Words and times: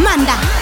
manda. 0.00 0.59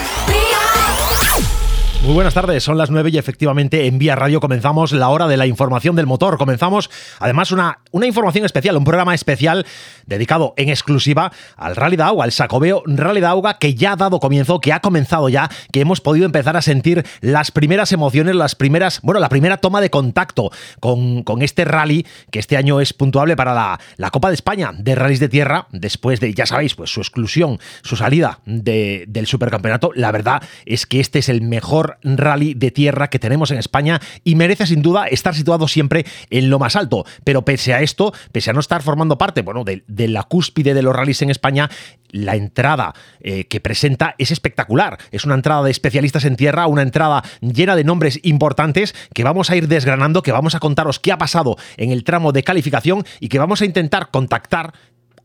Muy 2.08 2.14
buenas 2.14 2.32
tardes, 2.32 2.64
son 2.64 2.78
las 2.78 2.88
9 2.88 3.10
y 3.12 3.18
efectivamente 3.18 3.86
en 3.86 3.98
Vía 3.98 4.16
Radio 4.16 4.40
comenzamos 4.40 4.92
la 4.92 5.10
hora 5.10 5.28
de 5.28 5.36
la 5.36 5.44
información 5.44 5.94
del 5.94 6.06
motor. 6.06 6.38
Comenzamos 6.38 6.88
además 7.18 7.52
una, 7.52 7.80
una 7.90 8.06
información 8.06 8.46
especial, 8.46 8.78
un 8.78 8.84
programa 8.84 9.14
especial 9.14 9.66
dedicado 10.06 10.54
en 10.56 10.70
exclusiva 10.70 11.30
al 11.58 11.76
Rally 11.76 11.96
de 11.96 12.04
Agua, 12.04 12.24
al 12.24 12.32
Sacobeo 12.32 12.82
Rally 12.86 13.20
de 13.20 13.26
Agua 13.26 13.58
que 13.58 13.74
ya 13.74 13.92
ha 13.92 13.96
dado 13.96 14.20
comienzo, 14.20 14.58
que 14.58 14.72
ha 14.72 14.80
comenzado 14.80 15.28
ya, 15.28 15.50
que 15.70 15.82
hemos 15.82 16.00
podido 16.00 16.24
empezar 16.24 16.56
a 16.56 16.62
sentir 16.62 17.04
las 17.20 17.50
primeras 17.50 17.92
emociones, 17.92 18.34
las 18.34 18.54
primeras, 18.54 19.02
bueno, 19.02 19.20
la 19.20 19.28
primera 19.28 19.58
toma 19.58 19.82
de 19.82 19.90
contacto 19.90 20.50
con, 20.80 21.24
con 21.24 21.42
este 21.42 21.66
rally 21.66 22.06
que 22.30 22.38
este 22.38 22.56
año 22.56 22.80
es 22.80 22.94
puntuable 22.94 23.36
para 23.36 23.52
la, 23.52 23.80
la 23.98 24.10
Copa 24.10 24.28
de 24.28 24.34
España 24.34 24.72
de 24.72 24.94
Rallys 24.94 25.20
de 25.20 25.28
Tierra, 25.28 25.66
después 25.72 26.20
de, 26.20 26.32
ya 26.32 26.46
sabéis, 26.46 26.74
pues 26.74 26.88
su 26.88 27.00
exclusión, 27.00 27.58
su 27.82 27.96
salida 27.96 28.40
de, 28.46 29.04
del 29.08 29.26
Supercampeonato. 29.26 29.90
La 29.94 30.10
verdad 30.10 30.42
es 30.64 30.86
que 30.86 31.00
este 31.00 31.18
es 31.18 31.28
el 31.28 31.42
mejor 31.42 31.97
rally 32.02 32.54
de 32.54 32.70
tierra 32.70 33.08
que 33.08 33.18
tenemos 33.18 33.50
en 33.50 33.58
España 33.58 34.00
y 34.24 34.34
merece 34.34 34.66
sin 34.66 34.82
duda 34.82 35.06
estar 35.06 35.34
situado 35.34 35.68
siempre 35.68 36.06
en 36.30 36.50
lo 36.50 36.58
más 36.58 36.76
alto. 36.76 37.04
Pero 37.24 37.44
pese 37.44 37.74
a 37.74 37.80
esto, 37.80 38.12
pese 38.32 38.50
a 38.50 38.52
no 38.52 38.60
estar 38.60 38.82
formando 38.82 39.18
parte, 39.18 39.42
bueno, 39.42 39.64
de, 39.64 40.08
la 40.08 40.22
cúspide 40.22 40.74
de 40.74 40.82
los 40.82 40.94
rallies 40.94 41.22
en 41.22 41.30
España, 41.30 41.70
la 42.10 42.36
entrada 42.36 42.94
eh, 43.20 43.44
que 43.44 43.60
presenta 43.60 44.14
es 44.18 44.30
espectacular. 44.30 44.98
Es 45.10 45.24
una 45.24 45.34
entrada 45.34 45.62
de 45.62 45.70
especialistas 45.70 46.24
en 46.24 46.36
tierra, 46.36 46.66
una 46.66 46.82
entrada 46.82 47.22
llena 47.40 47.76
de 47.76 47.84
nombres 47.84 48.20
importantes 48.22 48.94
que 49.12 49.24
vamos 49.24 49.50
a 49.50 49.56
ir 49.56 49.68
desgranando, 49.68 50.22
que 50.22 50.32
vamos 50.32 50.54
a 50.54 50.60
contaros 50.60 50.98
qué 50.98 51.12
ha 51.12 51.18
pasado 51.18 51.56
en 51.76 51.90
el 51.90 52.04
tramo 52.04 52.32
de 52.32 52.44
calificación 52.44 53.04
y 53.20 53.28
que 53.28 53.38
vamos 53.38 53.60
a 53.60 53.64
intentar 53.64 54.10
contactar 54.10 54.72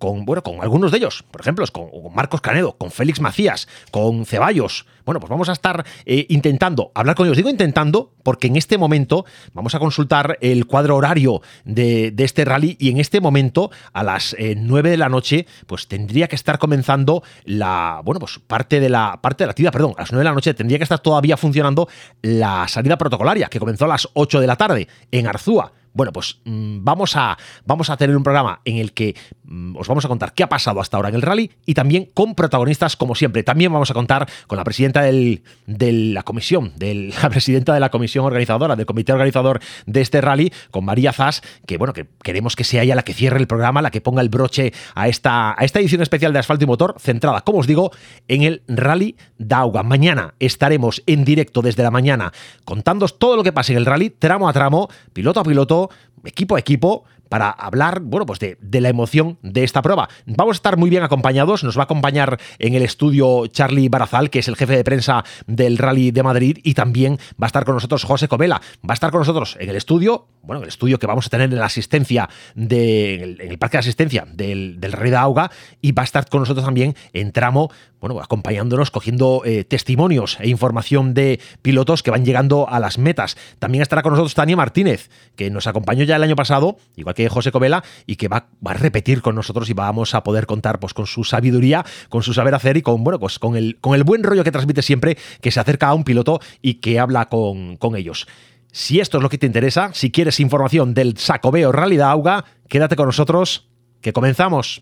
con, 0.04 0.26
bueno, 0.26 0.44
con 0.44 0.60
algunos 0.60 0.92
de 0.92 0.98
ellos, 0.98 1.24
por 1.32 1.40
ejemplo, 1.40 1.66
con, 1.72 1.90
Marcos 2.14 2.42
Canedo, 2.42 2.76
con 2.76 2.92
Félix 2.92 3.22
Macías, 3.22 3.70
con 3.90 4.26
Ceballos. 4.26 4.86
Bueno, 5.06 5.22
pues 5.22 5.30
vamos 5.30 5.48
a 5.48 5.54
estar 5.54 5.86
eh, 6.06 6.26
intentando 6.28 6.92
hablar 6.94 7.16
con 7.16 7.26
ellos. 7.26 7.38
Digo 7.38 7.50
intentando 7.50 8.12
porque 8.22 8.48
en 8.48 8.58
este 8.58 8.78
momento 8.78 9.24
vamos 9.54 9.76
a 9.76 9.80
consultar 9.80 10.38
el 10.42 10.66
cuadro 10.66 10.98
horario 10.98 11.42
de, 11.64 12.12
de 12.12 12.24
este 12.26 12.44
rally 12.44 12.76
y 12.82 12.90
en 12.90 13.00
este 13.00 13.22
momento 13.22 13.72
a 13.94 14.04
las 14.04 14.36
eh, 14.38 14.56
9 14.58 14.90
de 14.90 14.98
la 14.98 15.08
noche 15.08 15.48
pues 15.68 15.88
tendría 15.88 16.28
que 16.28 16.36
estar 16.36 16.60
comenzando 16.60 17.24
la, 17.46 18.02
bueno, 18.04 18.20
pues 18.20 18.40
parte 18.46 18.82
de 18.82 18.90
la, 18.90 19.22
parte 19.22 19.46
de 19.46 19.48
la 19.48 19.52
actividad, 19.52 19.72
perdón, 19.72 19.94
a 19.96 20.02
las 20.02 20.12
9 20.12 20.20
de 20.20 20.30
la 20.30 20.36
noche 20.36 20.54
tendría 20.54 20.80
que 20.80 20.84
estar 20.84 21.00
todavía 21.00 21.38
funcionando 21.38 21.88
la 22.22 22.68
salida 22.68 22.98
protocolaria 22.98 23.48
que 23.48 23.58
comenzó 23.58 23.86
a 23.86 23.90
las 23.90 24.10
8 24.12 24.42
de 24.42 24.48
la 24.48 24.58
tarde 24.58 24.90
en 25.12 25.28
Arzúa. 25.28 25.72
Bueno, 25.94 26.12
pues 26.12 26.40
mmm, 26.46 26.84
vamos, 26.84 27.16
a, 27.16 27.38
vamos 27.66 27.90
a 27.90 27.98
tener 27.98 28.18
un 28.18 28.24
programa 28.24 28.62
en 28.66 28.78
el 28.78 28.94
que 28.94 29.16
mmm, 29.44 29.76
os 29.78 29.88
vamos 29.88 30.06
a 30.06 30.08
contar 30.08 30.34
qué 30.34 30.44
ha 30.44 30.50
pasado 30.50 30.82
hasta 30.82 30.98
ahora 30.98 31.10
en 31.10 31.16
el 31.16 31.22
rally 31.22 31.52
y 31.66 31.74
también 31.74 32.10
con 32.14 32.36
protagonistas 32.36 32.96
como 32.96 33.16
siempre. 33.16 33.44
También 33.44 33.72
vamos 33.72 33.92
a 33.92 33.94
contar 33.94 34.28
con 34.48 34.58
la 34.58 34.64
presidenta 34.64 35.02
del, 35.04 35.44
de 35.68 35.92
la 35.92 36.24
comisión, 36.24 36.74
de 36.78 37.14
la 37.22 37.30
presidenta 37.30 37.74
de 37.74 37.80
la 37.80 37.90
comisión 37.90 38.26
organizadora, 38.26 38.76
del 38.76 38.86
comité 38.86 39.14
organizador 39.14 39.60
de 39.86 40.02
este 40.02 40.22
rally, 40.22 40.52
con 40.72 40.86
María 40.86 41.14
Zas, 41.14 41.42
que 41.66 41.78
bueno, 41.78 41.94
que 41.94 42.08
queremos 42.24 42.56
que 42.56 42.64
sea 42.64 42.84
ella 42.84 42.96
la 42.96 43.04
que 43.04 43.14
cierre 43.14 43.40
el 43.40 43.48
programa, 43.48 43.82
la 43.82 43.92
que 43.92 44.02
ponga 44.02 44.22
el 44.22 44.30
broche 44.30 44.74
a 44.96 45.08
esta, 45.08 45.52
a 45.52 45.64
esta 45.64 45.80
edición 45.80 46.02
especial 46.02 46.34
de 46.34 46.40
Asfalto 46.40 46.64
y 46.64 46.68
Motor, 46.68 46.96
centrada, 47.00 47.42
como 47.42 47.60
os 47.60 47.68
digo, 47.68 47.92
en 48.28 48.44
el 48.44 48.64
rally 48.68 49.16
Dauga. 49.38 49.84
Mañana 49.84 50.34
estaremos 50.40 51.04
en 51.06 51.24
directo 51.24 51.62
desde 51.62 51.84
la 51.84 51.92
mañana 51.92 52.34
contándoos 52.66 53.20
todo 53.20 53.36
lo 53.36 53.44
que 53.44 53.52
pasa 53.52 53.74
en 53.74 53.78
el 53.78 53.86
rally, 53.86 54.10
tramo 54.10 54.50
a 54.50 54.54
tramo, 54.54 54.90
piloto 55.14 55.40
a 55.40 55.44
piloto, 55.44 55.83
equipo 56.24 56.56
a 56.56 56.60
equipo, 56.60 57.06
para 57.30 57.50
hablar, 57.50 58.02
bueno, 58.02 58.26
pues 58.26 58.40
de, 58.40 58.58
de, 58.62 58.82
la 58.82 58.90
emoción 58.90 59.40
de 59.42 59.64
esta 59.64 59.82
prueba. 59.82 60.10
Vamos 60.26 60.56
a 60.56 60.58
estar 60.58 60.78
muy 60.78 60.90
bien 60.90 61.04
acompañados, 61.04 61.64
nos 61.64 61.78
va 61.78 61.82
a 61.82 61.86
acompañar 61.86 62.40
en 62.60 62.76
el 62.76 62.84
estudio 62.84 63.48
Charlie 63.48 63.90
Barazal, 63.90 64.30
que 64.30 64.40
es 64.40 64.48
el 64.48 64.56
jefe 64.56 64.76
de 64.76 64.84
prensa 64.84 65.24
del 65.48 65.78
Rally 65.78 66.12
de 66.12 66.24
Madrid, 66.24 66.60
y 66.64 66.74
también 66.74 67.18
va 67.42 67.46
a 67.46 67.48
estar 67.48 67.66
con 67.66 67.76
nosotros 67.76 68.04
José 68.04 68.28
Covela. 68.28 68.62
Va 68.88 68.92
a 68.92 68.94
estar 68.94 69.12
con 69.12 69.22
nosotros 69.22 69.58
en 69.60 69.70
el 69.70 69.76
estudio, 69.76 70.28
bueno, 70.44 70.60
en 70.60 70.64
el 70.64 70.70
estudio 70.70 71.00
que 71.00 71.08
vamos 71.08 71.28
a 71.28 71.30
tener 71.30 71.52
en 71.52 71.60
la 71.60 71.66
asistencia, 71.66 72.30
de, 72.56 73.16
en, 73.40 73.52
el, 73.52 73.58
parque 73.58 73.78
de 73.78 73.80
asistencia 73.80 74.26
del, 74.32 74.80
del 74.80 74.92
Rey 74.92 75.12
de 75.12 75.18
Auga, 75.18 75.52
y 75.82 75.92
va 75.92 76.04
a 76.04 76.06
estar 76.06 76.28
con 76.30 76.42
nosotros 76.42 76.66
también 76.66 76.96
en 77.14 77.32
tramo, 77.32 77.72
bueno, 78.00 78.20
acompañándonos, 78.22 78.92
cogiendo 78.92 79.42
eh, 79.46 79.64
testimonios 79.64 80.38
e 80.40 80.50
información 80.50 81.14
de 81.14 81.40
pilotos 81.62 82.04
que 82.04 82.12
van 82.12 82.26
llegando 82.26 82.70
a 82.70 82.80
las 82.80 82.98
metas. 82.98 83.38
También 83.60 83.82
estará 83.82 84.02
con 84.02 84.12
nosotros 84.12 84.34
Tania 84.34 84.58
Martínez, 84.58 85.10
que 85.36 85.50
nos 85.50 85.68
acompañó 85.68 86.04
ya 86.04 86.18
el 86.18 86.24
año 86.24 86.36
pasado, 86.36 86.78
igual 86.96 87.13
que 87.14 87.30
José 87.30 87.52
Covela, 87.52 87.84
y 88.06 88.16
que 88.16 88.28
va, 88.28 88.48
va, 88.66 88.72
a 88.72 88.76
repetir 88.76 89.22
con 89.22 89.36
nosotros 89.36 89.70
y 89.70 89.74
vamos 89.74 90.16
a 90.16 90.24
poder 90.24 90.46
contar 90.46 90.80
pues, 90.80 90.94
con 90.94 91.08
su 91.08 91.24
sabiduría, 91.24 91.86
con 92.10 92.24
su 92.24 92.34
saber 92.34 92.56
hacer 92.56 92.78
y 92.78 92.82
con, 92.82 93.04
bueno, 93.04 93.20
pues, 93.20 93.40
con, 93.40 93.56
el, 93.56 93.78
con 93.80 93.96
el 93.96 94.04
buen 94.04 94.24
rollo 94.24 94.44
que 94.44 94.52
transmite 94.52 94.82
siempre, 94.82 95.18
que 95.42 95.52
se 95.52 95.60
acerca 95.60 95.88
a 95.88 95.94
un 95.94 96.04
piloto 96.04 96.40
y 96.62 96.76
que 96.76 97.00
habla 97.00 97.30
con, 97.30 97.78
con 97.78 97.96
ellos. 97.96 98.28
Si 98.72 99.00
esto 99.00 99.18
es 99.18 99.24
lo 99.24 99.30
que 99.30 99.38
te 99.38 99.46
interesa, 99.46 99.92
si 99.94 100.12
quieres 100.12 100.40
información 100.40 100.94
del 100.94 101.18
Sacobeo 101.18 101.72
Rally 101.72 101.98
de 101.98 102.04
Auga, 102.04 102.46
quédate 102.68 102.96
con 102.96 103.06
nosotros, 103.06 103.70
que 104.02 104.14
comenzamos. 104.14 104.82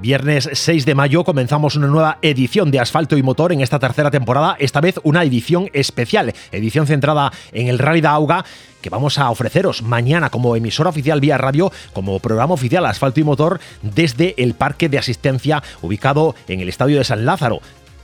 Viernes 0.00 0.48
6 0.50 0.86
de 0.86 0.94
mayo 0.94 1.24
comenzamos 1.24 1.76
una 1.76 1.86
nueva 1.86 2.16
edición 2.22 2.70
de 2.70 2.80
Asfalto 2.80 3.18
y 3.18 3.22
Motor 3.22 3.52
en 3.52 3.60
esta 3.60 3.78
tercera 3.78 4.10
temporada, 4.10 4.56
esta 4.58 4.80
vez 4.80 4.98
una 5.02 5.22
edición 5.24 5.68
especial, 5.74 6.32
edición 6.52 6.86
centrada 6.86 7.30
en 7.52 7.68
el 7.68 7.78
Rally 7.78 8.00
de 8.00 8.08
Auga 8.08 8.46
que 8.80 8.88
vamos 8.88 9.18
a 9.18 9.28
ofreceros 9.28 9.82
mañana 9.82 10.30
como 10.30 10.56
emisora 10.56 10.88
oficial 10.88 11.20
vía 11.20 11.36
radio, 11.36 11.70
como 11.92 12.18
programa 12.18 12.54
oficial 12.54 12.86
Asfalto 12.86 13.20
y 13.20 13.24
Motor 13.24 13.60
desde 13.82 14.34
el 14.42 14.54
parque 14.54 14.88
de 14.88 14.96
asistencia 14.96 15.62
ubicado 15.82 16.34
en 16.48 16.60
el 16.60 16.70
Estadio 16.70 16.96
de 16.96 17.04
San 17.04 17.26
Lázaro 17.26 17.60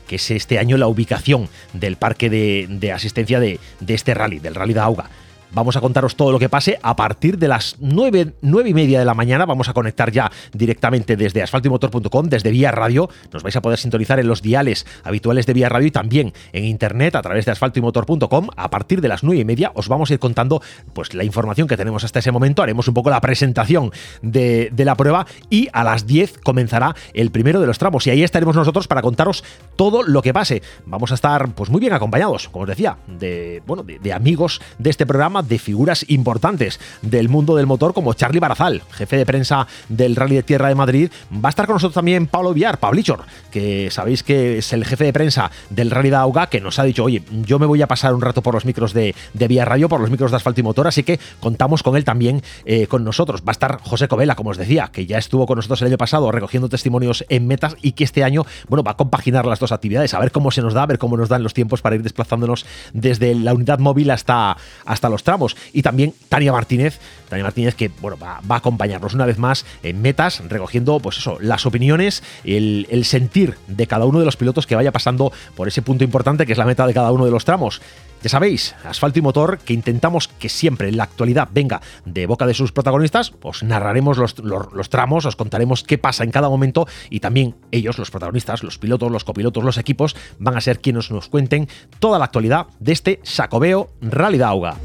que 0.06 0.16
es 0.16 0.30
este 0.30 0.58
año 0.58 0.76
la 0.76 0.88
ubicación 0.88 1.48
del 1.72 1.96
parque 1.96 2.28
de, 2.28 2.92
asistencia 2.92 3.40
de, 3.40 3.58
de 3.80 3.94
este 3.94 4.12
rally, 4.12 4.38
del 4.38 4.54
Rally 4.54 4.74
de 4.74 4.80
Auga. 4.80 5.10
Vamos 5.52 5.76
a 5.76 5.80
contaros 5.80 6.16
todo 6.16 6.32
lo 6.32 6.38
que 6.38 6.48
pase 6.48 6.78
a 6.82 6.96
partir 6.96 7.38
de 7.38 7.48
las 7.48 7.76
9, 7.80 8.34
9 8.42 8.70
y 8.70 8.74
media 8.74 8.98
de 8.98 9.04
la 9.04 9.14
mañana. 9.14 9.46
Vamos 9.46 9.68
a 9.68 9.72
conectar 9.72 10.10
ya 10.10 10.30
directamente 10.52 11.16
desde 11.16 11.42
asfaltoymotor.com, 11.42 12.28
desde 12.28 12.50
Vía 12.50 12.72
Radio. 12.72 13.08
Nos 13.32 13.42
vais 13.42 13.56
a 13.56 13.62
poder 13.62 13.78
sintonizar 13.78 14.18
en 14.18 14.26
los 14.26 14.42
diales 14.42 14.86
habituales 15.04 15.46
de 15.46 15.54
Vía 15.54 15.68
Radio 15.68 15.86
y 15.86 15.90
también 15.90 16.32
en 16.52 16.64
internet 16.64 17.14
a 17.14 17.22
través 17.22 17.44
de 17.44 17.52
asfaltoymotor.com. 17.52 18.48
A 18.56 18.70
partir 18.70 19.00
de 19.00 19.08
las 19.08 19.22
9 19.22 19.40
y 19.40 19.44
media 19.44 19.72
os 19.74 19.88
vamos 19.88 20.10
a 20.10 20.14
ir 20.14 20.18
contando 20.18 20.60
pues, 20.92 21.14
la 21.14 21.24
información 21.24 21.68
que 21.68 21.76
tenemos 21.76 22.04
hasta 22.04 22.18
ese 22.18 22.32
momento. 22.32 22.62
Haremos 22.62 22.88
un 22.88 22.94
poco 22.94 23.10
la 23.10 23.20
presentación 23.20 23.92
de, 24.22 24.70
la 24.76 24.94
prueba 24.94 25.26
y 25.48 25.68
a 25.72 25.84
las 25.84 26.06
10 26.06 26.38
comenzará 26.38 26.94
el 27.14 27.30
primero 27.30 27.60
de 27.60 27.66
los 27.66 27.78
tramos. 27.78 28.06
Y 28.06 28.10
ahí 28.10 28.22
estaremos 28.22 28.56
nosotros 28.56 28.88
para 28.88 29.02
contaros 29.02 29.44
todo 29.76 30.02
lo 30.02 30.22
que 30.22 30.34
pase. 30.34 30.62
Vamos 30.84 31.12
a 31.12 31.14
estar 31.14 31.54
pues, 31.54 31.70
muy 31.70 31.80
bien 31.80 31.92
acompañados, 31.92 32.48
como 32.48 32.64
os 32.64 32.68
decía, 32.68 32.98
de, 33.06 33.62
bueno, 33.66 33.84
de 33.84 34.12
amigos 34.12 34.60
de 34.78 34.90
este 34.90 35.06
programa 35.06 35.35
de 35.42 35.58
figuras 35.58 36.04
importantes 36.08 36.80
del 37.02 37.28
mundo 37.28 37.56
del 37.56 37.66
motor 37.66 37.94
como 37.94 38.14
Charlie 38.14 38.40
Barazal, 38.40 38.82
jefe 38.90 39.16
de 39.16 39.26
prensa 39.26 39.66
del 39.88 40.16
Rally 40.16 40.36
de 40.36 40.42
Tierra 40.42 40.68
de 40.68 40.74
Madrid. 40.74 41.10
Va 41.32 41.48
a 41.48 41.50
estar 41.50 41.66
con 41.66 41.74
nosotros 41.74 41.94
también 41.94 42.26
Pablo 42.26 42.54
Villar, 42.54 42.78
Pablichor, 42.78 43.24
que 43.50 43.90
sabéis 43.90 44.22
que 44.22 44.58
es 44.58 44.72
el 44.72 44.84
jefe 44.84 45.04
de 45.04 45.12
prensa 45.12 45.50
del 45.70 45.90
Rally 45.90 46.10
de 46.10 46.16
Auga, 46.16 46.48
que 46.48 46.60
nos 46.60 46.78
ha 46.78 46.84
dicho, 46.84 47.04
oye, 47.04 47.22
yo 47.30 47.58
me 47.58 47.66
voy 47.66 47.82
a 47.82 47.86
pasar 47.86 48.14
un 48.14 48.20
rato 48.20 48.42
por 48.42 48.54
los 48.54 48.64
micros 48.64 48.92
de, 48.92 49.14
de 49.34 49.48
Vía 49.48 49.64
Radio, 49.64 49.88
por 49.88 50.00
los 50.00 50.10
micros 50.10 50.30
de 50.30 50.36
asfalto 50.36 50.60
y 50.60 50.64
motor, 50.64 50.86
así 50.86 51.02
que 51.02 51.18
contamos 51.40 51.82
con 51.82 51.96
él 51.96 52.04
también 52.04 52.42
eh, 52.64 52.86
con 52.86 53.04
nosotros. 53.04 53.42
Va 53.42 53.50
a 53.50 53.52
estar 53.52 53.80
José 53.82 54.08
Covela, 54.08 54.34
como 54.34 54.50
os 54.50 54.56
decía, 54.56 54.90
que 54.92 55.06
ya 55.06 55.18
estuvo 55.18 55.46
con 55.46 55.56
nosotros 55.56 55.80
el 55.82 55.88
año 55.88 55.98
pasado 55.98 56.30
recogiendo 56.32 56.68
testimonios 56.68 57.24
en 57.28 57.46
metas 57.46 57.76
y 57.82 57.92
que 57.92 58.04
este 58.04 58.24
año, 58.24 58.46
bueno, 58.68 58.82
va 58.82 58.92
a 58.92 58.96
compaginar 58.96 59.46
las 59.46 59.58
dos 59.58 59.72
actividades, 59.72 60.14
a 60.14 60.20
ver 60.20 60.32
cómo 60.32 60.50
se 60.50 60.62
nos 60.62 60.74
da, 60.74 60.82
a 60.82 60.86
ver 60.86 60.98
cómo 60.98 61.16
nos 61.16 61.28
dan 61.28 61.42
los 61.42 61.54
tiempos 61.54 61.82
para 61.82 61.96
ir 61.96 62.02
desplazándonos 62.02 62.66
desde 62.92 63.34
la 63.34 63.54
unidad 63.54 63.78
móvil 63.78 64.10
hasta, 64.10 64.56
hasta 64.84 65.08
los 65.08 65.22
tramos. 65.26 65.56
Y 65.74 65.82
también 65.82 66.14
Tania 66.30 66.52
Martínez, 66.52 66.98
Tania 67.28 67.44
Martínez 67.44 67.74
que 67.74 67.90
bueno, 68.00 68.16
va, 68.16 68.40
a 68.48 68.56
acompañarnos 68.56 69.12
una 69.12 69.26
vez 69.26 69.38
más 69.38 69.66
en 69.82 70.00
metas, 70.00 70.42
recogiendo 70.48 70.98
pues 71.00 71.18
eso, 71.18 71.36
las 71.40 71.66
opiniones, 71.66 72.22
el, 72.44 72.86
sentir 73.04 73.56
de 73.66 73.86
cada 73.86 74.06
uno 74.06 74.18
de 74.18 74.24
los 74.24 74.36
pilotos 74.36 74.66
que 74.66 74.74
vaya 74.74 74.92
pasando 74.92 75.32
por 75.54 75.68
ese 75.68 75.82
punto 75.82 76.02
importante 76.02 76.46
que 76.46 76.52
es 76.52 76.58
la 76.58 76.64
meta 76.64 76.86
de 76.86 76.94
cada 76.94 77.12
uno 77.12 77.26
de 77.26 77.30
los 77.30 77.44
tramos. 77.44 77.82
Ya 78.22 78.30
sabéis, 78.30 78.74
asfalto 78.84 79.18
y 79.18 79.22
motor, 79.22 79.58
que 79.58 79.74
intentamos 79.74 80.26
que 80.26 80.48
siempre 80.48 80.88
en 80.88 80.96
la 80.96 81.04
actualidad 81.04 81.48
venga 81.52 81.82
de 82.06 82.26
boca 82.26 82.46
de 82.46 82.54
sus 82.54 82.72
protagonistas, 82.72 83.32
os 83.42 83.62
narraremos 83.62 84.16
los, 84.16 84.90
tramos, 84.90 85.26
os 85.26 85.36
contaremos 85.36 85.84
qué 85.84 85.98
pasa 85.98 86.24
en 86.24 86.30
cada 86.30 86.48
momento 86.48 86.88
y 87.10 87.20
también 87.20 87.54
ellos, 87.70 87.98
los 87.98 88.10
protagonistas, 88.10 88.62
los 88.62 88.78
pilotos, 88.78 89.12
los 89.12 89.24
copilotos, 89.24 89.62
los 89.62 89.78
equipos, 89.78 90.16
van 90.38 90.56
a 90.56 90.60
ser 90.60 90.80
quienes 90.80 91.10
nos 91.10 91.28
cuenten 91.28 91.68
toda 91.98 92.18
la 92.18 92.24
actualidad 92.24 92.66
de 92.80 92.92
este 92.92 93.20
Sacobeo 93.22 93.90
Rally 94.00 94.38
Dauga. 94.38 94.76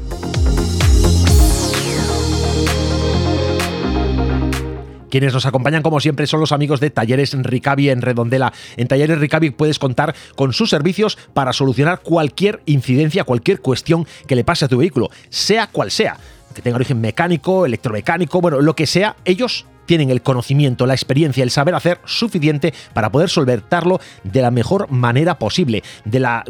Quienes 5.12 5.34
nos 5.34 5.44
acompañan, 5.44 5.82
como 5.82 6.00
siempre, 6.00 6.26
son 6.26 6.40
los 6.40 6.52
amigos 6.52 6.80
de 6.80 6.88
Talleres 6.88 7.34
Ricavi 7.34 7.90
en 7.90 8.00
Redondela. 8.00 8.50
En 8.78 8.88
Talleres 8.88 9.18
Ricavi 9.18 9.50
puedes 9.50 9.78
contar 9.78 10.14
con 10.36 10.54
sus 10.54 10.70
servicios 10.70 11.18
para 11.34 11.52
solucionar 11.52 12.00
cualquier 12.00 12.62
incidencia, 12.64 13.24
cualquier 13.24 13.60
cuestión 13.60 14.06
que 14.26 14.36
le 14.36 14.42
pase 14.42 14.64
a 14.64 14.68
tu 14.68 14.78
vehículo, 14.78 15.10
sea 15.28 15.66
cual 15.66 15.90
sea 15.90 16.16
que 16.54 16.62
tenga 16.62 16.76
origen 16.76 16.98
mecánico, 17.02 17.66
electromecánico, 17.66 18.40
bueno, 18.40 18.62
lo 18.62 18.74
que 18.74 18.86
sea, 18.86 19.16
ellos 19.26 19.66
tienen 19.86 20.10
el 20.10 20.22
conocimiento, 20.22 20.86
la 20.86 20.94
experiencia, 20.94 21.42
el 21.42 21.50
saber 21.50 21.74
hacer 21.74 22.00
suficiente 22.04 22.72
para 22.92 23.10
poder 23.10 23.28
solventarlo 23.28 24.00
de 24.24 24.42
la 24.42 24.50
mejor 24.50 24.90
manera 24.90 25.38
posible, 25.38 25.82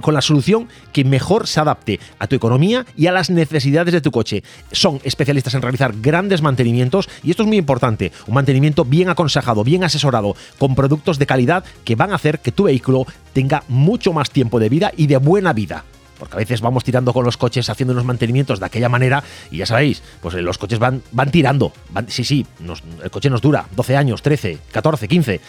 con 0.00 0.14
la 0.14 0.20
solución 0.20 0.68
que 0.92 1.04
mejor 1.04 1.46
se 1.46 1.60
adapte 1.60 2.00
a 2.18 2.26
tu 2.26 2.36
economía 2.36 2.86
y 2.96 3.06
a 3.06 3.12
las 3.12 3.30
necesidades 3.30 3.92
de 3.92 4.00
tu 4.00 4.10
coche. 4.10 4.42
Son 4.70 5.00
especialistas 5.04 5.54
en 5.54 5.62
realizar 5.62 5.94
grandes 6.00 6.42
mantenimientos 6.42 7.08
y 7.22 7.30
esto 7.30 7.42
es 7.42 7.48
muy 7.48 7.56
importante, 7.56 8.12
un 8.26 8.34
mantenimiento 8.34 8.84
bien 8.84 9.08
aconsejado, 9.08 9.64
bien 9.64 9.84
asesorado, 9.84 10.36
con 10.58 10.74
productos 10.74 11.18
de 11.18 11.26
calidad 11.26 11.64
que 11.84 11.96
van 11.96 12.12
a 12.12 12.16
hacer 12.16 12.40
que 12.40 12.52
tu 12.52 12.64
vehículo 12.64 13.06
tenga 13.32 13.64
mucho 13.68 14.12
más 14.12 14.30
tiempo 14.30 14.58
de 14.58 14.68
vida 14.68 14.92
y 14.96 15.06
de 15.06 15.16
buena 15.16 15.52
vida 15.52 15.84
porque 16.22 16.36
a 16.36 16.38
veces 16.38 16.60
vamos 16.60 16.84
tirando 16.84 17.12
con 17.12 17.24
los 17.24 17.36
coches 17.36 17.68
haciendo 17.68 17.94
unos 17.94 18.04
mantenimientos 18.04 18.60
de 18.60 18.66
aquella 18.66 18.88
manera 18.88 19.24
y 19.50 19.56
ya 19.56 19.66
sabéis, 19.66 20.04
pues 20.20 20.34
los 20.34 20.56
coches 20.56 20.78
van, 20.78 21.02
van 21.10 21.32
tirando. 21.32 21.72
sí, 22.06 22.22
sí, 22.22 22.46
el 23.02 23.10
coche 23.10 23.28
nos 23.28 23.40
dura 23.40 23.66
12 23.74 23.96
años, 23.96 24.22
13, 24.22 24.58
14, 24.70 25.08
15 25.08 25.40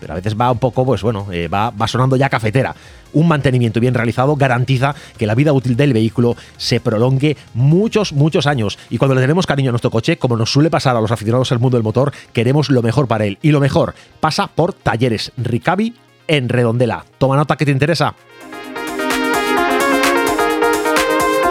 pero 0.00 0.14
a 0.14 0.16
veces 0.16 0.34
va 0.34 0.50
un 0.50 0.58
poco, 0.58 0.86
pues 0.86 1.02
bueno, 1.02 1.28
eh, 1.30 1.48
va, 1.48 1.68
va, 1.68 1.86
sonando 1.86 2.16
ya 2.16 2.30
cafetera. 2.30 2.74
Un 3.12 3.28
mantenimiento 3.28 3.78
bien 3.78 3.92
realizado 3.92 4.34
garantiza 4.34 4.96
que 5.18 5.26
la 5.26 5.34
vida 5.34 5.52
útil 5.52 5.76
del 5.76 5.92
vehículo 5.92 6.34
se 6.56 6.80
prolongue 6.80 7.36
muchos, 7.52 8.14
muchos 8.14 8.46
años. 8.46 8.78
Y 8.88 8.96
cuando 8.96 9.14
le 9.14 9.20
tenemos 9.20 9.46
cariño 9.46 9.68
a 9.68 9.72
nuestro 9.72 9.90
coche, 9.90 10.16
como 10.16 10.36
nos 10.38 10.50
suele 10.50 10.70
pasar 10.70 10.96
a 10.96 11.00
los 11.00 11.12
aficionados 11.12 11.52
al 11.52 11.58
mundo 11.60 11.76
del 11.76 11.84
motor, 11.84 12.10
queremos 12.32 12.70
lo 12.70 12.82
mejor 12.82 13.06
para 13.06 13.26
él. 13.26 13.38
Y 13.42 13.50
lo 13.50 13.60
mejor 13.60 13.94
pasa 14.18 14.46
por 14.48 14.72
Talleres 14.72 15.30
Ricavi 15.36 15.94
en 16.26 16.48
Redondela. 16.48 17.04
Toma 17.18 17.36
nota 17.36 17.56
que 17.56 17.66
te 17.66 17.70
interesa. 17.70 18.14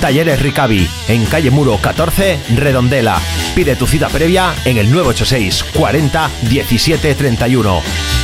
Talleres 0.00 0.40
Ricavi, 0.40 0.88
en 1.08 1.26
calle 1.26 1.50
Muro 1.50 1.76
14, 1.76 2.38
Redondela. 2.56 3.20
Pide 3.54 3.76
tu 3.76 3.86
cita 3.86 4.08
previa 4.08 4.54
en 4.64 4.78
el 4.78 4.90
986 4.90 5.64
40 5.74 6.30
17 6.48 7.14
31. 7.14 7.82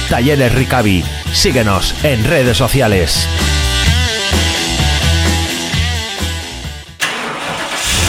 Talleres 0.08 0.54
Ricavi. 0.54 1.04
Síguenos 1.32 1.94
en 2.02 2.24
redes 2.24 2.56
sociales. 2.56 3.28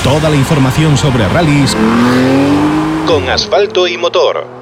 Toda 0.04 0.30
la 0.30 0.38
información 0.38 0.98
sobre 0.98 1.28
rallies 1.28 1.76
con 3.06 3.30
asfalto 3.30 3.88
y 3.88 3.98
motor. 3.98 4.57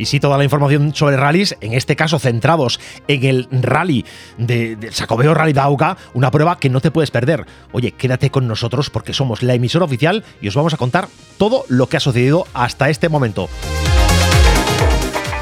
Y 0.00 0.06
sí 0.06 0.18
toda 0.18 0.38
la 0.38 0.44
información 0.44 0.94
sobre 0.94 1.18
rallies, 1.18 1.56
en 1.60 1.74
este 1.74 1.94
caso 1.94 2.18
centrados 2.18 2.80
en 3.06 3.22
el 3.24 3.48
rally 3.50 4.06
de, 4.38 4.88
Sacobeo 4.92 5.34
Rally 5.34 5.52
Dauga, 5.52 5.98
una 6.14 6.30
prueba 6.30 6.58
que 6.58 6.70
no 6.70 6.80
te 6.80 6.90
puedes 6.90 7.10
perder. 7.10 7.44
Oye, 7.72 7.92
quédate 7.92 8.30
con 8.30 8.48
nosotros 8.48 8.88
porque 8.88 9.12
somos 9.12 9.42
la 9.42 9.52
emisora 9.52 9.84
oficial 9.84 10.24
y 10.40 10.48
os 10.48 10.54
vamos 10.54 10.72
a 10.72 10.78
contar 10.78 11.08
todo 11.36 11.64
lo 11.68 11.86
que 11.86 11.98
ha 11.98 12.00
sucedido 12.00 12.46
hasta 12.54 12.88
este 12.88 13.10
momento. 13.10 13.50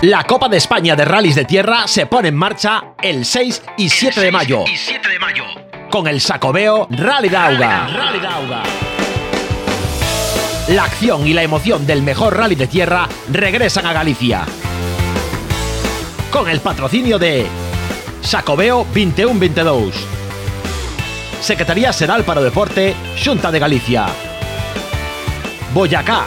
La 0.02 0.24
Copa 0.24 0.48
de 0.48 0.56
España 0.56 0.96
de 0.96 1.04
Rallys 1.04 1.36
de 1.36 1.44
Tierra 1.44 1.86
se 1.86 2.06
pone 2.06 2.28
en 2.28 2.36
marcha 2.36 2.94
el 3.00 3.24
6 3.24 3.62
y 3.76 3.88
7 3.88 4.20
de 4.20 4.32
mayo. 4.32 4.64
Con 5.90 6.08
el 6.08 6.20
Sacobeo 6.20 6.88
Rally 6.90 7.28
Dauga. 7.28 7.86
Rally 7.86 8.20
Dauga. 8.20 8.87
La 10.68 10.84
acción 10.84 11.26
y 11.26 11.32
la 11.32 11.42
emoción 11.42 11.86
del 11.86 12.02
mejor 12.02 12.36
rally 12.36 12.54
de 12.54 12.66
tierra 12.66 13.08
regresan 13.32 13.86
a 13.86 13.94
Galicia. 13.94 14.44
Con 16.30 16.46
el 16.46 16.60
patrocinio 16.60 17.18
de 17.18 17.46
Sacobeo 18.20 18.84
21-22. 18.92 19.92
Secretaría 21.40 21.90
Seral 21.94 22.22
para 22.22 22.42
Deporte, 22.42 22.94
Xunta 23.16 23.50
de 23.50 23.58
Galicia. 23.58 24.08
Boyacá. 25.72 26.26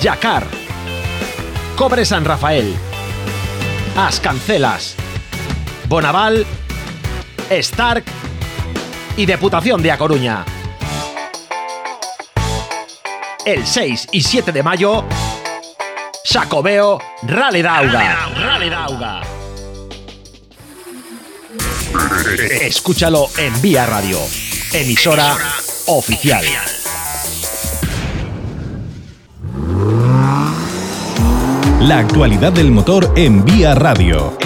Yacar. 0.00 0.46
Cobre 1.74 2.04
San 2.04 2.24
Rafael. 2.24 2.72
Ascancelas. 3.96 4.94
Bonaval. 5.88 6.46
Stark. 7.50 8.04
Y 9.16 9.26
Deputación 9.26 9.82
de 9.82 9.90
A 9.90 9.98
Coruña 9.98 10.44
el 13.44 13.66
6 13.66 14.08
y 14.12 14.22
7 14.22 14.52
de 14.52 14.62
mayo, 14.62 15.04
Sacobeo 16.24 16.98
Rally 17.22 17.62
Dauga. 17.62 19.22
Escúchalo 22.60 23.28
en 23.36 23.60
Vía 23.60 23.86
Radio, 23.86 24.18
emisora, 24.72 25.36
oficial. 25.86 26.44
La 31.80 31.98
actualidad 31.98 32.52
del 32.52 32.70
motor 32.70 33.12
en 33.16 33.44
Vía 33.44 33.74
Radio. 33.74 34.38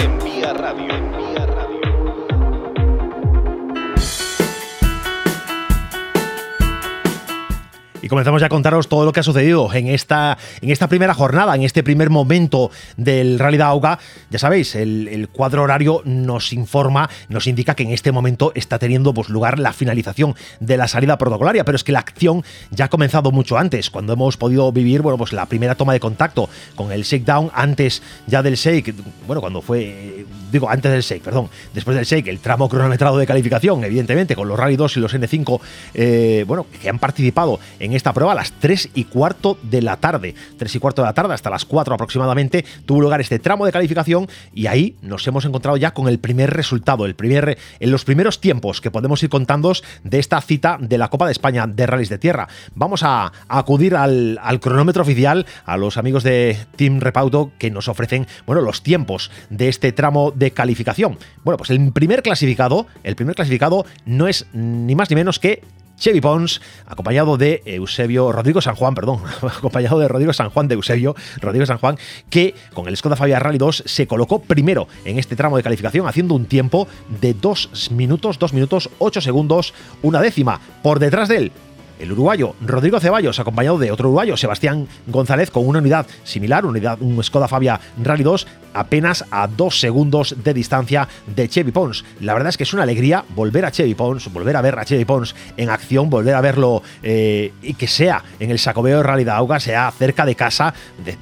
Y 8.07 8.09
comenzamos 8.09 8.39
ya 8.39 8.47
a 8.47 8.49
contaros 8.49 8.87
todo 8.87 9.03
lo 9.03 9.11
que 9.11 9.19
ha 9.19 9.23
sucedido 9.23 9.73
en 9.73 9.89
esta, 9.89 10.37
en 10.61 10.69
esta 10.69 10.87
primera 10.87 11.13
jornada, 11.13 11.53
en 11.55 11.63
este 11.63 11.83
primer 11.83 12.09
momento 12.09 12.71
del 12.95 13.37
Rally 13.37 13.57
de 13.57 13.63
Auga. 13.63 13.99
Ya 14.29 14.39
sabéis, 14.39 14.75
el, 14.75 15.27
cuadro 15.33 15.63
horario 15.63 16.03
nos 16.05 16.53
informa, 16.53 17.09
nos 17.27 17.47
indica 17.47 17.75
que 17.75 17.83
en 17.83 17.91
este 17.91 18.13
momento 18.13 18.53
está 18.55 18.79
teniendo 18.79 19.13
pues, 19.13 19.27
lugar 19.27 19.59
la 19.59 19.73
finalización 19.73 20.35
de 20.61 20.77
la 20.77 20.87
salida 20.87 21.17
protocolaria, 21.17 21.65
pero 21.65 21.75
es 21.75 21.83
que 21.83 21.91
la 21.91 21.99
acción 21.99 22.45
ya 22.71 22.85
ha 22.85 22.89
comenzado 22.89 23.31
mucho 23.31 23.57
antes, 23.57 23.89
cuando 23.89 24.13
hemos 24.13 24.37
podido 24.37 24.71
vivir 24.71 25.01
bueno, 25.01 25.17
pues, 25.17 25.33
la 25.33 25.45
primera 25.45 25.75
toma 25.75 25.91
de 25.91 25.99
contacto 25.99 26.47
con 26.75 26.93
el 26.93 27.03
shakedown 27.03 27.51
antes 27.53 28.01
ya 28.25 28.41
del 28.41 28.55
shake, 28.55 28.95
bueno, 29.25 29.41
cuando 29.41 29.61
fue, 29.61 30.25
digo, 30.49 30.69
antes 30.69 30.93
del 30.93 31.01
shake, 31.01 31.23
perdón, 31.23 31.49
después 31.73 31.97
del 31.97 32.05
shake, 32.05 32.29
el 32.29 32.39
tramo 32.39 32.69
cronometrado 32.69 33.17
de 33.17 33.27
calificación, 33.27 33.83
evidentemente, 33.83 34.33
con 34.33 34.47
los 34.47 34.57
Rally 34.57 34.77
2 34.77 34.95
y 34.95 34.99
los 35.01 35.13
N5, 35.13 35.59
eh, 35.93 36.45
bueno, 36.47 36.67
que 36.81 36.87
han 36.87 36.99
participado 36.99 37.59
en 37.81 37.96
esta 37.97 38.13
prueba 38.13 38.31
a 38.31 38.35
las 38.35 38.53
3 38.53 38.91
y 38.93 39.03
cuarto 39.03 39.57
de 39.63 39.81
la 39.81 39.97
tarde. 39.97 40.33
3 40.57 40.75
y 40.75 40.79
cuarto 40.79 41.01
de 41.01 41.07
la 41.07 41.13
tarde, 41.13 41.33
hasta 41.33 41.49
las 41.49 41.65
4 41.65 41.93
aproximadamente, 41.93 42.65
tuvo 42.85 43.01
lugar 43.01 43.21
este 43.21 43.39
tramo 43.39 43.65
de 43.65 43.71
calificación 43.71 44.27
y 44.53 44.67
ahí 44.67 44.95
nos 45.01 45.27
hemos 45.27 45.45
encontrado 45.45 45.77
ya 45.77 45.93
con 45.93 46.07
el 46.07 46.19
primer 46.19 46.51
resultado, 46.53 47.05
el 47.05 47.15
primer, 47.15 47.57
en 47.79 47.91
los 47.91 48.05
primeros 48.05 48.39
tiempos 48.39 48.81
que 48.81 48.91
podemos 48.91 49.21
ir 49.23 49.29
contando 49.29 49.67
de 50.03 50.19
esta 50.19 50.39
cita 50.41 50.77
de 50.79 50.97
la 50.97 51.09
Copa 51.09 51.25
de 51.25 51.31
España 51.31 51.67
de 51.67 51.85
Rallys 51.85 52.09
de 52.09 52.17
Tierra. 52.17 52.47
Vamos 52.75 53.03
a, 53.03 53.31
acudir 53.47 53.95
al, 53.95 54.39
cronómetro 54.61 55.01
oficial, 55.01 55.45
a 55.65 55.77
los 55.77 55.97
amigos 55.97 56.23
de 56.23 56.57
Team 56.75 56.99
Repauto 56.99 57.51
que 57.57 57.71
nos 57.71 57.87
ofrecen, 57.87 58.27
bueno, 58.45 58.61
los 58.61 58.81
tiempos 58.81 59.31
de 59.49 59.67
este 59.67 59.91
tramo 59.91 60.31
de 60.31 60.51
calificación. 60.51 61.17
Bueno, 61.43 61.57
pues 61.57 61.69
el 61.71 61.91
primer 61.91 62.21
clasificado, 62.21 62.87
el 63.03 63.15
primer 63.15 63.35
clasificado 63.35 63.85
no 64.05 64.27
es 64.27 64.45
ni 64.53 64.95
más 64.95 65.09
ni 65.09 65.15
menos 65.15 65.39
que 65.39 65.63
Chevy 65.97 66.21
Pons, 66.21 66.61
acompañado 66.85 67.37
de 67.37 67.61
Eusebio, 67.65 68.31
Rodrigo 68.31 68.61
San 68.61 68.75
Juan, 68.75 68.95
perdón, 68.95 69.19
acompañado 69.41 69.99
de 69.99 70.07
Rodrigo 70.07 70.33
San 70.33 70.49
Juan 70.49 70.67
de 70.67 70.75
Eusebio, 70.75 71.15
Rodrigo 71.41 71.65
San 71.65 71.79
Juan, 71.79 71.97
que 72.29 72.55
con 72.73 72.87
el 72.87 72.95
Skoda 72.95 73.15
Fabia 73.15 73.39
Rally 73.39 73.57
2 73.57 73.83
se 73.85 74.07
colocó 74.07 74.39
primero 74.39 74.87
en 75.05 75.17
este 75.17 75.35
tramo 75.35 75.57
de 75.57 75.63
calificación, 75.63 76.07
haciendo 76.07 76.35
un 76.35 76.45
tiempo 76.45 76.87
de 77.21 77.33
2 77.33 77.91
minutos, 77.91 78.39
2 78.39 78.53
minutos, 78.53 78.89
8 78.99 79.21
segundos, 79.21 79.73
una 80.01 80.21
décima. 80.21 80.59
Por 80.83 80.99
detrás 80.99 81.29
de 81.29 81.37
él, 81.37 81.51
el 81.99 82.11
uruguayo 82.11 82.53
Rodrigo 82.61 82.99
Ceballos, 82.99 83.39
acompañado 83.39 83.77
de 83.77 83.91
otro 83.91 84.09
uruguayo, 84.09 84.37
Sebastián 84.37 84.87
González, 85.07 85.51
con 85.51 85.67
una 85.67 85.79
unidad 85.79 86.05
similar, 86.23 86.65
unidad, 86.65 87.01
un 87.01 87.23
Skoda 87.23 87.47
Fabia 87.47 87.79
Rally 88.03 88.23
2, 88.23 88.47
apenas 88.77 89.25
a 89.31 89.47
dos 89.47 89.79
segundos 89.79 90.35
de 90.43 90.53
distancia 90.53 91.07
de 91.35 91.49
Chevy 91.49 91.71
Pons. 91.71 92.05
La 92.21 92.33
verdad 92.33 92.49
es 92.49 92.57
que 92.57 92.63
es 92.63 92.73
una 92.73 92.83
alegría 92.83 93.25
volver 93.35 93.65
a 93.65 93.71
Chevy 93.71 93.95
Pons, 93.95 94.31
volver 94.31 94.55
a 94.55 94.61
ver 94.61 94.77
a 94.77 94.85
Chevy 94.85 95.05
Pons 95.05 95.35
en 95.57 95.69
acción, 95.69 96.09
volver 96.09 96.35
a 96.35 96.41
verlo 96.41 96.83
eh, 97.01 97.51
y 97.61 97.73
que 97.73 97.87
sea 97.87 98.23
en 98.39 98.51
el 98.51 98.59
Sacobeo 98.59 99.01
de 99.01 99.25
de 99.25 99.31
Auga, 99.31 99.59
sea 99.59 99.91
cerca 99.91 100.25
de 100.25 100.35
casa, 100.35 100.73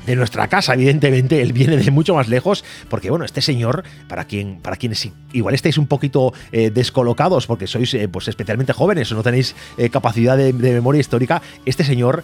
de, 0.05 0.15
nuestra 0.15 0.47
casa, 0.47 0.73
evidentemente, 0.73 1.41
él 1.41 1.53
viene 1.53 1.77
de 1.77 1.91
mucho 1.91 2.15
más 2.15 2.27
lejos, 2.27 2.63
porque 2.89 3.09
bueno, 3.09 3.25
este 3.25 3.41
señor, 3.41 3.83
para, 4.07 4.25
quien, 4.25 4.59
para 4.61 4.75
quienes 4.75 5.09
igual 5.31 5.55
estáis 5.55 5.77
un 5.77 5.87
poquito 5.87 6.33
eh, 6.51 6.71
descolocados 6.71 7.47
porque 7.47 7.67
sois 7.67 7.93
eh, 7.93 8.07
pues 8.07 8.27
especialmente 8.27 8.73
jóvenes 8.73 9.11
o 9.11 9.15
no 9.15 9.23
tenéis 9.23 9.55
capacidad 9.91 10.37
de 10.37 10.53
memoria 10.53 10.99
histórica, 10.99 11.41
este 11.65 11.83
señor 11.83 12.23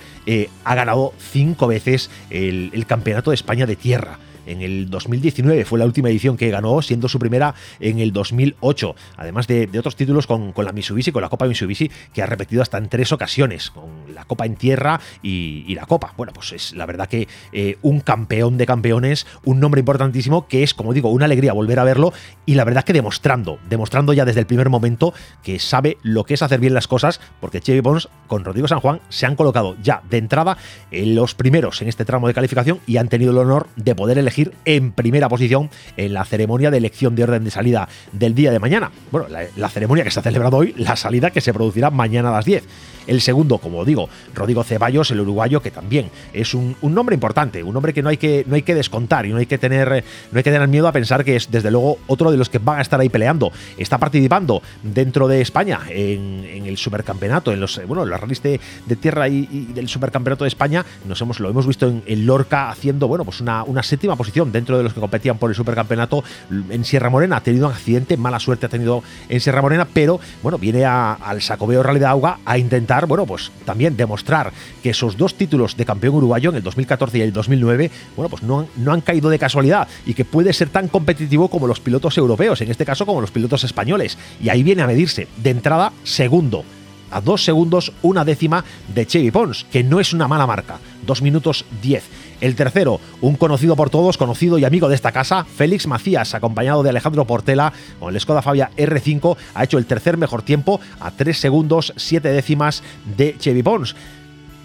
ha 0.64 0.76
ganado 0.76 1.14
cinco 1.32 1.68
veces 1.68 2.10
el 2.30 2.86
Campeonato 2.86 3.32
de 3.32 3.36
España 3.36 3.66
de 3.66 3.76
Tierra 3.76 4.18
en 4.52 4.62
el 4.62 4.90
2019 4.90 5.66
fue 5.66 5.80
la 5.80 5.86
última 5.86 6.10
edición 6.10 6.38
que 6.38 6.50
ganó, 6.50 6.82
siendo 6.82 7.08
su 7.08 7.20
primera 7.20 7.56
en 7.80 8.00
el 8.00 8.12
2008, 8.12 8.96
además 9.18 9.48
de, 9.48 9.70
otros 9.78 9.96
títulos 9.96 10.28
con, 10.28 10.54
la 10.56 10.72
Mitsubishi, 10.72 11.12
con 11.12 11.22
la 11.22 11.30
Copa 11.30 11.48
Mitsubishi, 11.48 11.90
que 12.14 12.22
ha 12.22 12.26
repetido 12.26 12.62
hasta 12.62 12.78
en 12.78 12.90
tres 12.90 13.12
ocasiones, 13.12 13.72
con 13.72 14.14
la 14.14 14.26
Copa 14.26 14.46
en 14.46 14.56
tierra 14.56 15.00
y, 15.24 15.74
la 15.74 15.86
Copa. 15.86 16.14
Bueno, 16.18 16.34
pues 16.34 16.52
es 16.52 16.74
la 16.74 16.86
verdad 16.86 17.08
que 17.08 17.28
eh, 17.54 17.78
un 17.82 18.02
campeón 18.02 18.58
de 18.58 18.66
campeones, 18.66 19.26
un 19.46 19.60
nombre 19.60 19.80
importantísimo 19.80 20.48
que 20.48 20.64
es, 20.64 20.74
como 20.74 20.94
digo, 20.94 21.10
una 21.10 21.26
alegría 21.26 21.54
volver 21.54 21.80
a 21.80 21.84
verlo 21.86 22.14
y 22.46 22.56
la 22.56 22.66
verdad 22.66 22.84
que 22.84 22.94
demostrando, 22.94 23.58
demostrando 23.70 24.12
ya 24.12 24.26
desde 24.26 24.42
el 24.42 24.46
primer 24.46 24.70
momento 24.70 25.14
que 25.44 25.60
sabe 25.60 25.98
lo 26.04 26.26
que 26.26 26.34
es 26.34 26.42
hacer 26.42 26.60
bien 26.60 26.74
las 26.74 26.88
cosas, 26.88 27.22
porque 27.40 27.62
Chevy 27.62 27.80
Bones 27.80 28.10
con 28.28 28.44
Rodrigo 28.44 28.68
San 28.68 28.82
Juan 28.82 29.00
se 29.10 29.26
han 29.26 29.36
colocado 29.36 29.78
ya 29.82 30.04
de 30.10 30.18
entrada 30.18 30.58
en 30.92 31.16
los 31.16 31.36
primeros 31.36 31.82
en 31.82 31.88
este 31.88 32.06
tramo 32.06 32.28
de 32.28 32.34
calificación 32.34 32.80
y 32.86 32.98
han 32.98 33.08
tenido 33.08 33.32
el 33.32 33.38
honor 33.38 33.68
de 33.76 33.96
poder 33.96 34.18
elegir 34.18 34.41
en 34.66 34.92
primera 34.92 35.30
posición 35.30 35.70
en 35.98 36.14
la 36.14 36.26
ceremonia 36.26 36.72
de 36.72 36.78
elección 36.78 37.16
de 37.16 37.24
orden 37.24 37.44
de 37.44 37.52
salida 37.52 37.88
del 38.12 38.36
día 38.36 38.52
de 38.52 38.60
mañana. 38.60 38.92
Bueno, 39.12 39.28
la, 39.30 39.70
ceremonia 39.70 40.04
que 40.04 40.12
se 40.12 40.20
ha 40.20 40.24
celebrado 40.24 40.58
hoy, 40.58 40.74
la 40.78 40.96
salida 40.96 41.32
que 41.32 41.42
se 41.42 41.54
producirá 41.54 41.90
mañana 41.90 42.30
a 42.30 42.34
las 42.34 42.46
10. 42.46 42.64
El 43.08 43.22
segundo, 43.22 43.58
como 43.58 43.84
digo, 43.86 44.10
Rodrigo 44.34 44.64
Ceballos, 44.64 45.12
el 45.12 45.22
uruguayo, 45.22 45.62
que 45.62 45.72
también 45.72 46.10
es 46.34 46.54
un, 46.54 46.76
nombre 46.82 47.14
importante, 47.14 47.64
un 47.64 47.74
nombre 47.74 47.94
que 47.94 48.02
no 48.02 48.10
hay 48.10 48.18
que, 48.18 48.46
no 48.48 48.56
hay 48.56 48.62
que 48.62 48.76
descontar 48.76 49.26
y 49.26 49.30
no 49.30 49.38
hay 49.38 49.46
que, 49.46 49.58
tener, 49.58 50.04
no 50.32 50.38
hay 50.38 50.44
que 50.44 50.52
tener 50.52 50.68
miedo 50.68 50.88
a 50.88 50.92
pensar 50.92 51.24
que 51.24 51.36
es, 51.36 51.50
desde 51.50 51.72
luego, 51.72 51.98
otro 52.08 52.32
de 52.32 52.38
los 52.38 52.50
que 52.50 52.60
van 52.60 52.80
a 52.80 52.82
estar 52.82 53.00
ahí 53.00 53.10
peleando. 53.10 53.52
Está 53.78 53.98
participando 53.98 54.62
dentro 54.84 55.28
de 55.28 55.42
España 55.42 55.80
en, 55.90 56.66
el 56.66 56.78
supercampeonato, 56.78 57.52
en 57.52 57.60
los, 57.60 57.82
bueno, 57.88 58.06
los 58.06 58.20
rallies 58.20 58.44
de, 58.44 58.60
tierra 59.00 59.28
y, 59.28 59.46
del 59.74 59.88
supercampeonato 59.88 60.44
de 60.44 60.50
España. 60.50 60.86
Nos 61.06 61.20
hemos, 61.22 61.40
lo 61.40 61.50
hemos 61.50 61.68
visto 61.68 61.88
en, 61.88 62.26
Lorca 62.26 62.70
haciendo, 62.70 63.08
bueno, 63.08 63.26
pues 63.26 63.42
una, 63.42 63.64
una 63.64 63.82
séptima 63.82 64.16
posición 64.16 64.52
dentro 64.52 64.78
de 64.78 64.84
los 64.84 64.94
que 64.94 65.00
competían 65.00 65.38
por 65.38 65.50
el 65.50 65.56
supercampeonato 65.56 66.24
en 66.70 66.86
Sierra 66.86 67.10
Morena. 67.10 67.38
Ha 67.38 67.42
tenido 67.42 67.68
un 67.68 67.74
accidente, 67.74 68.16
mala 68.16 68.40
suerte 68.40 68.68
ha 68.68 68.70
tenido 68.70 69.04
en 69.28 69.40
Sierra 69.40 69.62
Morena, 69.62 69.88
pero 69.92 70.20
bueno, 70.44 70.58
viene 70.58 70.86
al 70.86 71.42
Sacobeo 71.42 71.82
Rally 71.82 72.00
de 72.00 72.06
Auga 72.06 72.40
a 72.46 72.58
intentar 72.58 72.91
bueno, 73.08 73.26
pues 73.26 73.52
también 73.66 73.96
demostrar 73.96 74.52
que 74.84 74.90
esos 74.90 75.18
dos 75.18 75.36
títulos 75.36 75.78
de 75.78 75.86
campeón 75.86 76.16
uruguayo 76.16 76.50
en 76.50 76.58
el 76.58 76.64
2014 76.64 77.18
y 77.18 77.22
el 77.22 77.34
2009, 77.34 77.92
bueno, 78.16 78.30
pues 78.30 78.44
no, 78.44 78.68
no 78.76 78.92
han 78.92 79.02
caído 79.02 79.30
de 79.30 79.40
casualidad 79.40 79.88
y 80.06 80.14
que 80.14 80.26
puede 80.26 80.54
ser 80.54 80.70
tan 80.70 80.88
competitivo 80.88 81.48
como 81.48 81.68
los 81.68 81.80
pilotos 81.80 82.18
europeos, 82.18 82.62
en 82.62 82.70
este 82.70 82.86
caso 82.86 83.06
como 83.06 83.22
los 83.22 83.32
pilotos 83.32 83.64
españoles. 83.64 84.18
Y 84.42 84.50
ahí 84.50 84.64
viene 84.64 84.82
a 84.82 84.88
medirse, 84.88 85.28
de 85.38 85.50
entrada, 85.50 85.94
segundo 86.04 86.66
a 87.12 87.22
dos 87.22 87.44
segundos 87.44 87.92
una 88.02 88.26
décima 88.26 88.64
de 88.94 89.06
Chevy 89.06 89.32
Pons, 89.32 89.66
que 89.72 89.84
no 89.84 90.00
es 90.00 90.14
una 90.14 90.28
mala 90.28 90.48
marca, 90.48 90.80
dos 91.06 91.22
minutos 91.22 91.66
10. 91.82 92.04
El 92.42 92.56
tercero, 92.56 93.00
un 93.22 93.36
conocido 93.36 93.76
por 93.76 93.92
todos, 93.92 94.18
conocido 94.18 94.58
y 94.58 94.66
amigo 94.66 94.90
de 94.90 94.96
esta 94.96 95.12
casa, 95.12 95.46
Félix 95.46 95.86
Macías, 95.86 96.34
acompañado 96.34 96.82
de 96.82 96.90
Alejandro 96.90 97.26
Portela 97.26 97.72
con 98.00 98.14
el 98.14 98.20
Skoda 98.20 98.42
Fabia 98.42 98.72
R5, 98.76 99.38
ha 99.54 99.64
hecho 99.64 99.78
el 99.78 99.86
tercer 99.86 100.18
mejor 100.18 100.42
tiempo 100.42 100.82
a 101.00 101.12
3 101.12 101.38
segundos 101.38 101.94
7 101.96 102.30
décimas 102.30 102.82
de 103.16 103.38
Chevy 103.38 103.62
Pons. 103.62 103.96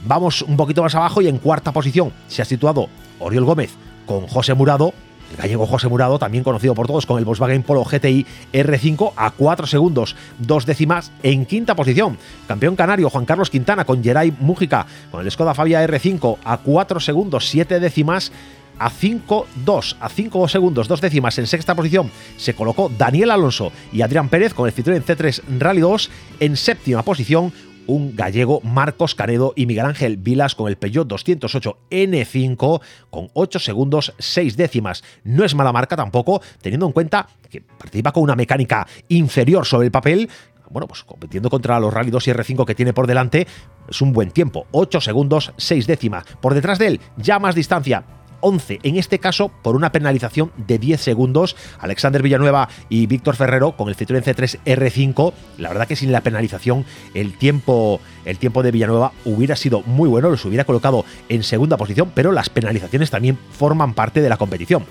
Vamos 0.06 0.40
un 0.40 0.56
poquito 0.56 0.83
más 0.83 0.95
abajo 0.95 1.21
y 1.21 1.28
en 1.28 1.37
cuarta 1.37 1.73
posición 1.73 2.12
se 2.28 2.40
ha 2.40 2.47
situado 2.47 2.88
Oriol 3.18 3.45
Gómez 3.45 3.73
con 4.06 4.26
José 4.26 4.54
Murado 4.54 4.95
el 5.30 5.37
gallego 5.37 5.66
José 5.66 5.88
Murado, 5.88 6.18
también 6.18 6.45
conocido 6.45 6.75
por 6.75 6.87
todos 6.87 7.06
con 7.06 7.18
el 7.18 7.25
Volkswagen 7.25 7.62
Polo 7.62 7.85
GTI 7.85 8.26
R5 8.52 9.12
a 9.16 9.30
4 9.30 9.66
segundos, 9.66 10.16
dos 10.38 10.66
décimas 10.66 11.12
en 11.23 11.47
quinta 11.47 11.75
posición. 11.75 12.18
Campeón 12.47 12.76
canario 12.76 13.11
Juan 13.11 13.25
Carlos 13.25 13.50
Quintana 13.50 13.85
con 13.85 14.02
Geray 14.02 14.33
Mújica 14.38 14.87
con 15.11 15.25
el 15.25 15.30
Skoda 15.30 15.54
Fabia 15.54 15.87
R5 15.87 16.38
a 16.45 16.59
4 16.59 17.00
segundos, 17.00 17.49
7 17.49 17.80
décimas 17.80 18.33
a 18.78 18.90
5-2, 18.90 19.97
a 20.00 20.09
5 20.09 20.49
segundos, 20.49 20.88
dos 20.88 21.00
décimas 21.00 21.38
en 21.38 21.47
sexta 21.47 21.75
posición 21.75 22.11
se 22.37 22.54
colocó 22.54 22.90
Daniel 22.97 23.30
Alonso 23.30 23.73
y 23.92 24.02
Adrián 24.02 24.28
Pérez 24.28 24.54
con 24.54 24.66
el 24.66 24.75
Citroën 24.75 25.02
C3 25.02 25.42
Rally 25.59 25.80
2 25.80 26.11
en 26.40 26.56
séptima 26.56 27.02
posición 27.02 27.52
un 27.87 28.16
gallego 28.16 28.61
Marcos 28.62 29.14
Canedo 29.14 29.52
y 29.57 29.66
Miguel 29.66 29.87
Ángel 29.87 30.16
Vilas 30.16 30.55
con 30.55 30.69
el 30.69 30.76
Peugeot 30.76 31.07
208 31.07 31.78
N5 31.90 32.81
con 33.11 33.31
8 33.33 33.59
segundos 33.59 34.14
6 34.19 34.57
décimas. 34.57 35.05
No 35.25 35.45
es 35.45 35.55
mala 35.55 35.73
marca 35.73 35.97
tampoco, 35.97 36.40
teniendo 36.61 36.87
en 36.87 36.93
cuenta 36.93 37.28
que 37.50 37.61
participa 37.61 38.12
con 38.12 38.23
una 38.23 38.37
mecánica 38.37 38.87
inferior 39.09 39.66
sobre 39.66 39.87
el 39.87 39.93
papel 39.93 40.28
bueno, 40.71 40.88
pues 40.88 41.05
compitiendo 41.05 41.49
contra 41.49 41.78
los 41.78 41.93
Rally 41.93 42.11
2 42.11 42.26
y 42.26 42.31
R5 42.33 42.64
que 42.64 42.75
tiene 42.75 42.93
por 42.93 43.07
delante, 43.07 43.47
es 43.88 44.02
un 44.02 44.12
buen 44.12 44.31
tiempo. 44.31 44.66
8 44.73 45.00
segundos, 45.00 45.52
6 45.57 45.87
décimas. 45.87 46.25
Por 46.40 46.55
detrás 46.55 46.78
de 46.78 46.88
él, 46.88 47.00
ya 47.16 47.38
más 47.38 47.55
distancia, 47.55 48.05
11, 48.47 48.79
en 48.85 48.97
este 48.97 49.19
caso 49.19 49.50
por 49.62 49.75
una 49.75 49.91
penalización 49.91 50.53
de 50.57 50.79
10 50.79 51.00
segundos. 51.00 51.57
Alexander 51.81 52.23
Villanueva 52.23 52.69
y 52.88 53.07
Víctor 53.07 53.35
Ferrero 53.35 53.76
con 53.76 53.88
el 53.88 53.97
Citroën 53.97 54.23
C3 54.23 54.61
R5. 54.65 55.33
La 55.59 55.69
verdad 55.71 55.88
que 55.88 55.97
sin 55.97 56.12
la 56.12 56.21
penalización 56.21 56.85
el 57.15 57.37
tiempo, 57.37 58.00
el 58.25 58.38
tiempo 58.38 58.62
de 58.62 58.71
Villanueva 58.71 59.12
hubiera 59.25 59.57
sido 59.57 59.83
muy 59.83 60.09
bueno, 60.09 60.31
los 60.31 60.45
hubiera 60.45 60.62
colocado 60.62 61.05
en 61.29 61.43
segunda 61.43 61.76
posición, 61.76 62.12
pero 62.15 62.31
las 62.31 62.49
penalizaciones 62.49 63.11
también 63.11 63.37
forman 63.50 63.95
parte 63.95 64.21
de 64.21 64.29
la 64.29 64.37
competición. 64.37 64.85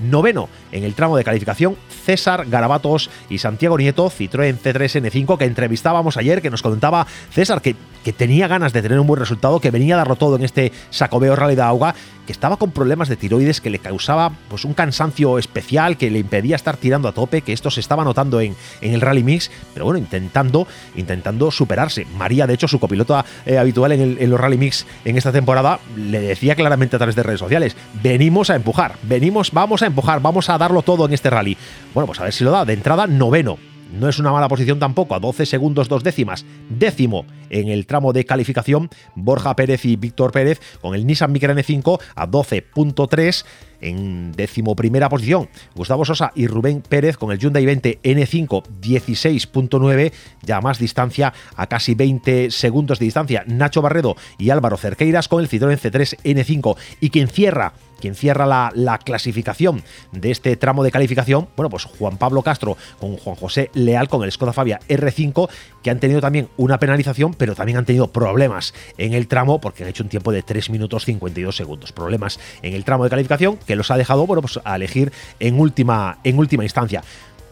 Noveno 0.00 0.48
en 0.72 0.84
el 0.84 0.94
tramo 0.94 1.16
de 1.16 1.24
calificación, 1.24 1.76
César 2.04 2.46
Garabatos 2.48 3.10
y 3.28 3.38
Santiago 3.38 3.78
Nieto, 3.78 4.10
Citroën 4.10 4.58
C3N5, 4.58 5.38
que 5.38 5.44
entrevistábamos 5.44 6.16
ayer, 6.16 6.42
que 6.42 6.50
nos 6.50 6.62
contaba 6.62 7.06
César 7.30 7.62
que, 7.62 7.76
que 8.04 8.12
tenía 8.12 8.48
ganas 8.48 8.72
de 8.72 8.82
tener 8.82 8.98
un 8.98 9.06
buen 9.06 9.20
resultado, 9.20 9.60
que 9.60 9.70
venía 9.70 9.94
a 9.94 9.98
darlo 9.98 10.16
todo 10.16 10.36
en 10.36 10.44
este 10.44 10.72
Sacobeo 10.90 11.36
Rally 11.36 11.56
de 11.56 11.62
Auga 11.62 11.94
que 12.30 12.32
estaba 12.32 12.58
con 12.58 12.70
problemas 12.70 13.08
de 13.08 13.16
tiroides 13.16 13.60
que 13.60 13.70
le 13.70 13.80
causaba 13.80 14.30
pues, 14.48 14.64
un 14.64 14.72
cansancio 14.72 15.36
especial 15.36 15.96
que 15.96 16.12
le 16.12 16.20
impedía 16.20 16.54
estar 16.54 16.76
tirando 16.76 17.08
a 17.08 17.12
tope, 17.12 17.42
que 17.42 17.52
esto 17.52 17.72
se 17.72 17.80
estaba 17.80 18.04
notando 18.04 18.40
en, 18.40 18.54
en 18.80 18.94
el 18.94 19.00
Rally 19.00 19.24
Mix, 19.24 19.50
pero 19.74 19.86
bueno, 19.86 19.98
intentando, 19.98 20.68
intentando 20.94 21.50
superarse. 21.50 22.06
María, 22.16 22.46
de 22.46 22.54
hecho, 22.54 22.68
su 22.68 22.78
copilota 22.78 23.24
eh, 23.46 23.58
habitual 23.58 23.90
en, 23.90 24.16
en, 24.20 24.30
los 24.30 24.38
Rally 24.38 24.58
Mix 24.58 24.86
en 25.04 25.18
esta 25.18 25.32
temporada, 25.32 25.80
le 25.96 26.20
decía 26.20 26.54
claramente 26.54 26.94
a 26.94 27.00
través 27.00 27.16
de 27.16 27.24
redes 27.24 27.40
sociales, 27.40 27.76
venimos 28.00 28.48
a 28.50 28.54
empujar, 28.54 28.94
venimos, 29.02 29.50
vamos 29.50 29.82
a 29.82 29.86
empujar, 29.86 29.89
vamos 29.94 30.48
a 30.48 30.58
darlo 30.58 30.82
todo 30.82 31.06
en 31.06 31.12
este 31.12 31.30
rally. 31.30 31.56
Bueno, 31.94 32.06
pues 32.06 32.20
a 32.20 32.24
ver 32.24 32.32
si 32.32 32.44
lo 32.44 32.50
da. 32.50 32.64
De 32.64 32.72
entrada, 32.72 33.06
noveno 33.06 33.58
no 33.92 34.08
es 34.08 34.18
una 34.18 34.32
mala 34.32 34.48
posición 34.48 34.78
tampoco, 34.78 35.14
a 35.14 35.20
12 35.20 35.46
segundos 35.46 35.88
dos 35.88 36.04
décimas. 36.04 36.44
Décimo 36.68 37.26
en 37.48 37.68
el 37.68 37.86
tramo 37.86 38.12
de 38.12 38.24
calificación, 38.24 38.88
Borja 39.14 39.56
Pérez 39.56 39.84
y 39.84 39.96
Víctor 39.96 40.32
Pérez 40.32 40.60
con 40.80 40.94
el 40.94 41.06
Nissan 41.06 41.32
Micra 41.32 41.54
N5 41.54 42.00
a 42.14 42.28
12.3 42.28 43.44
en 43.80 44.32
decimoprimera 44.32 45.08
posición, 45.08 45.48
Gustavo 45.74 46.04
Sosa 46.04 46.32
y 46.34 46.46
Rubén 46.46 46.82
Pérez 46.82 47.16
con 47.16 47.32
el 47.32 47.38
Hyundai 47.38 47.64
20 47.64 48.00
N5 48.02 48.62
16.9, 48.80 50.12
ya 50.42 50.60
más 50.60 50.78
distancia 50.78 51.32
a 51.56 51.66
casi 51.66 51.94
20 51.94 52.50
segundos 52.50 52.98
de 52.98 53.06
distancia. 53.06 53.44
Nacho 53.46 53.82
Barredo 53.82 54.16
y 54.38 54.50
Álvaro 54.50 54.76
Cerqueiras 54.76 55.28
con 55.28 55.40
el 55.40 55.48
Citroën 55.48 55.78
C3 55.78 56.18
N5 56.22 56.76
y 57.00 57.10
quien 57.10 57.28
cierra 57.28 57.72
quien 58.00 58.14
cierra 58.14 58.46
la, 58.46 58.72
la, 58.74 58.98
clasificación 58.98 59.82
de 60.12 60.30
este 60.30 60.56
tramo 60.56 60.82
de 60.82 60.90
calificación, 60.90 61.48
bueno, 61.56 61.70
pues 61.70 61.84
Juan 61.84 62.18
Pablo 62.18 62.42
Castro 62.42 62.76
con 62.98 63.16
Juan 63.16 63.36
José 63.36 63.70
Leal 63.74 64.08
con 64.08 64.24
el 64.24 64.32
Skoda 64.32 64.52
Fabia 64.52 64.80
R5, 64.88 65.48
que 65.82 65.90
han 65.90 66.00
tenido 66.00 66.20
también 66.20 66.48
una 66.56 66.78
penalización, 66.78 67.34
pero 67.34 67.54
también 67.54 67.78
han 67.78 67.84
tenido 67.84 68.08
problemas 68.08 68.74
en 68.98 69.14
el 69.14 69.28
tramo 69.28 69.60
porque 69.60 69.84
han 69.84 69.90
hecho 69.90 70.02
un 70.02 70.08
tiempo 70.08 70.32
de 70.32 70.42
3 70.42 70.70
minutos 70.70 71.04
52 71.04 71.56
segundos. 71.56 71.92
Problemas 71.92 72.40
en 72.62 72.74
el 72.74 72.84
tramo 72.84 73.04
de 73.04 73.10
calificación 73.10 73.56
que 73.58 73.76
los 73.76 73.90
ha 73.90 73.96
dejado 73.96 74.26
bueno, 74.26 74.42
pues, 74.42 74.60
a 74.64 74.76
elegir 74.76 75.12
en 75.38 75.58
última, 75.58 76.18
en 76.24 76.38
última 76.38 76.64
instancia. 76.64 77.02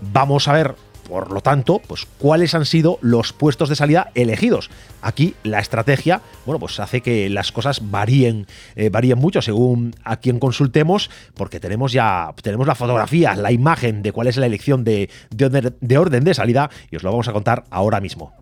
Vamos 0.01 0.47
a 0.49 0.53
ver 0.53 0.75
por 1.09 1.33
lo 1.33 1.41
tanto, 1.41 1.81
pues 1.87 2.07
cuáles 2.19 2.55
han 2.55 2.67
sido 2.67 2.99
los 3.01 3.33
puestos 3.33 3.69
de 3.69 3.77
salida 3.77 4.11
elegidos. 4.15 4.71
Aquí 5.01 5.35
la 5.43 5.59
estrategia, 5.59 6.21
bueno, 6.45 6.59
pues 6.59 6.79
hace 6.81 7.01
que 7.01 7.29
las 7.31 7.53
cosas 7.53 7.91
varíen, 7.91 8.47
eh, 8.77 8.91
varíen 8.91 9.19
mucho 9.19 9.43
según 9.43 9.95
a 10.05 10.19
quien 10.19 10.39
consultemos, 10.39 11.11
porque 11.35 11.61
tenemos 11.61 11.93
ya 11.93 12.33
tenemos 12.43 12.67
la 12.67 12.75
fotografía, 12.75 13.35
la 13.35 13.53
imagen 13.53 14.03
de 14.03 14.13
cuál 14.13 14.27
es 14.27 14.37
la 14.37 14.47
elección 14.47 14.85
de, 14.85 15.11
de 15.31 15.99
orden 15.99 16.25
de 16.25 16.35
salida 16.35 16.71
y 16.91 16.97
os 16.97 17.03
lo 17.03 17.11
vamos 17.11 17.29
a 17.29 17.33
contar 17.33 17.65
ahora 17.71 18.01
mismo. 18.01 18.33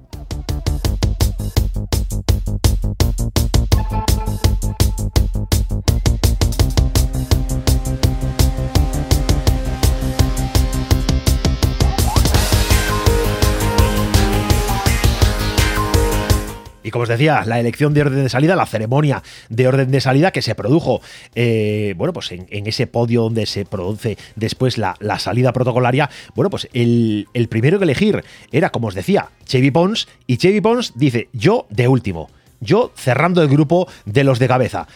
Como 16.96 17.02
os 17.02 17.10
decía, 17.10 17.44
la 17.44 17.60
elección 17.60 17.92
de 17.92 18.00
orden 18.00 18.22
de 18.22 18.30
salida, 18.30 18.56
la 18.56 18.64
ceremonia 18.64 19.22
de 19.50 19.68
orden 19.68 19.90
de 19.90 20.00
salida 20.00 20.30
que 20.30 20.40
se 20.40 20.54
produjo, 20.54 21.02
eh, 21.34 21.92
bueno, 21.98 22.14
pues 22.14 22.32
en, 22.32 22.46
ese 22.48 22.86
podio 22.86 23.24
donde 23.24 23.44
se 23.44 23.66
produce 23.66 24.16
después 24.34 24.78
la, 24.78 24.96
salida 25.18 25.52
protocolaria, 25.52 26.08
bueno, 26.34 26.48
pues 26.48 26.70
el, 26.72 27.28
primero 27.50 27.78
que 27.78 27.84
elegir 27.84 28.24
era, 28.50 28.70
como 28.70 28.88
os 28.88 28.94
decía, 28.94 29.28
Chevy 29.44 29.70
Pons, 29.70 30.08
y 30.26 30.38
Chevy 30.38 30.62
Pons 30.62 30.94
dice, 30.96 31.28
yo 31.34 31.66
de 31.68 31.86
último, 31.86 32.30
yo 32.60 32.92
cerrando 32.96 33.42
el 33.42 33.48
grupo 33.48 33.88
de 34.06 34.24
los 34.24 34.38
de 34.38 34.48
cabeza 34.48 34.88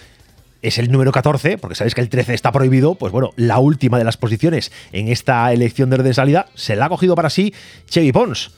es 0.62 0.78
el 0.78 0.90
número 0.90 1.12
14, 1.12 1.58
porque 1.58 1.74
sabéis 1.74 1.94
que 1.94 2.00
el 2.00 2.08
13 2.08 2.32
está 2.32 2.50
prohibido, 2.50 2.94
pues 2.94 3.12
bueno, 3.12 3.32
la 3.36 3.58
última 3.58 3.98
de 3.98 4.04
las 4.04 4.16
posiciones 4.16 4.72
en 4.92 5.08
esta 5.08 5.52
elección 5.52 5.90
de 5.90 5.96
orden 5.96 6.06
de 6.06 6.14
salida 6.14 6.46
se 6.54 6.76
la 6.76 6.86
ha 6.86 6.88
cogido 6.88 7.14
para 7.14 7.28
sí 7.28 7.52
Chevy 7.90 8.10
Pons. 8.10 8.52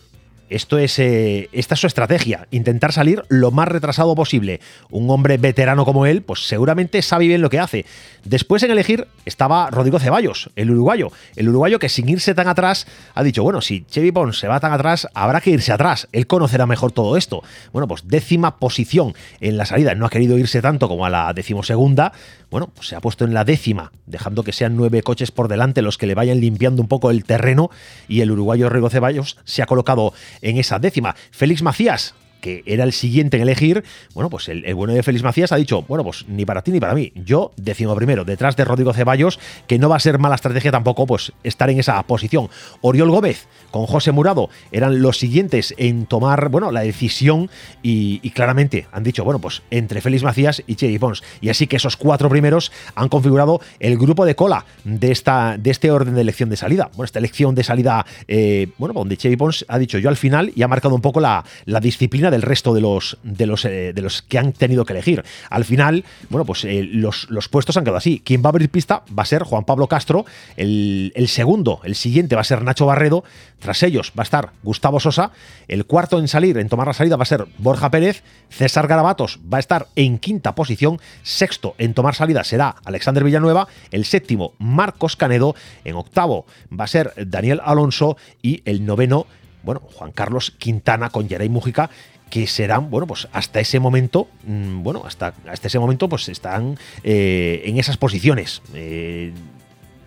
Esto 0.52 0.76
es, 0.76 0.98
eh, 0.98 1.48
esta 1.52 1.74
es 1.74 1.80
su 1.80 1.86
estrategia, 1.86 2.46
intentar 2.50 2.92
salir 2.92 3.22
lo 3.30 3.50
más 3.50 3.68
retrasado 3.68 4.14
posible. 4.14 4.60
Un 4.90 5.08
hombre 5.08 5.38
veterano 5.38 5.86
como 5.86 6.04
él, 6.04 6.20
pues 6.20 6.46
seguramente 6.46 7.00
sabe 7.00 7.26
bien 7.26 7.40
lo 7.40 7.48
que 7.48 7.58
hace. 7.58 7.86
Después 8.24 8.62
en 8.62 8.70
elegir 8.70 9.08
estaba 9.24 9.70
Rodrigo 9.70 9.98
Ceballos, 9.98 10.50
el 10.54 10.70
uruguayo. 10.70 11.10
El 11.36 11.48
uruguayo 11.48 11.78
que 11.78 11.88
sin 11.88 12.06
irse 12.10 12.34
tan 12.34 12.48
atrás 12.48 12.86
ha 13.14 13.22
dicho, 13.22 13.42
bueno, 13.42 13.62
si 13.62 13.86
Chevy 13.86 14.12
Pons 14.12 14.38
se 14.38 14.46
va 14.46 14.60
tan 14.60 14.72
atrás, 14.72 15.08
habrá 15.14 15.40
que 15.40 15.50
irse 15.50 15.72
atrás. 15.72 16.06
Él 16.12 16.26
conocerá 16.26 16.66
mejor 16.66 16.92
todo 16.92 17.16
esto. 17.16 17.42
Bueno, 17.72 17.88
pues 17.88 18.06
décima 18.06 18.58
posición 18.58 19.14
en 19.40 19.56
la 19.56 19.64
salida. 19.64 19.94
No 19.94 20.04
ha 20.04 20.10
querido 20.10 20.36
irse 20.36 20.60
tanto 20.60 20.86
como 20.86 21.06
a 21.06 21.10
la 21.10 21.32
decimosegunda. 21.32 22.12
Bueno, 22.50 22.68
pues 22.74 22.88
se 22.88 22.96
ha 22.96 23.00
puesto 23.00 23.24
en 23.24 23.32
la 23.32 23.46
décima, 23.46 23.92
dejando 24.04 24.44
que 24.44 24.52
sean 24.52 24.76
nueve 24.76 25.02
coches 25.02 25.30
por 25.30 25.48
delante 25.48 25.80
los 25.80 25.96
que 25.96 26.06
le 26.06 26.14
vayan 26.14 26.38
limpiando 26.38 26.82
un 26.82 26.88
poco 26.88 27.10
el 27.10 27.24
terreno. 27.24 27.70
Y 28.06 28.20
el 28.20 28.30
uruguayo 28.30 28.68
Rodrigo 28.68 28.90
Ceballos 28.90 29.38
se 29.44 29.62
ha 29.62 29.66
colocado 29.66 30.12
en 30.42 30.56
esa 30.58 30.78
décima. 30.78 31.14
Félix 31.30 31.62
Macías, 31.62 32.14
que 32.42 32.62
era 32.66 32.84
el 32.84 32.92
siguiente 32.92 33.38
en 33.38 33.44
elegir, 33.44 33.84
bueno, 34.14 34.28
pues 34.28 34.48
el, 34.48 34.74
bueno 34.74 34.92
de 34.92 35.02
Félix 35.02 35.22
Macías 35.22 35.52
ha 35.52 35.56
dicho, 35.56 35.82
bueno, 35.82 36.04
pues 36.04 36.26
ni 36.28 36.44
para 36.44 36.60
ti 36.60 36.72
ni 36.72 36.80
para 36.80 36.92
mí. 36.92 37.12
Yo 37.14 37.52
decimo 37.56 37.94
primero, 37.94 38.24
detrás 38.24 38.56
de 38.56 38.64
Rodrigo 38.64 38.92
Ceballos, 38.92 39.38
que 39.66 39.78
no 39.78 39.88
va 39.88 39.96
a 39.96 40.00
ser 40.00 40.18
mala 40.18 40.34
estrategia 40.34 40.72
tampoco, 40.72 41.06
pues 41.06 41.32
estar 41.44 41.70
en 41.70 41.78
esa 41.78 42.02
posición. 42.02 42.50
Oriol 42.82 43.10
Gómez 43.10 43.46
con 43.70 43.86
José 43.86 44.12
Murado 44.12 44.50
eran 44.72 45.00
los 45.00 45.18
siguientes 45.18 45.72
en 45.78 46.06
tomar, 46.06 46.48
bueno, 46.48 46.72
la 46.72 46.80
decisión 46.80 47.48
y, 47.82 48.18
claramente 48.30 48.86
han 48.92 49.04
dicho, 49.04 49.24
bueno, 49.24 49.38
pues 49.38 49.62
entre 49.70 50.00
Félix 50.00 50.24
Macías 50.24 50.62
y 50.66 50.74
Chevy 50.74 50.98
Pons. 50.98 51.22
Y 51.40 51.48
así 51.48 51.68
que 51.68 51.76
esos 51.76 51.96
cuatro 51.96 52.28
primeros 52.28 52.72
han 52.96 53.08
configurado 53.08 53.60
el 53.78 53.96
grupo 53.98 54.24
de 54.24 54.34
cola 54.34 54.66
de, 54.84 55.12
esta, 55.12 55.56
de 55.58 55.70
este 55.70 55.92
orden 55.92 56.14
de 56.14 56.22
elección 56.22 56.50
de 56.50 56.56
salida. 56.56 56.90
Bueno, 56.94 57.04
esta 57.04 57.20
elección 57.20 57.54
de 57.54 57.62
salida, 57.62 58.04
eh, 58.26 58.68
bueno, 58.78 58.94
donde 58.94 59.16
Chevy 59.16 59.36
Pons 59.36 59.64
ha 59.68 59.78
dicho 59.78 59.98
yo 59.98 60.08
al 60.08 60.16
final 60.16 60.52
y 60.56 60.62
ha 60.62 60.68
marcado 60.68 60.94
un 60.96 61.00
poco 61.00 61.20
la, 61.20 61.44
la 61.66 61.78
disciplina 61.78 62.31
del 62.32 62.42
resto 62.42 62.74
de 62.74 62.80
los, 62.80 63.18
de 63.22 63.46
los, 63.46 63.64
eh, 63.64 63.92
de 63.92 64.02
los 64.02 64.22
que 64.22 64.38
han 64.38 64.52
tenido 64.52 64.84
que 64.84 64.92
elegir. 64.92 65.24
Al 65.48 65.64
final, 65.64 66.04
bueno, 66.28 66.44
pues 66.44 66.64
eh, 66.64 66.82
los, 66.82 67.30
los, 67.30 67.48
puestos 67.48 67.76
han 67.76 67.84
quedado 67.84 67.98
así. 67.98 68.20
Quien 68.24 68.42
va 68.42 68.46
a 68.46 68.48
abrir 68.48 68.68
pista 68.70 69.04
va 69.16 69.22
a 69.22 69.26
ser 69.26 69.44
Juan 69.44 69.64
Pablo 69.64 69.86
Castro, 69.86 70.24
el, 70.56 71.12
el 71.14 71.28
segundo, 71.28 71.80
el 71.84 71.94
siguiente 71.94 72.34
va 72.34 72.40
a 72.40 72.44
ser 72.44 72.62
Nacho 72.62 72.86
Barredo, 72.86 73.22
tras 73.60 73.82
ellos 73.84 74.12
va 74.18 74.22
a 74.22 74.24
estar 74.24 74.50
Gustavo 74.62 74.98
Sosa, 74.98 75.30
el 75.68 75.86
cuarto 75.86 76.18
en 76.18 76.26
salir, 76.26 76.58
en 76.58 76.68
tomar 76.68 76.88
la 76.88 76.94
salida 76.94 77.16
va 77.16 77.22
a 77.22 77.26
ser 77.26 77.46
Borja 77.58 77.90
Pérez, 77.90 78.24
César 78.50 78.88
Garabatos 78.88 79.38
va 79.52 79.58
a 79.58 79.60
estar 79.60 79.86
en 79.94 80.18
quinta 80.18 80.54
posición, 80.54 81.00
sexto 81.22 81.74
en 81.78 81.94
tomar 81.94 82.14
salida 82.14 82.42
será 82.42 82.74
Alexander 82.84 83.22
Villanueva, 83.22 83.68
el 83.90 84.04
séptimo 84.04 84.54
Marcos 84.58 85.16
Canedo, 85.16 85.54
en 85.84 85.94
octavo 85.94 86.46
va 86.72 86.84
a 86.84 86.88
ser 86.88 87.12
Daniel 87.16 87.60
Alonso. 87.64 88.16
Y 88.42 88.62
el 88.64 88.84
noveno 88.84 89.26
bueno, 89.62 89.80
Juan 89.94 90.10
Carlos 90.10 90.50
Quintana 90.50 91.10
con 91.10 91.28
Yeray 91.28 91.48
Mújica, 91.48 91.88
que 92.32 92.46
serán, 92.46 92.88
bueno, 92.88 93.06
pues 93.06 93.28
hasta 93.34 93.60
ese 93.60 93.78
momento, 93.78 94.26
mm, 94.46 94.82
bueno, 94.82 95.02
hasta, 95.04 95.34
hasta 95.46 95.68
ese 95.68 95.78
momento, 95.78 96.08
pues 96.08 96.30
están 96.30 96.78
eh, 97.04 97.60
en 97.66 97.76
esas 97.76 97.98
posiciones. 97.98 98.62
Eh, 98.72 99.34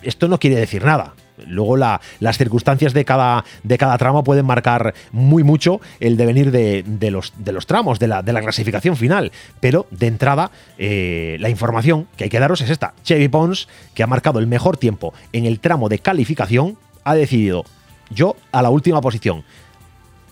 esto 0.01 0.27
no 0.27 0.39
quiere 0.39 0.55
decir 0.55 0.83
nada. 0.83 1.13
Luego 1.45 1.77
las 1.77 2.37
circunstancias 2.39 2.93
de 2.93 3.05
cada, 3.05 3.45
de 3.61 3.77
cada 3.77 3.99
tramo 3.99 4.23
pueden 4.23 4.47
marcar 4.47 4.95
muy 5.11 5.43
mucho 5.43 5.81
el 5.99 6.17
devenir 6.17 6.49
de, 6.49 7.11
los, 7.11 7.31
de 7.37 7.51
los, 7.51 7.67
tramos, 7.67 7.99
de 7.99 8.07
la, 8.07 8.23
de 8.23 8.33
la, 8.33 8.41
clasificación 8.41 8.95
final. 8.95 9.31
Pero 9.59 9.85
de 9.91 10.07
entrada, 10.07 10.49
eh, 10.79 11.37
la 11.39 11.49
información 11.49 12.07
que 12.17 12.23
hay 12.23 12.31
que 12.31 12.39
daros 12.39 12.61
es 12.61 12.71
esta. 12.71 12.95
Chevy 13.03 13.27
Pons, 13.27 13.67
que 13.93 14.01
ha 14.01 14.07
marcado 14.07 14.39
el 14.39 14.47
mejor 14.47 14.77
tiempo 14.77 15.13
en 15.31 15.45
el 15.45 15.59
tramo 15.59 15.89
de 15.89 15.99
calificación, 15.99 16.75
ha 17.03 17.13
decidido 17.13 17.65
yo 18.09 18.35
a 18.51 18.63
la 18.63 18.71
última 18.71 18.99
posición. 19.01 19.43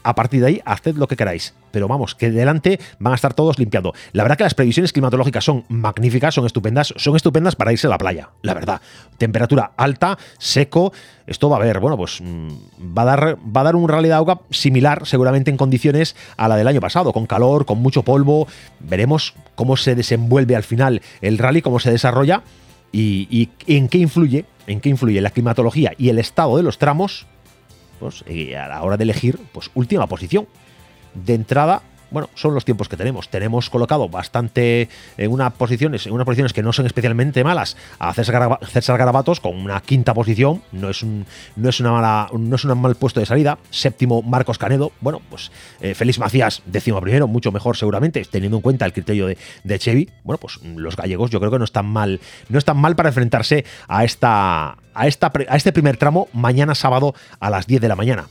A 0.04 0.16
partir 0.16 0.42
de 0.42 0.48
ahí, 0.48 0.62
haced 0.66 0.96
lo 0.96 1.08
que 1.08 1.16
queráis. 1.16 1.54
Pero 1.72 1.88
vamos, 1.88 2.14
que 2.14 2.30
delante 2.30 2.80
van 3.00 3.14
a 3.14 3.16
estar 3.16 3.34
todos 3.34 3.58
limpiando. 3.58 3.94
La 4.12 4.24
verdad 4.24 4.38
que 4.38 4.44
las 4.44 4.54
previsiones 4.54 4.94
climatológicas 4.94 5.44
son 5.44 5.64
magníficas, 5.70 6.36
son 6.36 6.46
estupendas, 6.46 6.94
son 6.98 7.16
estupendas 7.16 7.56
para 7.56 7.72
irse 7.72 7.88
a 7.88 7.90
la 7.90 7.98
playa, 7.98 8.30
la 8.42 8.54
verdad. 8.54 8.82
Temperatura 9.18 9.72
alta, 9.78 10.18
seco, 10.38 10.94
esto 11.26 11.50
va 11.50 11.58
a 11.58 11.60
haber, 11.60 11.80
bueno, 11.80 11.98
pues 11.98 12.22
mm, 12.22 12.48
va 12.96 13.04
a 13.04 13.06
dar, 13.06 13.38
va 13.38 13.62
a 13.62 13.64
dar 13.64 13.76
un 13.76 13.90
rally 13.90 14.10
de 14.10 14.14
agua 14.14 14.42
similar 14.50 15.08
seguramente 15.08 15.50
en 15.50 15.58
condiciones 15.58 16.16
a 16.38 16.48
la 16.48 16.58
del 16.58 16.68
año 16.68 16.82
pasado, 16.82 17.14
con 17.14 17.26
calor, 17.26 17.66
con 17.66 17.80
mucho 17.80 18.04
polvo. 18.04 18.48
Veremos 18.80 19.34
cómo 19.56 19.78
se 19.78 19.96
desenvuelve 19.96 20.56
al 20.56 20.64
final 20.64 21.02
el 21.22 21.38
rally, 21.38 21.62
cómo 21.62 21.80
se 21.80 21.92
desarrolla 21.92 22.44
y, 22.92 23.28
y 23.32 23.50
en 23.76 23.88
qué 23.88 23.98
influye, 23.98 24.46
en 24.68 24.80
qué 24.82 24.90
influye 24.90 25.22
la 25.22 25.32
climatología 25.32 25.94
y 25.98 26.10
el 26.10 26.20
estado 26.20 26.58
de 26.58 26.64
los 26.64 26.78
tramos 26.78 27.26
y 28.28 28.54
a 28.54 28.68
la 28.68 28.84
hora 28.84 28.98
de 28.98 29.04
elegir, 29.04 29.40
pues 29.52 29.72
última 29.74 30.08
posición. 30.08 30.48
De 31.14 31.36
entrada, 31.36 31.82
bueno, 32.14 32.30
son 32.36 32.54
los 32.54 32.64
tiempos 32.64 32.88
que 32.88 32.96
tenemos. 32.96 33.28
Tenemos 33.28 33.70
colocado 33.72 34.08
bastante 34.08 34.88
en 35.18 35.32
unas 35.32 35.52
posiciones, 35.54 36.06
en 36.06 36.14
unas 36.14 36.26
posiciones 36.26 36.54
que 36.54 36.62
no 36.62 36.72
son 36.72 36.86
especialmente 36.86 37.44
malas 37.44 37.76
a 37.98 38.14
César, 38.14 38.98
Garabatos 38.98 39.40
con 39.40 39.58
una 39.58 39.82
quinta 39.82 40.14
posición. 40.14 40.62
No 40.72 40.90
es 40.90 41.02
un, 41.02 41.26
no 41.56 41.70
es 41.70 41.80
una 41.80 41.92
mala, 41.92 42.30
no 42.32 42.56
es 42.56 42.64
un 42.64 42.80
mal 42.80 42.96
puesto 42.96 43.20
de 43.20 43.26
salida. 43.26 43.58
Séptimo 43.72 44.22
Marcos 44.22 44.60
Canedo. 44.60 44.92
Bueno, 45.02 45.22
pues 45.28 45.52
eh, 45.82 45.96
Félix 45.96 46.20
Macías, 46.20 46.62
décimo 46.68 47.02
primero, 47.02 47.28
mucho 47.28 47.52
mejor 47.52 47.76
seguramente, 47.76 48.24
teniendo 48.26 48.58
en 48.58 48.62
cuenta 48.62 48.86
el 48.86 48.94
criterio 48.94 49.26
de, 49.26 49.38
de, 49.64 49.80
Chevy. 49.80 50.10
Bueno, 50.24 50.40
pues 50.40 50.60
los 50.64 50.96
gallegos 50.96 51.32
yo 51.32 51.40
creo 51.40 51.52
que 51.52 51.58
no 51.58 51.66
están 51.66 51.88
mal, 51.88 52.22
no 52.48 52.60
están 52.60 52.78
mal 52.78 52.96
para 52.96 53.10
enfrentarse 53.10 53.66
a 53.88 54.04
esta, 54.04 54.78
a 54.94 55.08
esta, 55.08 55.32
a 55.50 55.56
este 55.56 55.74
primer 55.74 55.98
tramo 55.98 56.28
mañana 56.32 56.76
sábado 56.76 57.16
a 57.40 57.50
las 57.50 57.66
10 57.66 57.82
de 57.82 57.88
la 57.88 57.96
mañana. 57.96 58.28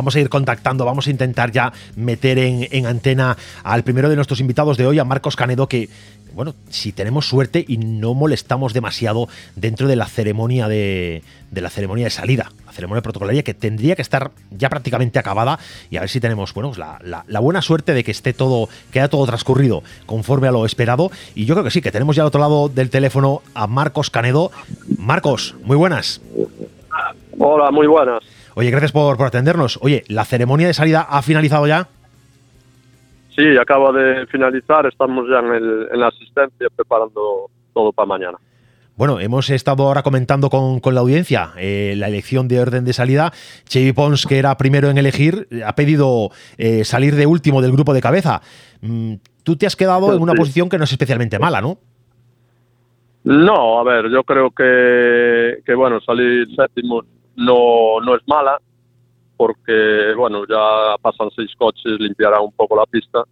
Vamos 0.00 0.16
a 0.16 0.20
ir 0.20 0.30
contactando, 0.30 0.86
vamos 0.86 1.06
a 1.06 1.10
intentar 1.10 1.52
ya 1.52 1.74
meter 1.94 2.38
en, 2.38 2.86
antena 2.86 3.36
al 3.62 3.84
primero 3.84 4.08
de 4.08 4.16
nuestros 4.16 4.40
invitados 4.40 4.78
de 4.78 4.86
hoy, 4.86 4.98
a 4.98 5.04
Marcos 5.04 5.36
Canedo, 5.36 5.66
que, 5.66 5.90
bueno, 6.32 6.54
si 6.70 6.90
tenemos 6.92 7.28
suerte 7.28 7.62
y 7.68 7.76
no 7.76 8.14
molestamos 8.14 8.72
demasiado 8.72 9.28
dentro 9.56 9.88
de 9.88 9.96
la 9.96 10.06
ceremonia 10.06 10.68
de, 10.68 11.22
de 11.50 11.60
la 11.60 11.68
ceremonia 11.68 12.04
de 12.04 12.10
salida, 12.10 12.50
la 12.64 12.72
ceremonia 12.72 13.02
protocolaria 13.02 13.42
que 13.42 13.52
tendría 13.52 13.94
que 13.94 14.00
estar 14.00 14.30
ya 14.50 14.70
prácticamente 14.70 15.18
acabada 15.18 15.58
y 15.90 15.98
a 15.98 16.00
ver 16.00 16.08
si 16.08 16.18
tenemos, 16.18 16.54
bueno, 16.54 16.70
pues 16.70 16.78
la, 16.78 16.98
la, 17.26 17.40
buena 17.40 17.60
suerte 17.60 17.92
de 17.92 18.02
que 18.02 18.10
esté 18.10 18.32
todo, 18.32 18.70
que 18.90 19.00
haya 19.00 19.10
todo 19.10 19.26
transcurrido 19.26 19.82
conforme 20.06 20.48
a 20.48 20.52
lo 20.52 20.64
esperado. 20.64 21.10
Y 21.34 21.44
yo 21.44 21.54
creo 21.54 21.64
que 21.64 21.70
sí, 21.70 21.82
que 21.82 21.92
tenemos 21.92 22.16
ya 22.16 22.22
al 22.22 22.28
otro 22.28 22.40
lado 22.40 22.70
del 22.70 22.88
teléfono 22.88 23.42
a 23.52 23.66
Marcos 23.66 24.08
Canedo. 24.08 24.50
Marcos, 24.96 25.56
muy 25.62 25.76
buenas. 25.76 26.22
Hola, 27.38 27.70
muy 27.70 27.86
buenas. 27.86 28.39
Oye, 28.54 28.70
gracias 28.70 28.92
por, 28.92 29.16
por 29.16 29.26
atendernos. 29.26 29.78
Oye, 29.82 30.04
¿la 30.08 30.24
ceremonia 30.24 30.66
de 30.66 30.74
salida 30.74 31.06
ha 31.08 31.22
finalizado 31.22 31.66
ya? 31.66 31.88
Sí, 33.34 33.56
acaba 33.56 33.92
de 33.92 34.26
finalizar. 34.26 34.86
Estamos 34.86 35.26
ya 35.30 35.38
en, 35.38 35.54
el, 35.54 35.88
en 35.92 36.00
la 36.00 36.08
asistencia 36.08 36.68
preparando 36.74 37.50
todo 37.72 37.92
para 37.92 38.06
mañana. 38.06 38.38
Bueno, 38.96 39.18
hemos 39.18 39.48
estado 39.48 39.84
ahora 39.84 40.02
comentando 40.02 40.50
con, 40.50 40.80
la 40.94 41.00
audiencia 41.00 41.52
eh, 41.56 41.94
la 41.96 42.08
elección 42.08 42.48
de 42.48 42.60
orden 42.60 42.84
de 42.84 42.92
salida. 42.92 43.32
Chevy 43.64 43.92
Pons, 43.94 44.26
que 44.26 44.38
era 44.38 44.54
primero 44.58 44.90
en 44.90 44.98
elegir, 44.98 45.48
ha 45.64 45.74
pedido 45.74 46.28
eh, 46.58 46.84
salir 46.84 47.14
de 47.14 47.24
último 47.24 47.62
del 47.62 47.72
grupo 47.72 47.94
de 47.94 48.02
cabeza. 48.02 48.42
Mm, 48.82 49.14
tú 49.42 49.56
te 49.56 49.64
has 49.64 49.74
quedado 49.74 50.14
en 50.14 50.20
una 50.20 50.34
posición 50.34 50.68
que 50.68 50.76
no 50.76 50.84
es 50.84 50.92
especialmente 50.92 51.38
mala, 51.38 51.62
¿no? 51.62 51.78
No, 53.24 53.78
a 53.78 53.84
ver, 53.84 54.10
yo 54.10 54.22
creo 54.22 54.50
que, 54.50 55.62
que 55.64 55.74
bueno, 55.74 56.00
salir 56.02 56.54
séptimo 56.54 57.02
no, 57.36 58.00
no 58.00 58.14
es 58.16 58.22
mala, 58.26 58.58
porque 59.36 60.12
bueno, 60.16 60.44
ya 60.48 60.96
pasan 61.00 61.30
seis 61.34 61.50
coches, 61.56 61.98
limpiará 61.98 62.40
un 62.40 62.52
poco 62.52 62.76
la 62.76 62.86
pista 62.86 63.24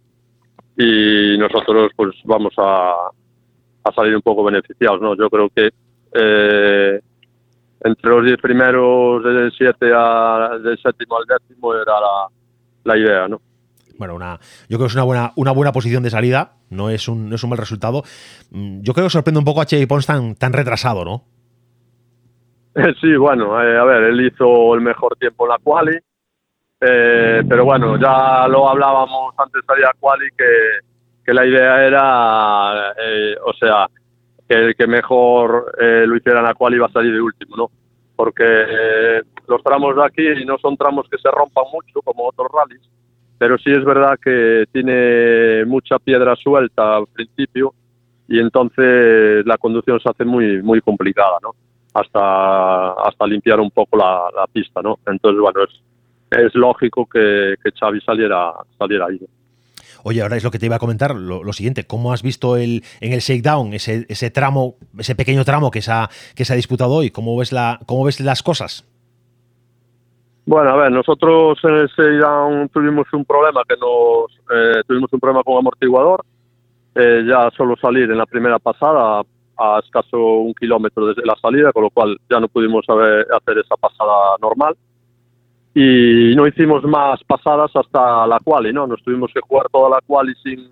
y 0.77 1.37
nosotros 1.37 1.91
pues 1.95 2.15
vamos 2.23 2.53
a, 2.57 3.09
a 3.83 3.93
salir 3.93 4.15
un 4.15 4.21
poco 4.21 4.43
beneficiados, 4.43 5.01
¿no? 5.01 5.15
Yo 5.15 5.29
creo 5.29 5.49
que 5.49 5.69
eh, 6.13 6.99
entre 7.81 8.09
los 8.09 8.25
diez 8.25 8.37
primeros, 8.41 9.23
del 9.23 9.51
siete 9.57 9.91
a, 9.95 10.57
del 10.61 10.77
séptimo 10.81 11.17
al 11.17 11.25
décimo 11.25 11.73
era 11.73 11.93
la, 12.83 12.97
idea, 12.97 13.27
¿no? 13.27 13.41
Bueno, 13.97 14.15
una, 14.15 14.39
yo 14.69 14.77
creo 14.77 14.81
que 14.81 14.85
es 14.87 14.95
una 14.95 15.03
buena, 15.03 15.33
una 15.35 15.51
buena 15.51 15.71
posición 15.71 16.03
de 16.03 16.09
salida, 16.09 16.53
no 16.69 16.89
es 16.89 17.07
un, 17.07 17.29
no 17.29 17.35
es 17.35 17.43
un 17.43 17.49
mal 17.49 17.59
resultado. 17.59 18.03
Mm, 18.51 18.81
yo 18.81 18.93
creo 18.93 19.05
que 19.05 19.11
sorprende 19.11 19.39
un 19.39 19.45
poco 19.45 19.61
a 19.61 19.65
Chevy 19.65 19.85
Pons 19.85 20.05
tan, 20.05 20.35
tan 20.35 20.53
retrasado, 20.53 21.05
¿no? 21.05 21.23
Sí, 23.01 23.15
bueno, 23.15 23.61
eh, 23.61 23.77
a 23.77 23.83
ver, 23.83 24.03
él 24.03 24.27
hizo 24.27 24.75
el 24.75 24.81
mejor 24.81 25.15
tiempo 25.17 25.45
en 25.45 25.49
la 25.49 25.57
quali, 25.57 25.97
eh, 26.81 27.43
pero 27.47 27.65
bueno, 27.65 27.97
ya 27.97 28.47
lo 28.47 28.69
hablábamos 28.69 29.33
antes 29.37 29.61
de 29.67 29.81
la 29.81 29.93
quali 29.99 30.29
que 30.37 30.89
que 31.29 31.33
la 31.35 31.45
idea 31.45 31.85
era, 31.85 32.93
eh, 32.99 33.35
o 33.45 33.53
sea, 33.53 33.87
que 34.47 34.55
el 34.55 34.75
que 34.75 34.87
mejor 34.87 35.75
eh, 35.79 36.05
lo 36.07 36.17
hiciera 36.17 36.39
en 36.39 36.45
la 36.45 36.55
cual 36.55 36.73
iba 36.73 36.87
a 36.87 36.91
salir 36.91 37.13
de 37.13 37.21
último, 37.21 37.55
¿no? 37.55 37.69
Porque 38.15 38.43
eh, 38.43 39.21
los 39.47 39.61
tramos 39.61 39.95
de 39.95 40.05
aquí 40.05 40.43
no 40.43 40.57
son 40.57 40.75
tramos 40.75 41.07
que 41.07 41.19
se 41.19 41.29
rompan 41.29 41.65
mucho 41.71 42.01
como 42.01 42.27
otros 42.27 42.47
rallies, 42.51 42.81
pero 43.37 43.59
sí 43.59 43.69
es 43.71 43.85
verdad 43.85 44.17
que 44.19 44.65
tiene 44.71 45.65
mucha 45.65 45.99
piedra 45.99 46.35
suelta 46.35 46.97
al 46.97 47.05
principio 47.05 47.75
y 48.27 48.39
entonces 48.39 49.45
la 49.45 49.59
conducción 49.59 49.99
se 49.99 50.09
hace 50.09 50.25
muy 50.25 50.63
muy 50.63 50.81
complicada, 50.81 51.37
¿no? 51.43 51.51
Hasta 51.93 52.91
hasta 52.91 53.27
limpiar 53.27 53.59
un 53.59 53.71
poco 53.71 53.97
la, 53.97 54.45
pista, 54.51 54.81
¿no? 54.81 54.99
Entonces 55.07 55.41
bueno 55.41 55.63
es, 55.63 56.45
es 56.45 56.55
lógico 56.55 57.05
que, 57.05 57.55
que 57.63 57.71
Xavi 57.71 57.99
saliera 58.01 58.53
saliera 58.77 59.07
ahí. 59.07 59.19
Oye, 60.03 60.21
ahora 60.21 60.37
es 60.37 60.43
lo 60.43 60.51
que 60.51 60.59
te 60.59 60.65
iba 60.65 60.77
a 60.77 60.79
comentar, 60.79 61.13
lo, 61.15 61.53
siguiente, 61.53 61.85
¿cómo 61.85 62.13
has 62.13 62.23
visto 62.23 62.55
el, 62.55 62.83
en 63.01 63.11
el 63.11 63.19
shakedown 63.19 63.73
ese, 63.73 64.05
ese 64.07 64.31
tramo, 64.31 64.75
ese 64.97 65.13
pequeño 65.13 65.43
tramo 65.43 65.71
que 65.71 65.81
se 65.81 65.91
ha, 65.91 66.09
que 66.35 66.45
se 66.45 66.53
ha 66.53 66.55
disputado 66.55 66.91
hoy? 66.91 67.09
¿Cómo 67.09 67.37
ves, 67.37 67.51
la, 67.51 67.79
¿Cómo 67.85 68.05
ves 68.05 68.21
las 68.21 68.41
cosas? 68.41 68.85
Bueno, 70.45 70.71
a 70.71 70.75
ver, 70.77 70.91
nosotros 70.91 71.59
en 71.63 71.75
el 71.75 71.87
shakedown 71.87 72.69
tuvimos 72.69 73.05
un 73.13 73.23
problema 73.25 73.61
que 73.67 73.75
nos 73.75 74.31
eh, 74.49 74.81
tuvimos 74.87 75.11
un 75.13 75.19
problema 75.19 75.43
con 75.43 75.57
amortiguador. 75.57 76.25
Eh, 76.95 77.23
ya 77.27 77.51
solo 77.55 77.75
salir 77.79 78.09
en 78.09 78.17
la 78.17 78.25
primera 78.25 78.57
pasada 78.57 79.21
a 79.59 79.79
escaso 79.79 80.17
un 80.17 80.53
kilómetro 80.53 81.07
desde 81.07 81.25
la 81.25 81.35
salida, 81.41 81.71
con 81.71 81.83
lo 81.83 81.89
cual 81.89 82.17
ya 82.29 82.39
no 82.39 82.47
pudimos 82.47 82.85
hacer 82.89 83.57
esa 83.57 83.75
pasada 83.75 84.35
normal 84.41 84.75
y 85.73 86.33
no 86.35 86.47
hicimos 86.47 86.83
más 86.83 87.23
pasadas 87.25 87.71
hasta 87.75 88.25
la 88.27 88.39
quali, 88.39 88.73
¿no? 88.73 88.87
Nos 88.87 89.03
tuvimos 89.03 89.31
que 89.33 89.41
jugar 89.41 89.67
toda 89.71 89.89
la 89.89 90.01
quali 90.05 90.33
sin, 90.43 90.69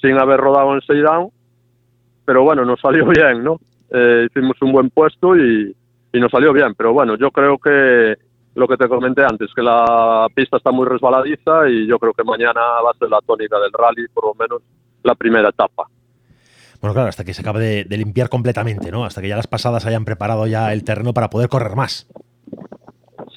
sin 0.00 0.18
haber 0.18 0.40
rodado 0.40 0.74
en 0.74 1.02
down, 1.02 1.30
pero 2.24 2.42
bueno, 2.42 2.64
nos 2.64 2.80
salió 2.80 3.06
bien, 3.08 3.44
¿no? 3.44 3.58
Eh, 3.90 4.26
hicimos 4.28 4.56
un 4.62 4.72
buen 4.72 4.90
puesto 4.90 5.36
y, 5.36 5.74
y 6.12 6.20
nos 6.20 6.30
salió 6.30 6.52
bien, 6.52 6.74
pero 6.74 6.92
bueno, 6.92 7.16
yo 7.16 7.30
creo 7.30 7.58
que 7.58 8.16
lo 8.54 8.68
que 8.68 8.76
te 8.76 8.88
comenté 8.88 9.22
antes, 9.24 9.52
que 9.54 9.62
la 9.62 10.26
pista 10.34 10.56
está 10.56 10.70
muy 10.70 10.86
resbaladiza 10.86 11.68
y 11.68 11.86
yo 11.86 11.98
creo 11.98 12.12
que 12.12 12.24
mañana 12.24 12.60
va 12.84 12.90
a 12.90 12.98
ser 12.98 13.08
la 13.08 13.20
tónica 13.20 13.58
del 13.58 13.72
rally, 13.72 14.06
por 14.12 14.26
lo 14.26 14.34
menos 14.34 14.62
la 15.02 15.14
primera 15.14 15.48
etapa. 15.48 15.86
Bueno, 16.84 16.92
claro, 16.92 17.08
hasta 17.08 17.24
que 17.24 17.32
se 17.32 17.40
acabe 17.40 17.86
de, 17.88 17.96
limpiar 17.96 18.28
completamente, 18.28 18.90
¿no? 18.92 19.06
Hasta 19.06 19.22
que 19.22 19.28
ya 19.28 19.36
las 19.36 19.46
pasadas 19.46 19.86
hayan 19.86 20.04
preparado 20.04 20.46
ya 20.46 20.70
el 20.70 20.84
terreno 20.84 21.14
para 21.14 21.30
poder 21.30 21.48
correr 21.48 21.74
más. 21.76 22.06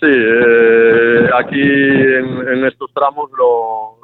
Sí, 0.02 0.12
eh, 0.12 1.30
aquí 1.34 1.62
en, 1.62 2.66
estos 2.66 2.92
tramos 2.94 3.32
lo, 3.38 4.00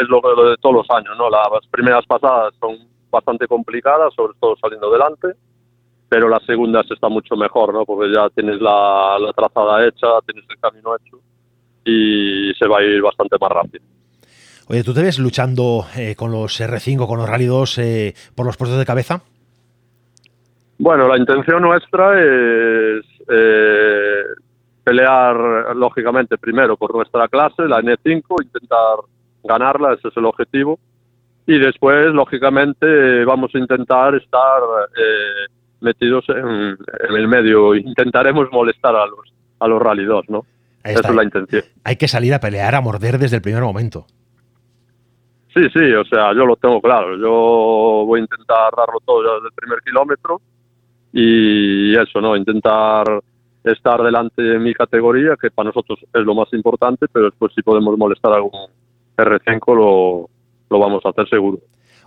es 0.00 0.08
lo, 0.08 0.22
de 0.48 0.56
todos 0.56 0.76
los 0.76 0.86
años, 0.88 1.14
¿no? 1.18 1.28
Las 1.28 1.66
primeras 1.70 2.06
pasadas 2.06 2.54
son 2.58 2.78
bastante 3.10 3.46
complicadas, 3.46 4.14
sobre 4.14 4.32
todo 4.40 4.56
saliendo 4.56 4.90
delante, 4.90 5.34
pero 6.08 6.30
las 6.30 6.42
segundas 6.46 6.86
está 6.90 7.10
mucho 7.10 7.36
mejor, 7.36 7.74
¿no? 7.74 7.84
Porque 7.84 8.10
ya 8.10 8.30
tienes 8.30 8.58
la, 8.58 9.18
trazada 9.36 9.86
hecha, 9.86 10.06
tienes 10.24 10.46
el 10.48 10.58
camino 10.58 10.96
hecho 10.96 11.18
y 11.84 12.54
se 12.58 12.66
va 12.66 12.78
a 12.78 12.82
ir 12.82 13.02
bastante 13.02 13.36
más 13.38 13.50
rápido. 13.50 13.84
Oye, 14.68 14.84
¿tú 14.84 14.94
te 14.94 15.02
ves 15.02 15.18
luchando 15.18 15.86
eh, 15.96 16.14
con 16.16 16.30
los 16.32 16.60
R5, 16.60 17.06
con 17.06 17.18
los 17.18 17.28
Rally 17.28 17.46
2 17.46 17.78
eh, 17.78 18.14
por 18.34 18.46
los 18.46 18.56
puestos 18.56 18.78
de 18.78 18.86
cabeza? 18.86 19.22
Bueno, 20.78 21.08
la 21.08 21.16
intención 21.16 21.62
nuestra 21.62 22.20
es 22.20 23.04
pelear, 24.84 25.76
lógicamente, 25.76 26.38
primero 26.38 26.76
por 26.76 26.94
nuestra 26.94 27.28
clase, 27.28 27.62
la 27.68 27.80
N5, 27.80 28.22
intentar 28.42 28.98
ganarla, 29.44 29.94
ese 29.94 30.08
es 30.08 30.16
el 30.16 30.24
objetivo. 30.24 30.78
Y 31.46 31.58
después, 31.58 32.06
lógicamente, 32.12 33.24
vamos 33.24 33.52
a 33.54 33.58
intentar 33.58 34.14
estar 34.14 34.60
eh, 34.96 35.52
metidos 35.80 36.24
en, 36.28 36.76
el 37.16 37.28
medio. 37.28 37.74
Intentaremos 37.74 38.48
molestar 38.52 38.94
a 38.94 39.06
los, 39.06 39.32
a 39.58 39.66
los 39.66 39.82
Rally 39.82 40.04
2, 40.04 40.24
¿no? 40.28 40.46
Esa 40.84 41.08
es 41.08 41.14
la 41.14 41.24
intención. 41.24 41.64
Hay 41.84 41.96
que 41.96 42.08
salir 42.08 42.34
a 42.34 42.40
pelear, 42.40 42.74
a 42.74 42.80
morder 42.80 43.18
desde 43.18 43.36
el 43.36 43.42
primer 43.42 43.62
momento. 43.62 44.06
Sí, 45.54 45.68
sí, 45.70 45.92
o 45.92 46.04
sea, 46.04 46.32
yo 46.34 46.46
lo 46.46 46.56
tengo 46.56 46.80
claro. 46.80 47.16
Yo 47.16 48.04
voy 48.06 48.20
a 48.20 48.22
intentar 48.22 48.72
darlo 48.76 49.00
todo 49.04 49.22
desde 49.34 49.48
el 49.48 49.52
primer 49.54 49.80
kilómetro 49.82 50.40
y 51.12 51.94
eso, 51.94 52.20
¿no? 52.20 52.36
Intentar 52.36 53.22
estar 53.62 54.02
delante 54.02 54.42
de 54.42 54.58
mi 54.58 54.72
categoría, 54.74 55.36
que 55.40 55.50
para 55.50 55.68
nosotros 55.68 55.98
es 56.00 56.22
lo 56.22 56.34
más 56.34 56.52
importante, 56.52 57.06
pero 57.12 57.26
después 57.26 57.52
si 57.54 57.62
podemos 57.62 57.96
molestar 57.98 58.32
a 58.32 58.36
algún 58.36 58.50
R5 59.16 59.76
lo, 59.76 60.30
lo 60.70 60.78
vamos 60.78 61.04
a 61.04 61.10
hacer 61.10 61.28
seguro. 61.28 61.58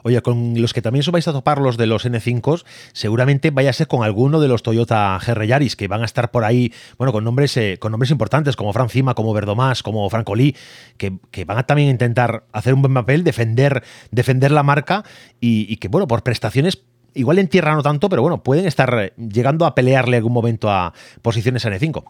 Oye, 0.05 0.21
con 0.21 0.53
los 0.61 0.71
que 0.71 0.83
también 0.83 0.99
os 0.99 1.09
vais 1.09 1.27
a 1.27 1.33
topar 1.33 1.57
los 1.57 1.77
de 1.77 1.87
los 1.87 2.05
N5, 2.05 2.63
seguramente 2.93 3.49
vaya 3.49 3.71
a 3.71 3.73
ser 3.73 3.87
con 3.87 4.03
alguno 4.03 4.39
de 4.39 4.47
los 4.47 4.61
Toyota 4.61 5.17
GR 5.17 5.47
Yaris, 5.47 5.75
que 5.75 5.87
van 5.87 6.03
a 6.03 6.05
estar 6.05 6.29
por 6.29 6.43
ahí, 6.43 6.71
bueno, 6.99 7.11
con 7.11 7.23
nombres, 7.23 7.57
eh, 7.57 7.79
con 7.79 7.91
nombres 7.91 8.11
importantes, 8.11 8.55
como 8.55 8.71
Fran 8.71 8.89
Cima, 8.89 9.15
como 9.15 9.33
Verdomás, 9.33 9.81
como 9.81 10.07
Franco 10.11 10.35
Lee, 10.35 10.55
que, 10.99 11.17
van 11.45 11.57
a 11.57 11.63
también 11.63 11.89
intentar 11.89 12.43
hacer 12.53 12.75
un 12.75 12.83
buen 12.83 12.93
papel, 12.93 13.23
defender, 13.23 13.81
defender 14.11 14.51
la 14.51 14.61
marca 14.61 15.01
y, 15.41 15.75
que, 15.77 15.87
bueno, 15.87 16.07
por 16.07 16.21
prestaciones 16.21 16.85
igual 17.15 17.39
en 17.39 17.47
tierra 17.47 17.73
no 17.73 17.81
tanto, 17.81 18.07
pero 18.07 18.21
bueno, 18.21 18.43
pueden 18.43 18.67
estar 18.67 18.93
eh, 18.99 19.13
llegando 19.17 19.65
a 19.65 19.73
pelearle 19.73 20.17
algún 20.17 20.33
momento 20.33 20.69
a 20.69 20.93
posiciones 21.23 21.65
N5. 21.65 22.03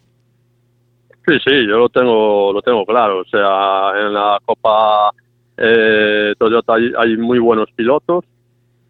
Sí, 1.26 1.34
sí, 1.46 1.66
yo 1.66 1.78
lo 1.78 1.88
tengo, 1.88 2.52
lo 2.52 2.62
tengo 2.62 2.86
claro. 2.86 3.22
O 3.22 3.26
sea, 3.26 3.94
en 4.02 4.14
la 4.14 4.38
Copa 4.44 5.14
eh, 5.58 6.34
Toyota 6.38 6.74
hay, 6.76 7.18
muy 7.18 7.40
buenos 7.40 7.70
pilotos 7.76 8.26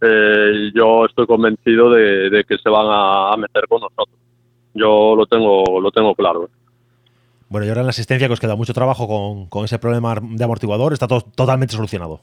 eh, 0.01 0.51
y 0.53 0.77
yo 0.77 1.05
estoy 1.05 1.25
convencido 1.27 1.89
de, 1.89 2.43
que 2.47 2.57
se 2.57 2.69
van 2.69 2.87
a, 2.89 3.35
meter 3.37 3.67
con 3.67 3.81
nosotros. 3.81 4.17
Yo 4.73 5.15
lo 5.15 5.25
tengo, 5.25 5.79
lo 5.79 5.91
tengo 5.91 6.13
claro. 6.15 6.49
Bueno, 7.47 7.65
y 7.65 7.69
ahora 7.69 7.81
en 7.81 7.87
la 7.87 7.91
asistencia 7.91 8.27
que 8.27 8.33
os 8.33 8.39
queda 8.39 8.55
mucho 8.55 8.73
trabajo 8.73 9.07
con, 9.07 9.47
con 9.47 9.65
ese 9.65 9.79
problema 9.79 10.15
de 10.21 10.43
amortiguador, 10.43 10.93
está 10.93 11.07
todo 11.07 11.21
totalmente 11.21 11.75
solucionado. 11.75 12.21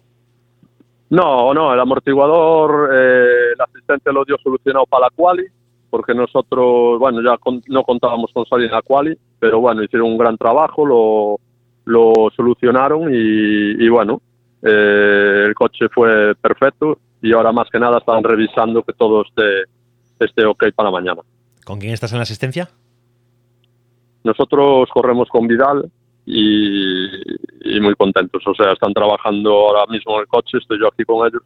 No, 1.13 1.53
no, 1.53 1.75
el 1.75 1.79
amortiguador, 1.79 2.89
eh, 2.91 3.55
la 3.59 3.65
asistente 3.65 4.11
lo 4.15 4.25
dio 4.25 4.39
solucionado 4.43 4.87
para 4.87 5.09
la 5.09 5.11
quali, 5.15 5.45
porque 5.91 6.15
nosotros, 6.15 6.99
bueno, 6.99 7.21
ya 7.21 7.37
no 7.69 7.83
contábamos 7.83 8.31
con 8.33 8.47
salir 8.47 8.69
en 8.69 8.73
la 8.73 8.81
quali, 8.81 9.15
pero 9.39 9.61
bueno, 9.61 9.83
hicieron 9.83 10.09
un 10.09 10.17
gran 10.17 10.39
trabajo, 10.39 10.87
lo, 10.87 11.39
lo 11.85 12.31
solucionaron 12.35 13.11
y, 13.13 13.87
bueno, 13.91 14.23
eh, 14.63 15.45
el 15.47 15.55
coche 15.55 15.89
fue 15.89 16.35
perfecto 16.37 16.99
y 17.21 17.33
ahora 17.33 17.53
más 17.53 17.69
que 17.71 17.79
nada 17.79 17.99
están 17.99 18.23
revisando 18.23 18.83
que 18.83 18.93
todo 18.93 19.23
esté, 19.23 19.65
esté 20.19 20.45
ok 20.45 20.65
para 20.75 20.91
mañana. 20.91 21.23
¿Con 21.65 21.79
quién 21.79 21.93
estás 21.93 22.13
en 22.13 22.19
la 22.19 22.25
asistencia? 22.25 22.69
Nosotros 24.25 24.89
corremos 24.93 25.29
con 25.29 25.47
Vidal, 25.47 25.91
y, 26.27 27.81
muy 27.81 27.95
contentos. 27.95 28.43
O 28.47 28.55
sea, 28.55 28.73
están 28.73 28.93
trabajando 28.93 29.51
ahora 29.53 29.87
mismo 29.91 30.15
en 30.15 30.21
el 30.23 30.27
coche, 30.27 30.59
estoy 30.59 30.79
yo 30.81 30.89
aquí 30.89 31.05
con 31.05 31.27
ellos, 31.27 31.43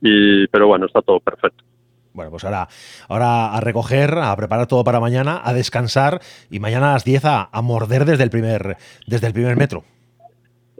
y, 0.00 0.46
pero 0.48 0.66
bueno, 0.66 0.86
está 0.86 1.02
todo 1.02 1.20
perfecto. 1.20 1.64
Bueno, 2.12 2.30
pues 2.30 2.44
ahora, 2.44 2.68
ahora 3.08 3.52
a 3.52 3.60
recoger, 3.60 4.16
a 4.18 4.36
preparar 4.36 4.68
todo 4.68 4.84
para 4.84 5.00
mañana, 5.00 5.40
a 5.42 5.52
descansar 5.52 6.20
y 6.48 6.60
mañana 6.60 6.90
a 6.90 6.92
las 6.94 7.04
10 7.04 7.24
a, 7.24 7.62
morder 7.62 8.04
desde 8.04 8.22
el 8.22 8.30
primer, 8.30 8.76
desde 9.06 9.26
el 9.26 9.32
primer 9.32 9.56
metro. 9.56 9.82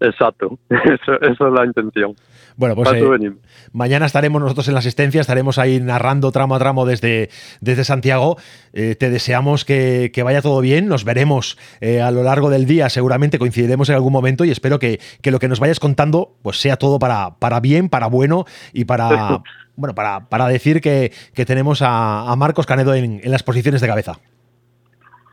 Exacto, 0.01 0.59
eso, 0.71 1.15
es 1.23 1.53
la 1.53 1.65
intención. 1.65 2.15
Bueno, 2.57 2.75
pues 2.75 2.93
eh, 2.93 3.33
mañana 3.73 4.07
estaremos 4.07 4.43
nosotros 4.43 4.67
en 4.69 4.75
la 4.75 4.81
asistencia, 4.81 5.21
estaremos 5.21 5.59
ahí 5.59 5.81
narrando 5.81 6.33
tramo 6.33 6.55
a 6.55 6.59
tramo 6.59 6.85
desde, 6.85 7.31
desde 7.61 7.85
Santiago. 7.85 8.37
Eh, 8.73 8.97
te 8.97 9.11
deseamos 9.11 9.65
que, 9.65 10.11
vaya 10.25 10.43
todo 10.43 10.61
bien, 10.61 10.89
nos 10.89 11.05
veremos 11.05 11.59
eh, 11.81 12.01
a 12.01 12.11
lo 12.11 12.23
largo 12.23 12.51
del 12.51 12.67
día, 12.67 12.89
seguramente 12.89 13.39
coincidiremos 13.39 13.89
en 13.89 13.95
algún 13.95 14.13
momento 14.13 14.45
y 14.45 14.51
espero 14.51 14.79
que, 14.79 14.99
lo 15.25 15.39
que 15.39 15.49
nos 15.49 15.61
vayas 15.61 15.81
contando 15.81 16.33
pues 16.43 16.61
sea 16.61 16.77
todo 16.77 16.99
para, 16.99 17.37
para 17.39 17.61
bien, 17.61 17.89
para 17.89 18.09
bueno 18.09 18.45
y 18.73 18.85
para, 18.85 19.43
bueno, 19.77 19.95
para, 19.95 20.29
para 20.29 20.49
decir 20.49 20.81
que, 20.81 21.13
tenemos 21.47 21.83
a, 21.83 22.35
Marcos 22.37 22.67
Canedo 22.67 22.95
en, 22.95 23.21
las 23.25 23.43
posiciones 23.43 23.81
de 23.81 23.87
cabeza. 23.87 24.19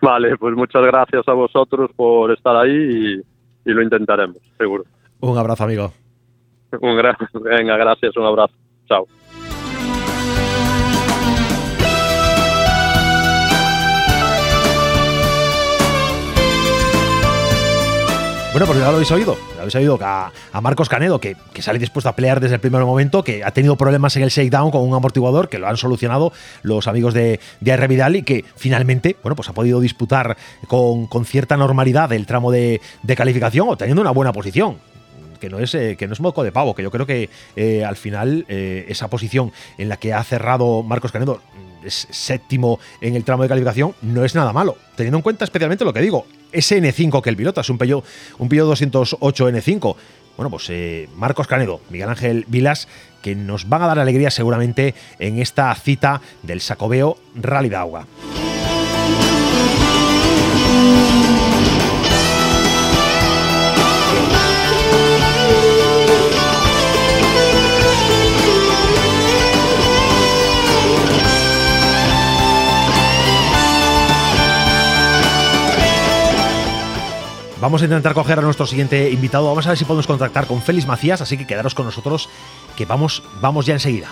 Vale, 0.01 0.35
pues 0.37 0.55
muchas 0.55 0.83
gracias 0.83 1.27
a 1.27 1.33
vosotros 1.33 1.91
por 1.95 2.31
estar 2.31 2.55
ahí 2.55 2.71
y 2.71 3.30
lo 3.65 3.81
intentaremos, 3.81 4.37
seguro. 4.57 4.85
Un 5.19 5.37
abrazo, 5.37 5.63
amigo. 5.63 5.93
Un 6.81 6.97
gran, 6.97 7.15
venga, 7.33 7.77
gracias, 7.77 8.15
un 8.17 8.25
abrazo. 8.25 8.53
Chao. 8.87 9.05
Bueno, 18.51 18.65
pues 18.65 18.79
ya 18.79 18.87
lo 18.87 18.95
habéis 18.95 19.09
oído. 19.11 19.37
Ya 19.55 19.61
habéis 19.61 19.75
oído 19.75 19.97
a, 20.01 20.29
Marcos 20.61 20.89
Canedo, 20.89 21.21
que, 21.21 21.37
sale 21.61 21.79
dispuesto 21.79 22.09
a 22.09 22.15
pelear 22.17 22.41
desde 22.41 22.55
el 22.55 22.59
primer 22.59 22.83
momento, 22.83 23.23
que 23.23 23.45
ha 23.45 23.51
tenido 23.51 23.77
problemas 23.77 24.17
en 24.17 24.23
el 24.23 24.29
shakedown 24.29 24.71
con 24.71 24.81
un 24.81 24.93
amortiguador, 24.93 25.47
que 25.47 25.57
lo 25.57 25.69
han 25.69 25.77
solucionado 25.77 26.33
los 26.61 26.87
amigos 26.89 27.13
de, 27.13 27.39
de. 27.61 27.87
Vidal 27.87 28.17
y 28.17 28.23
que 28.23 28.43
finalmente, 28.57 29.15
bueno, 29.23 29.37
pues 29.37 29.47
ha 29.47 29.53
podido 29.53 29.79
disputar 29.79 30.35
con, 30.67 31.07
cierta 31.23 31.55
normalidad 31.55 32.11
el 32.11 32.25
tramo 32.25 32.51
de, 32.51 32.81
de 33.03 33.15
calificación 33.15 33.69
o 33.69 33.77
teniendo 33.77 34.01
una 34.01 34.11
buena 34.11 34.33
posición 34.33 34.79
que 35.39 35.49
no 35.49 35.57
es, 35.57 35.73
eh, 35.73 35.95
que 35.97 36.07
no 36.07 36.13
es 36.13 36.19
moco 36.19 36.43
de 36.43 36.51
pavo, 36.51 36.75
que 36.75 36.83
yo 36.83 36.91
creo 36.91 37.07
que 37.07 37.29
eh, 37.55 37.83
al 37.83 37.95
final 37.95 38.45
eh, 38.47 38.85
esa 38.89 39.09
posición 39.09 39.51
en 39.77 39.89
la 39.89 39.97
que 39.97 40.13
ha 40.13 40.23
cerrado 40.23 40.83
Marcos 40.83 41.11
Canedo 41.11 41.41
mm, 41.81 41.87
es 41.87 42.07
séptimo 42.11 42.79
en 42.99 43.15
el 43.15 43.23
tramo 43.23 43.41
de 43.43 43.49
calificación, 43.49 43.95
no 44.03 44.23
es 44.23 44.35
nada 44.35 44.53
malo, 44.53 44.77
teniendo 44.95 45.17
en 45.17 45.23
cuenta 45.23 45.43
especialmente 45.43 45.83
lo 45.83 45.93
que 45.93 46.01
digo, 46.01 46.27
ese 46.51 46.81
N5 46.81 47.21
que 47.21 47.29
el 47.29 47.37
pilota, 47.37 47.61
es 47.61 47.69
un 47.69 47.77
Peugeot, 47.77 48.03
un 48.37 48.49
208 48.49 49.49
N5. 49.49 49.95
Bueno, 50.37 50.49
pues 50.49 50.71
Marcos 51.15 51.47
Canedo, 51.47 51.81
Miguel 51.89 52.09
Ángel 52.09 52.45
Vilas, 52.47 52.87
que 53.21 53.35
nos 53.35 53.69
van 53.69 53.83
a 53.83 53.87
dar 53.87 53.99
alegría 53.99 54.31
seguramente 54.31 54.95
en 55.19 55.39
esta 55.39 55.73
cita 55.75 56.21
del 56.41 56.61
Sacobeo 56.61 57.17
Rally 57.35 57.69
de 57.69 57.75
Agua. 57.75 58.07
Vamos 77.61 77.83
a 77.83 77.85
intentar 77.85 78.15
coger 78.15 78.39
a 78.39 78.41
nuestro 78.41 78.65
siguiente 78.65 79.11
invitado. 79.11 79.45
Vamos 79.45 79.67
a 79.67 79.69
ver 79.69 79.77
si 79.77 79.85
podemos 79.85 80.07
contactar 80.07 80.47
con 80.47 80.63
Félix 80.63 80.87
Macías, 80.87 81.21
así 81.21 81.37
que 81.37 81.45
quedaros 81.45 81.75
con 81.75 81.85
nosotros, 81.85 82.27
que 82.75 82.85
vamos, 82.85 83.21
vamos 83.39 83.67
ya 83.67 83.75
enseguida. 83.75 84.07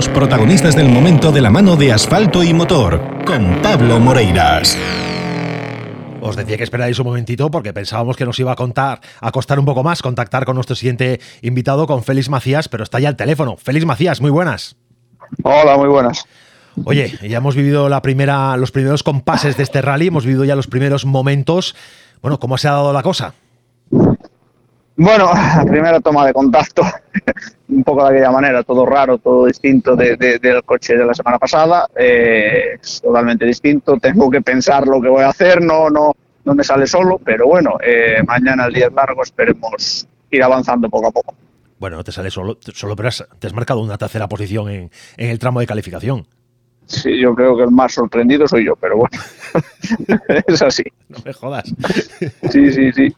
Los 0.00 0.08
protagonistas 0.08 0.74
del 0.74 0.88
momento 0.88 1.30
de 1.30 1.42
la 1.42 1.50
mano 1.50 1.76
de 1.76 1.92
asfalto 1.92 2.42
y 2.42 2.54
motor, 2.54 3.22
con 3.26 3.60
Pablo 3.60 4.00
Moreiras. 4.00 4.74
Os 6.22 6.36
decía 6.36 6.56
que 6.56 6.62
esperáis 6.64 6.98
un 6.98 7.04
momentito 7.04 7.50
porque 7.50 7.74
pensábamos 7.74 8.16
que 8.16 8.24
nos 8.24 8.38
iba 8.38 8.50
a 8.50 8.56
contar, 8.56 9.02
a 9.20 9.30
costar 9.30 9.58
un 9.58 9.66
poco 9.66 9.82
más 9.82 10.00
contactar 10.00 10.46
con 10.46 10.54
nuestro 10.54 10.74
siguiente 10.74 11.20
invitado, 11.42 11.86
con 11.86 12.02
Félix 12.02 12.30
Macías, 12.30 12.66
pero 12.70 12.82
está 12.82 12.98
ya 12.98 13.10
el 13.10 13.16
teléfono. 13.16 13.58
Félix 13.58 13.84
Macías, 13.84 14.22
muy 14.22 14.30
buenas. 14.30 14.74
Hola, 15.42 15.76
muy 15.76 15.88
buenas. 15.88 16.24
Oye, 16.86 17.18
ya 17.20 17.36
hemos 17.36 17.54
vivido 17.54 17.90
la 17.90 18.00
primera, 18.00 18.56
los 18.56 18.70
primeros 18.70 19.02
compases 19.02 19.58
de 19.58 19.64
este 19.64 19.82
rally, 19.82 20.06
hemos 20.06 20.24
vivido 20.24 20.46
ya 20.46 20.56
los 20.56 20.66
primeros 20.66 21.04
momentos. 21.04 21.76
Bueno, 22.22 22.40
¿cómo 22.40 22.56
se 22.56 22.68
ha 22.68 22.72
dado 22.72 22.94
la 22.94 23.02
cosa? 23.02 23.34
Bueno, 25.02 25.30
primera 25.66 25.98
toma 26.00 26.26
de 26.26 26.34
contacto, 26.34 26.82
un 27.70 27.82
poco 27.82 28.04
de 28.04 28.10
aquella 28.10 28.30
manera, 28.30 28.62
todo 28.62 28.84
raro, 28.84 29.16
todo 29.16 29.46
distinto 29.46 29.96
de, 29.96 30.14
del 30.14 30.62
coche 30.62 30.94
de 30.94 31.06
la 31.06 31.14
semana 31.14 31.38
pasada, 31.38 31.88
eh, 31.96 32.78
totalmente 33.00 33.46
distinto. 33.46 33.96
Tengo 33.96 34.30
que 34.30 34.42
pensar 34.42 34.86
lo 34.86 35.00
que 35.00 35.08
voy 35.08 35.22
a 35.22 35.30
hacer, 35.30 35.62
no, 35.62 35.88
no, 35.88 36.12
no 36.44 36.54
me 36.54 36.62
sale 36.62 36.86
solo, 36.86 37.18
pero 37.24 37.46
bueno, 37.46 37.78
eh, 37.82 38.22
mañana 38.26 38.66
el 38.66 38.74
día 38.74 38.88
es 38.88 38.92
largo, 38.92 39.22
esperemos 39.22 40.06
ir 40.30 40.42
avanzando 40.42 40.90
poco 40.90 41.08
a 41.08 41.12
poco. 41.12 41.34
Bueno, 41.78 41.96
no 41.96 42.04
te 42.04 42.12
sale 42.12 42.30
solo, 42.30 42.58
solo 42.60 42.94
pero 42.94 43.08
te 43.38 43.46
has 43.46 43.54
marcado 43.54 43.80
una 43.80 43.96
tercera 43.96 44.28
posición 44.28 44.68
en, 44.68 44.90
en 45.16 45.30
el 45.30 45.38
tramo 45.38 45.60
de 45.60 45.66
calificación. 45.66 46.26
Sí, 46.90 47.20
yo 47.20 47.36
creo 47.36 47.56
que 47.56 47.62
el 47.62 47.70
más 47.70 47.94
sorprendido 47.94 48.48
soy 48.48 48.66
yo, 48.66 48.74
pero 48.74 48.96
bueno, 48.96 49.16
es 50.46 50.60
así. 50.60 50.82
No 51.08 51.18
me 51.24 51.32
jodas. 51.32 51.72
Sí, 52.50 52.72
sí, 52.72 52.90
sí. 52.92 53.14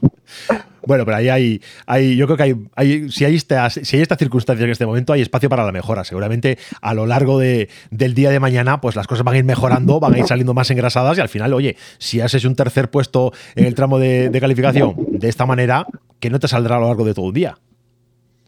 Bueno, 0.85 1.07
pero 1.07 1.17
ahí 1.17 1.31
hay, 1.31 1.63
hay 1.87 2.15
yo 2.15 2.27
creo 2.27 2.37
que 2.37 2.43
hay, 2.43 2.55
hay, 2.77 3.09
si, 3.09 3.25
hay 3.25 3.35
esta, 3.35 3.71
si 3.71 3.97
hay 3.97 4.03
esta 4.03 4.17
circunstancia 4.17 4.65
en 4.65 4.71
este 4.71 4.85
momento, 4.85 5.15
hay 5.15 5.23
espacio 5.23 5.49
para 5.49 5.65
la 5.65 5.73
mejora. 5.73 6.05
Seguramente 6.05 6.59
a 6.83 6.93
lo 6.93 7.07
largo 7.07 7.39
de, 7.39 7.71
del 7.91 8.13
día 8.13 8.29
de 8.29 8.41
mañana, 8.41 8.79
pues 8.83 8.95
las 8.95 9.07
cosas 9.07 9.25
van 9.25 9.37
a 9.37 9.39
ir 9.39 9.45
mejorando, 9.45 10.01
van 10.01 10.13
a 10.15 10.19
ir 10.19 10.27
saliendo 10.27 10.53
más 10.53 10.71
engrasadas 10.71 11.17
y 11.17 11.23
al 11.23 11.31
final, 11.31 11.55
oye, 11.55 11.79
si 11.97 12.21
haces 12.21 12.45
un 12.45 12.55
tercer 12.55 12.91
puesto 12.91 13.33
en 13.55 13.65
el 13.65 13.75
tramo 13.75 13.99
de, 13.99 14.31
calificación 14.39 14.97
de 14.99 15.31
esta 15.31 15.47
manera, 15.47 15.87
que 16.21 16.29
no 16.29 16.39
te 16.39 16.47
saldrá 16.47 16.77
a 16.77 16.81
lo 16.81 16.89
largo 16.89 17.07
de 17.07 17.15
todo 17.15 17.25
un 17.25 17.35
día. 17.35 17.57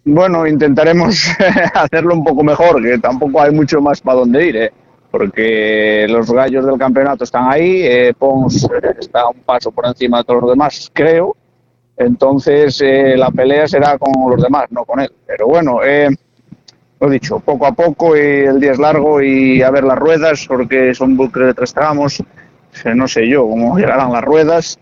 Bueno, 0.04 0.46
intentaremos 0.46 1.28
hacerlo 1.74 2.12
un 2.12 2.24
poco 2.24 2.44
mejor, 2.44 2.82
que 2.82 2.98
tampoco 2.98 3.40
hay 3.40 3.52
mucho 3.52 3.80
más 3.80 4.02
para 4.02 4.18
dónde 4.18 4.46
ir, 4.46 4.56
¿eh? 4.56 4.72
Porque 5.16 6.08
los 6.08 6.28
gallos 6.28 6.66
del 6.66 6.76
campeonato 6.76 7.22
están 7.22 7.48
ahí, 7.48 7.82
eh, 7.84 8.12
Pons 8.18 8.68
está 8.98 9.28
un 9.28 9.42
paso 9.42 9.70
por 9.70 9.86
encima 9.86 10.18
de 10.18 10.24
todos 10.24 10.40
los 10.40 10.50
demás, 10.50 10.90
creo, 10.92 11.36
entonces 11.96 12.80
eh, 12.80 13.14
la 13.16 13.30
pelea 13.30 13.68
será 13.68 13.96
con 13.96 14.12
los 14.28 14.42
demás, 14.42 14.64
no 14.70 14.84
con 14.84 14.98
él. 14.98 15.12
Pero 15.24 15.46
bueno, 15.46 15.84
eh, 15.84 16.08
lo 16.98 17.08
dicho, 17.08 17.38
poco 17.38 17.64
a 17.64 17.70
poco 17.70 18.16
y 18.16 18.20
el 18.20 18.58
día 18.58 18.72
es 18.72 18.80
largo 18.80 19.22
y 19.22 19.62
a 19.62 19.70
ver 19.70 19.84
las 19.84 20.00
ruedas, 20.00 20.46
porque 20.48 20.92
son 20.96 21.16
bucles 21.16 21.46
de 21.46 21.54
tres 21.54 21.72
tramos, 21.72 22.20
no 22.92 23.06
sé 23.06 23.28
yo 23.28 23.46
cómo 23.46 23.78
llegarán 23.78 24.10
las 24.10 24.24
ruedas 24.24 24.80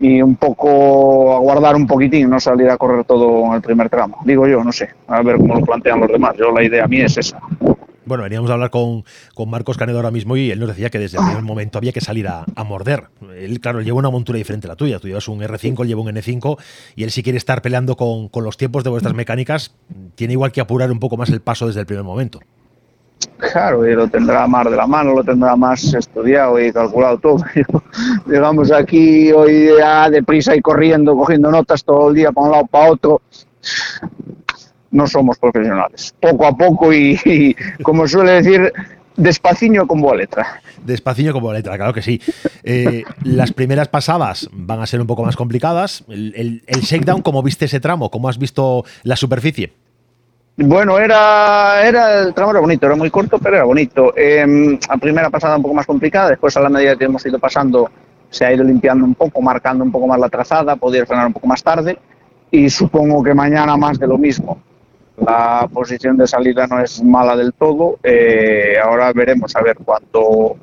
y 0.00 0.22
un 0.22 0.36
poco 0.36 1.34
aguardar 1.36 1.76
un 1.76 1.86
poquitín, 1.86 2.30
no 2.30 2.40
salir 2.40 2.70
a 2.70 2.78
correr 2.78 3.04
todo 3.04 3.44
en 3.44 3.52
el 3.52 3.60
primer 3.60 3.90
tramo. 3.90 4.16
Digo 4.24 4.46
yo, 4.46 4.64
no 4.64 4.72
sé, 4.72 4.88
a 5.08 5.20
ver 5.20 5.36
cómo 5.36 5.56
lo 5.56 5.66
plantean 5.66 6.00
los 6.00 6.10
demás. 6.10 6.34
Yo 6.38 6.52
la 6.52 6.62
idea 6.62 6.86
mía 6.86 7.04
es 7.04 7.18
esa. 7.18 7.38
Bueno, 8.08 8.24
veníamos 8.24 8.50
a 8.50 8.54
hablar 8.54 8.70
con, 8.70 9.04
Marcos 9.46 9.76
Canedo 9.76 9.98
ahora 9.98 10.10
mismo 10.10 10.36
y 10.36 10.50
él 10.50 10.58
nos 10.58 10.68
decía 10.68 10.88
que 10.88 10.98
desde 10.98 11.18
el 11.18 11.24
primer 11.24 11.42
momento 11.42 11.76
había 11.76 11.92
que 11.92 12.00
salir 12.00 12.26
a, 12.26 12.44
morder. 12.64 13.04
Él, 13.36 13.60
claro, 13.60 13.82
lleva 13.82 13.98
una 13.98 14.10
montura 14.10 14.38
diferente 14.38 14.66
a 14.66 14.70
la 14.70 14.76
tuya. 14.76 14.98
Tú 14.98 15.08
llevas 15.08 15.28
un 15.28 15.40
R5, 15.40 15.82
él 15.82 15.88
lleva 15.88 16.00
un 16.00 16.08
N5 16.08 16.58
y 16.96 17.04
él 17.04 17.10
si 17.10 17.22
quiere 17.22 17.36
estar 17.36 17.62
peleando 17.62 17.96
con, 17.96 18.30
los 18.42 18.56
tiempos 18.56 18.82
de 18.84 18.90
vuestras 18.90 19.14
mecánicas, 19.14 19.74
tiene 20.14 20.32
igual 20.32 20.52
que 20.52 20.60
apurar 20.60 20.90
un 20.90 20.98
poco 20.98 21.16
más 21.16 21.28
el 21.30 21.40
paso 21.40 21.66
desde 21.66 21.80
el 21.80 21.86
primer 21.86 22.04
momento. 22.04 22.40
Claro, 23.36 23.86
y 23.88 23.94
lo 23.94 24.08
tendrá 24.08 24.46
más 24.46 24.64
de 24.70 24.76
la 24.76 24.86
mano, 24.86 25.14
lo 25.14 25.24
tendrá 25.24 25.54
más 25.54 25.92
estudiado 25.92 26.58
y 26.58 26.72
calculado 26.72 27.18
todo. 27.18 27.44
Llegamos 28.26 28.72
aquí 28.72 29.32
hoy 29.32 29.70
ya 29.78 30.08
deprisa 30.08 30.56
y 30.56 30.60
corriendo, 30.60 31.14
cogiendo 31.14 31.50
notas 31.50 31.84
todo 31.84 32.08
el 32.08 32.14
día 32.14 32.32
para 32.32 32.46
un 32.46 32.52
lado 32.52 32.66
para 32.66 32.92
otro 32.92 33.20
no 34.90 35.06
somos 35.06 35.38
profesionales. 35.38 36.14
Poco 36.20 36.46
a 36.46 36.56
poco 36.56 36.92
y, 36.92 37.56
como 37.82 38.06
suele 38.06 38.42
decir, 38.42 38.72
despaciño 39.16 39.86
con 39.86 40.00
buena 40.00 40.18
letra. 40.18 40.60
Despaciño 40.84 41.32
con 41.32 41.42
buena 41.42 41.58
letra, 41.58 41.76
claro 41.76 41.92
que 41.92 42.02
sí. 42.02 42.20
Eh, 42.62 43.04
las 43.24 43.52
primeras 43.52 43.88
pasadas 43.88 44.48
van 44.52 44.80
a 44.80 44.86
ser 44.86 45.00
un 45.00 45.06
poco 45.06 45.24
más 45.24 45.36
complicadas. 45.36 46.04
El, 46.08 46.62
shakedown, 46.66 47.22
¿cómo 47.22 47.42
viste 47.42 47.66
ese 47.66 47.80
tramo? 47.80 48.10
¿Cómo 48.10 48.28
has 48.28 48.38
visto 48.38 48.84
la 49.02 49.16
superficie? 49.16 49.72
Bueno, 50.56 50.98
era, 50.98 51.86
era 51.86 52.20
el 52.20 52.34
tramo 52.34 52.50
era 52.50 52.60
bonito, 52.60 52.86
era 52.86 52.96
muy 52.96 53.10
corto, 53.10 53.38
pero 53.38 53.56
era 53.56 53.64
bonito. 53.64 54.12
Eh, 54.16 54.76
a 54.88 54.96
primera 54.96 55.30
pasada 55.30 55.56
un 55.56 55.62
poco 55.62 55.74
más 55.74 55.86
complicada, 55.86 56.30
después 56.30 56.56
a 56.56 56.60
la 56.60 56.68
medida 56.68 56.96
que 56.96 57.04
hemos 57.04 57.24
ido 57.24 57.38
pasando 57.38 57.88
se 58.30 58.44
ha 58.44 58.52
ido 58.52 58.64
limpiando 58.64 59.04
un 59.04 59.14
poco, 59.14 59.40
marcando 59.40 59.84
un 59.84 59.92
poco 59.92 60.06
más 60.06 60.18
la 60.18 60.28
trazada, 60.28 60.76
podía 60.76 61.06
frenar 61.06 61.28
un 61.28 61.32
poco 61.32 61.46
más 61.46 61.62
tarde 61.62 61.98
y 62.50 62.68
supongo 62.70 63.22
que 63.22 63.34
mañana 63.34 63.76
más 63.76 63.98
de 63.98 64.06
lo 64.06 64.18
mismo. 64.18 64.58
La 65.24 65.68
posición 65.72 66.16
de 66.16 66.26
salida 66.26 66.66
no 66.66 66.80
es 66.80 67.02
mala 67.02 67.36
del 67.36 67.52
todo. 67.52 67.98
Eh, 68.02 68.74
ahora 68.82 69.12
veremos 69.12 69.54
a 69.56 69.62
ver 69.62 69.76
cuánto, 69.84 70.56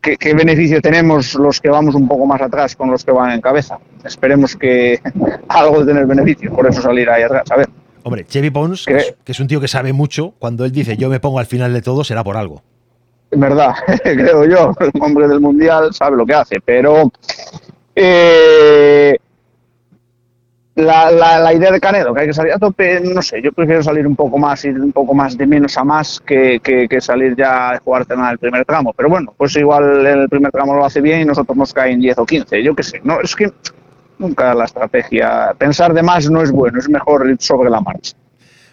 qué, 0.00 0.16
qué, 0.16 0.34
beneficio 0.34 0.80
tenemos 0.80 1.34
los 1.34 1.60
que 1.60 1.68
vamos 1.68 1.94
un 1.94 2.08
poco 2.08 2.26
más 2.26 2.40
atrás 2.40 2.74
con 2.76 2.90
los 2.90 3.04
que 3.04 3.12
van 3.12 3.32
en 3.32 3.40
cabeza. 3.40 3.78
Esperemos 4.04 4.56
que 4.56 5.00
algo 5.48 5.80
de 5.80 5.92
tener 5.92 6.06
beneficio, 6.06 6.52
por 6.52 6.66
eso 6.66 6.80
salir 6.80 7.08
ahí 7.10 7.22
atrás. 7.22 7.50
A 7.50 7.56
ver. 7.56 7.68
Hombre, 8.02 8.24
Chevy 8.24 8.50
Pons, 8.50 8.86
que 8.86 8.96
es, 8.96 9.14
que 9.22 9.32
es 9.32 9.40
un 9.40 9.46
tío 9.46 9.60
que 9.60 9.68
sabe 9.68 9.92
mucho, 9.92 10.32
cuando 10.38 10.64
él 10.64 10.72
dice 10.72 10.96
yo 10.96 11.10
me 11.10 11.20
pongo 11.20 11.38
al 11.38 11.46
final 11.46 11.72
de 11.72 11.82
todo, 11.82 12.02
será 12.02 12.24
por 12.24 12.36
algo. 12.36 12.62
En 13.30 13.40
verdad, 13.40 13.74
creo 14.02 14.44
yo, 14.44 14.74
el 14.80 14.90
hombre 15.00 15.28
del 15.28 15.40
mundial 15.40 15.92
sabe 15.92 16.16
lo 16.16 16.26
que 16.26 16.34
hace, 16.34 16.60
pero 16.64 17.12
eh, 17.94 19.18
la, 20.80 21.10
la, 21.10 21.54
idea 21.54 21.70
de 21.70 21.80
Canedo, 21.80 22.14
que 22.14 22.22
hay 22.22 22.26
que 22.26 22.32
salir 22.32 22.52
a 22.52 22.58
tope, 22.58 23.00
no 23.00 23.22
sé, 23.22 23.40
yo 23.42 23.52
prefiero 23.52 23.82
salir 23.82 24.06
un 24.06 24.16
poco 24.16 24.38
más, 24.38 24.64
ir 24.64 24.80
un 24.80 24.92
poco 24.92 25.14
más 25.14 25.36
de 25.36 25.46
menos 25.46 25.76
a 25.78 25.84
más 25.84 26.20
que, 26.20 26.60
que, 26.60 26.88
que 26.88 27.00
salir 27.00 27.36
ya 27.36 27.70
a 27.70 27.78
jugarte 27.78 28.14
en 28.14 28.24
el 28.24 28.38
primer 28.38 28.64
tramo. 28.64 28.92
Pero 28.92 29.08
bueno, 29.08 29.34
pues 29.36 29.56
igual 29.56 30.06
el 30.06 30.28
primer 30.28 30.50
tramo 30.50 30.74
lo 30.74 30.84
hace 30.84 31.00
bien 31.00 31.20
y 31.20 31.24
nosotros 31.24 31.56
nos 31.56 31.72
caen 31.72 32.00
10 32.00 32.18
o 32.18 32.26
15, 32.26 32.62
yo 32.62 32.74
qué 32.74 32.82
sé. 32.82 33.00
No, 33.04 33.20
es 33.20 33.34
que 33.34 33.52
nunca 34.18 34.54
la 34.54 34.64
estrategia, 34.64 35.54
pensar 35.58 35.94
de 35.94 36.02
más 36.02 36.30
no 36.30 36.42
es 36.42 36.50
bueno, 36.52 36.78
es 36.78 36.88
mejor 36.88 37.28
ir 37.28 37.36
sobre 37.40 37.70
la 37.70 37.80
marcha. 37.80 38.14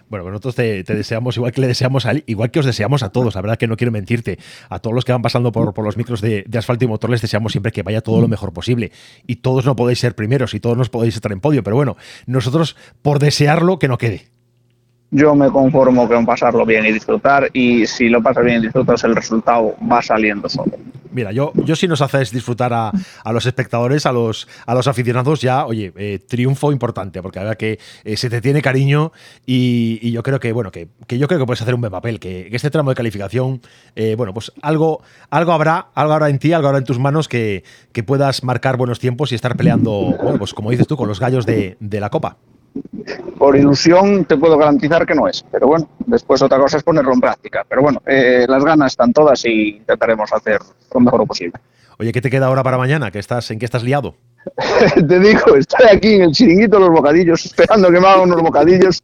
Bueno, 0.10 0.24
pues 0.24 0.32
nosotros 0.32 0.56
te, 0.56 0.84
deseamos, 0.84 1.36
igual 1.38 1.52
que 1.52 1.62
le 1.62 1.68
deseamos 1.68 2.06
a 2.06 2.12
él, 2.12 2.24
igual 2.28 2.52
que 2.52 2.60
os 2.60 2.66
deseamos 2.66 3.04
a 3.04 3.10
todos, 3.10 3.36
la 3.36 3.42
verdad 3.42 3.58
que 3.58 3.68
no 3.68 3.76
quiero 3.76 3.92
mentirte, 3.92 4.40
a 4.70 4.80
todos 4.80 4.94
los 4.94 5.04
que 5.04 5.12
van 5.12 5.22
pasando 5.22 5.52
por, 5.52 5.74
por 5.74 5.84
los 5.84 5.98
micros 5.98 6.22
de, 6.22 6.44
de, 6.48 6.58
asfalto 6.58 6.86
y 6.86 6.88
motor 6.88 7.10
les 7.10 7.22
deseamos 7.22 7.52
siempre 7.52 7.72
que 7.72 7.84
vaya 7.84 8.02
todo 8.02 8.22
lo 8.22 8.28
mejor 8.28 8.54
posible. 8.54 8.92
Y 9.26 9.38
todos 9.38 9.66
no 9.66 9.76
podéis 9.76 10.00
ser 10.00 10.16
primeros 10.16 10.54
y 10.54 10.60
todos 10.60 10.78
no 10.78 10.84
podéis 10.86 11.16
estar 11.16 11.32
en 11.32 11.40
podio, 11.40 11.64
pero 11.64 11.76
bueno, 11.76 11.98
nosotros 12.26 12.76
por 13.02 13.20
desearlo 13.20 13.80
que 13.80 13.88
no 13.88 13.98
quede. 13.98 14.37
Yo 15.10 15.36
me 15.36 15.50
conformo 15.50 16.08
con 16.08 16.26
pasarlo 16.26 16.66
bien 16.66 16.86
y 16.86 16.92
disfrutar 16.92 17.50
y 17.54 17.88
si 17.88 18.10
lo 18.10 18.22
pasas 18.22 18.44
bien 18.44 18.60
y 18.60 18.64
disfrutas 18.64 19.04
el 19.06 19.16
resultado 19.16 19.76
va 19.90 20.02
saliendo 20.02 20.50
solo. 20.50 20.74
Mira, 21.18 21.32
yo, 21.32 21.52
yo 21.56 21.76
si 21.76 21.88
nos 21.88 22.02
haces 22.02 22.32
disfrutar 22.32 22.74
a, 22.74 22.92
a, 23.24 23.34
los 23.34 23.48
espectadores, 23.48 24.06
a 24.06 24.12
los, 24.12 24.48
a 24.68 24.76
los 24.76 24.88
aficionados, 24.88 25.42
ya, 25.42 25.66
oye, 25.66 25.92
eh, 25.96 26.20
triunfo 26.20 26.72
importante, 26.72 27.24
porque 27.24 27.40
la 27.40 27.46
verdad 27.46 27.58
que 27.58 27.80
eh, 28.04 28.18
se 28.18 28.30
te 28.30 28.40
tiene 28.40 28.62
cariño 28.62 29.12
y, 29.44 29.98
y, 30.02 30.12
yo 30.12 30.22
creo 30.22 30.40
que, 30.40 30.52
bueno, 30.52 30.72
que, 30.72 30.90
que, 31.08 31.18
yo 31.18 31.28
creo 31.28 31.40
que 31.40 31.48
puedes 31.48 31.62
hacer 31.62 31.74
un 31.74 31.82
buen 31.82 31.92
papel, 31.92 32.20
que, 32.20 32.50
este 32.52 32.70
tramo 32.70 32.92
de 32.92 32.96
calificación, 32.96 33.62
eh, 33.96 34.14
bueno, 34.16 34.32
pues 34.32 34.52
algo, 34.62 35.02
algo 35.32 35.54
habrá, 35.54 35.88
algo 35.96 36.14
habrá 36.14 36.30
en 36.30 36.38
ti, 36.38 36.54
algo 36.54 36.68
habrá 36.68 36.80
en 36.80 36.86
tus 36.86 37.00
manos 37.00 37.28
que, 37.28 37.64
que 37.94 38.04
puedas 38.04 38.44
marcar 38.44 38.78
buenos 38.78 39.00
tiempos 39.00 39.32
y 39.32 39.36
estar 39.36 39.56
peleando, 39.58 40.16
bueno, 40.22 40.38
pues 40.38 40.54
como 40.54 40.70
dices 40.70 40.86
tú, 40.86 40.98
con 40.98 41.08
los 41.08 41.20
gallos 41.20 41.48
de, 41.48 41.78
de 41.80 42.00
la 42.00 42.12
Copa 42.12 42.38
por 43.38 43.56
ilusión 43.56 44.26
te 44.26 44.38
puedo 44.38 44.58
garantizar 44.58 45.06
que 45.06 45.16
no 45.16 45.28
es, 45.28 45.44
pero 45.52 45.68
bueno, 45.68 45.88
después 46.06 46.42
otra 46.42 46.58
cosa 46.58 46.78
es 46.78 46.84
ponerlo 46.84 47.14
en 47.14 47.22
práctica. 47.22 47.66
Pero 47.68 47.82
bueno, 47.82 48.02
eh, 48.06 48.46
las 48.48 48.64
ganas 48.64 48.94
están 48.94 49.14
todas 49.14 49.44
y 49.46 49.78
intentaremos 49.78 50.32
hacer 50.34 50.60
lo 50.94 51.00
mejor 51.00 51.26
posible. 51.28 51.60
Oye, 52.00 52.12
¿qué 52.12 52.22
te 52.22 52.30
queda 52.30 52.48
ahora 52.48 52.64
para 52.64 52.78
mañana? 52.78 53.10
¿Qué 53.12 53.20
estás, 53.20 53.50
¿En 53.52 53.60
qué 53.60 53.66
estás 53.66 53.84
liado? 53.84 54.16
te 55.08 55.20
digo, 55.20 55.56
estoy 55.56 55.88
aquí 55.92 56.14
en 56.16 56.22
el 56.24 56.32
chiringuito 56.32 56.78
de 56.78 56.86
los 56.86 56.92
bocadillos, 56.92 57.46
esperando 57.46 57.92
que 57.92 58.00
me 58.00 58.08
hagan 58.08 58.22
unos 58.32 58.42
bocadillos 58.42 59.02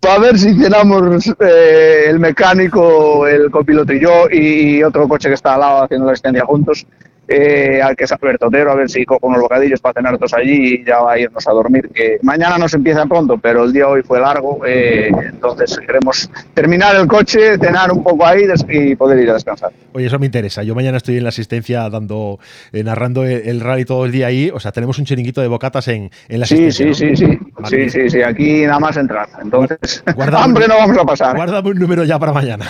para 0.00 0.18
ver 0.18 0.38
si 0.38 0.54
cenamos 0.54 1.34
eh, 1.40 2.04
el 2.08 2.18
mecánico, 2.18 3.26
el 3.26 3.50
copiloto 3.50 3.92
y 3.92 4.00
yo 4.00 4.30
y 4.30 4.82
otro 4.82 5.08
coche 5.08 5.28
que 5.28 5.34
está 5.34 5.54
al 5.54 5.60
lado 5.60 5.82
haciendo 5.82 6.06
la 6.06 6.12
extendia 6.12 6.44
juntos 6.44 6.86
eh, 7.28 7.80
al 7.82 7.94
que 7.94 8.04
es 8.04 8.12
Alberto 8.12 8.46
Otero, 8.46 8.72
a 8.72 8.74
ver 8.74 8.88
si 8.88 9.04
cojo 9.04 9.26
unos 9.26 9.40
bocadillos 9.40 9.80
para 9.80 9.94
cenar 9.94 10.16
todos 10.16 10.34
allí 10.34 10.74
y 10.74 10.84
ya 10.84 11.00
va 11.00 11.12
a 11.12 11.18
irnos 11.18 11.46
a 11.46 11.52
dormir, 11.52 11.90
que 11.92 12.18
mañana 12.22 12.58
no 12.58 12.68
se 12.68 12.76
empieza 12.76 13.04
pronto, 13.06 13.38
pero 13.38 13.64
el 13.64 13.72
día 13.72 13.86
hoy 13.86 14.02
fue 14.02 14.20
largo, 14.20 14.60
eh, 14.66 15.10
entonces 15.26 15.78
queremos 15.78 16.30
terminar 16.54 16.96
el 16.96 17.06
coche, 17.06 17.58
cenar 17.58 17.92
un 17.92 18.02
poco 18.02 18.24
ahí 18.24 18.44
y 18.68 18.96
poder 18.96 19.18
ir 19.18 19.30
a 19.30 19.34
descansar. 19.34 19.70
Oye, 19.92 20.06
eso 20.06 20.18
me 20.18 20.26
interesa, 20.26 20.62
yo 20.62 20.74
mañana 20.74 20.96
estoy 20.96 21.18
en 21.18 21.24
la 21.24 21.28
asistencia 21.28 21.88
dando, 21.90 22.38
eh, 22.72 22.82
narrando 22.82 23.24
el, 23.24 23.46
el, 23.46 23.60
rally 23.60 23.84
todo 23.84 24.06
el 24.06 24.12
día 24.12 24.28
ahí, 24.28 24.50
o 24.52 24.60
sea, 24.60 24.72
tenemos 24.72 24.98
un 24.98 25.04
chiringuito 25.04 25.40
de 25.40 25.48
bocatas 25.48 25.88
en, 25.88 26.10
en 26.28 26.40
la 26.40 26.46
sí, 26.46 26.66
asistencia. 26.66 26.94
Sí, 26.94 27.04
¿no? 27.04 27.16
sí, 27.16 27.26
sí, 27.26 27.38
vale. 27.58 27.90
sí, 27.90 28.00
sí, 28.00 28.10
sí, 28.10 28.22
aquí 28.22 28.62
nada 28.62 28.80
más 28.80 28.96
entrar, 28.96 29.28
entonces 29.42 30.02
hambre 30.32 30.64
un, 30.64 30.70
no 30.70 30.76
vamos 30.76 30.98
a 30.98 31.04
pasar. 31.04 31.36
Guárdame 31.36 31.70
un 31.70 31.78
número 31.78 32.04
ya 32.04 32.18
para 32.18 32.32
mañana. 32.32 32.66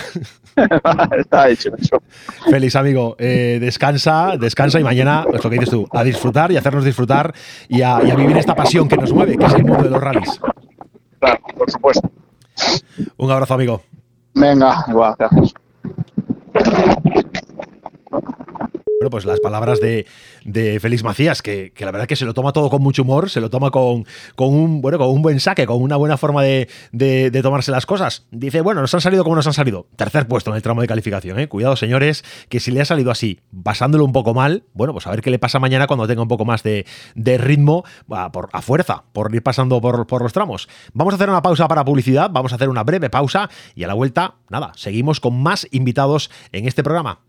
Está 1.17 1.49
hecho 1.49 1.71
eso. 1.79 2.01
Feliz 2.49 2.75
amigo, 2.75 3.15
eh, 3.19 3.57
descansa, 3.61 4.33
descansa 4.49 4.79
y 4.79 4.83
mañana, 4.83 5.25
es 5.31 5.43
lo 5.43 5.49
que 5.49 5.57
dices 5.57 5.69
tú, 5.69 5.87
a 5.91 6.03
disfrutar 6.03 6.51
y 6.51 6.57
hacernos 6.57 6.83
disfrutar 6.83 7.33
y 7.67 7.83
a, 7.83 8.01
y 8.03 8.09
a, 8.09 8.15
vivir 8.15 8.35
esta 8.35 8.55
pasión 8.55 8.87
que 8.87 8.97
nos 8.97 9.13
mueve, 9.13 9.37
que 9.37 9.45
es 9.45 9.53
el 9.53 9.63
mundo 9.63 9.83
de 9.83 9.91
los 9.91 10.01
rallies. 10.01 10.39
Claro, 11.19 11.39
por 11.55 11.69
supuesto. 11.71 12.09
Un 13.17 13.31
abrazo, 13.31 13.53
amigo. 13.53 13.81
Venga, 14.33 14.85
igual, 14.87 15.15
gracias. 15.19 15.53
Bueno, 18.99 19.11
pues 19.11 19.23
las 19.23 19.39
palabras 19.39 19.79
de, 19.79 20.05
de 20.43 20.77
Félix 20.81 21.05
Macías, 21.05 21.41
que, 21.41 21.71
que, 21.71 21.85
la 21.85 21.91
verdad 21.91 22.05
que 22.05 22.17
se 22.17 22.25
lo 22.25 22.33
toma 22.33 22.51
todo 22.51 22.69
con 22.69 22.81
mucho 22.81 23.03
humor, 23.03 23.29
se 23.29 23.39
lo 23.39 23.49
toma 23.49 23.71
con, 23.71 24.05
con, 24.35 24.53
un, 24.53 24.81
bueno, 24.81 24.97
con 24.97 25.07
un 25.07 25.21
buen 25.21 25.39
saque, 25.39 25.65
con 25.65 25.81
una 25.81 25.95
buena 25.95 26.17
forma 26.17 26.43
de, 26.43 26.67
de, 26.91 27.41
tomarse 27.41 27.71
las 27.71 27.85
cosas. 27.85 28.25
Dice, 28.29 28.59
bueno, 28.59 28.81
nos 28.81 28.93
han 28.93 28.99
salido 28.99 29.23
como 29.23 29.37
nos 29.37 29.47
han 29.47 29.53
salido. 29.53 29.87
Tercer 29.95 30.27
puesto 30.27 30.49
en 30.49 30.57
el 30.57 30.61
tramo 30.61 30.81
de 30.81 30.87
calificación, 30.89 31.39
¿eh? 31.39 31.47
Cuidado, 31.47 31.77
señores, 31.77 32.25
que 32.49 32.59
si 32.59 32.71
le 32.71 32.81
ha 32.81 32.85
salido 32.85 33.09
así, 33.09 33.39
basándolo 33.51 34.03
un 34.03 34.11
poco 34.11 34.33
mal, 34.33 34.65
bueno, 34.73 34.91
pues 34.91 35.07
a 35.07 35.11
ver 35.11 35.21
qué 35.21 35.31
le 35.31 35.39
pasa 35.39 35.59
mañana 35.59 35.87
cuando 35.87 36.05
tenga 36.05 36.21
un 36.21 36.27
poco 36.27 36.43
más 36.43 36.61
de, 36.63 36.85
de 37.15 37.37
ritmo 37.37 37.85
a, 38.11 38.33
por, 38.33 38.49
a 38.51 38.61
fuerza, 38.61 39.05
por 39.13 39.33
ir 39.33 39.41
pasando 39.41 39.79
por, 39.79 40.07
por 40.07 40.23
los 40.23 40.33
tramos. 40.33 40.67
Vamos 40.91 41.13
a 41.13 41.15
hacer 41.15 41.29
una 41.29 41.41
pausa 41.41 41.69
para 41.69 41.85
publicidad, 41.85 42.31
vamos 42.33 42.51
a 42.51 42.55
hacer 42.55 42.67
una 42.67 42.83
breve 42.83 43.09
pausa 43.09 43.49
y 43.75 43.85
a 43.85 43.87
la 43.87 43.93
vuelta, 43.93 44.35
nada, 44.49 44.73
seguimos 44.75 45.21
con 45.21 45.41
más 45.41 45.65
invitados 45.71 46.29
en 46.51 46.67
este 46.67 46.83
programa. 46.83 47.28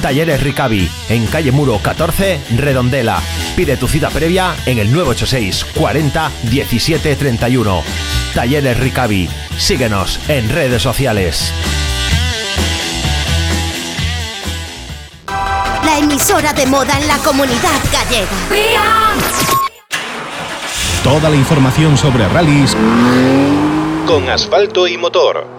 Talleres 0.00 0.42
Ricavi, 0.42 0.88
en 1.08 1.26
calle 1.26 1.52
Muro 1.52 1.78
14, 1.82 2.40
Redondela. 2.56 3.20
Pide 3.56 3.76
tu 3.76 3.88
cita 3.88 4.10
previa 4.10 4.54
en 4.66 4.78
el 4.78 4.92
986 4.92 5.66
40 5.74 6.30
17 6.50 7.16
31. 7.16 7.82
Talleres 8.34 8.78
Ricavi. 8.78 9.28
Síguenos 9.56 10.20
en 10.28 10.48
redes 10.48 10.82
sociales. 10.82 11.52
La 15.84 15.98
emisora 15.98 16.52
de 16.52 16.66
moda 16.66 16.98
en 16.98 17.08
la 17.08 17.18
comunidad 17.18 17.80
gallega. 17.92 19.14
Toda 21.02 21.30
la 21.30 21.36
información 21.36 21.96
sobre 21.96 22.28
rallies 22.28 22.76
con 24.06 24.28
asfalto 24.28 24.86
y 24.86 24.96
motor. 24.96 25.55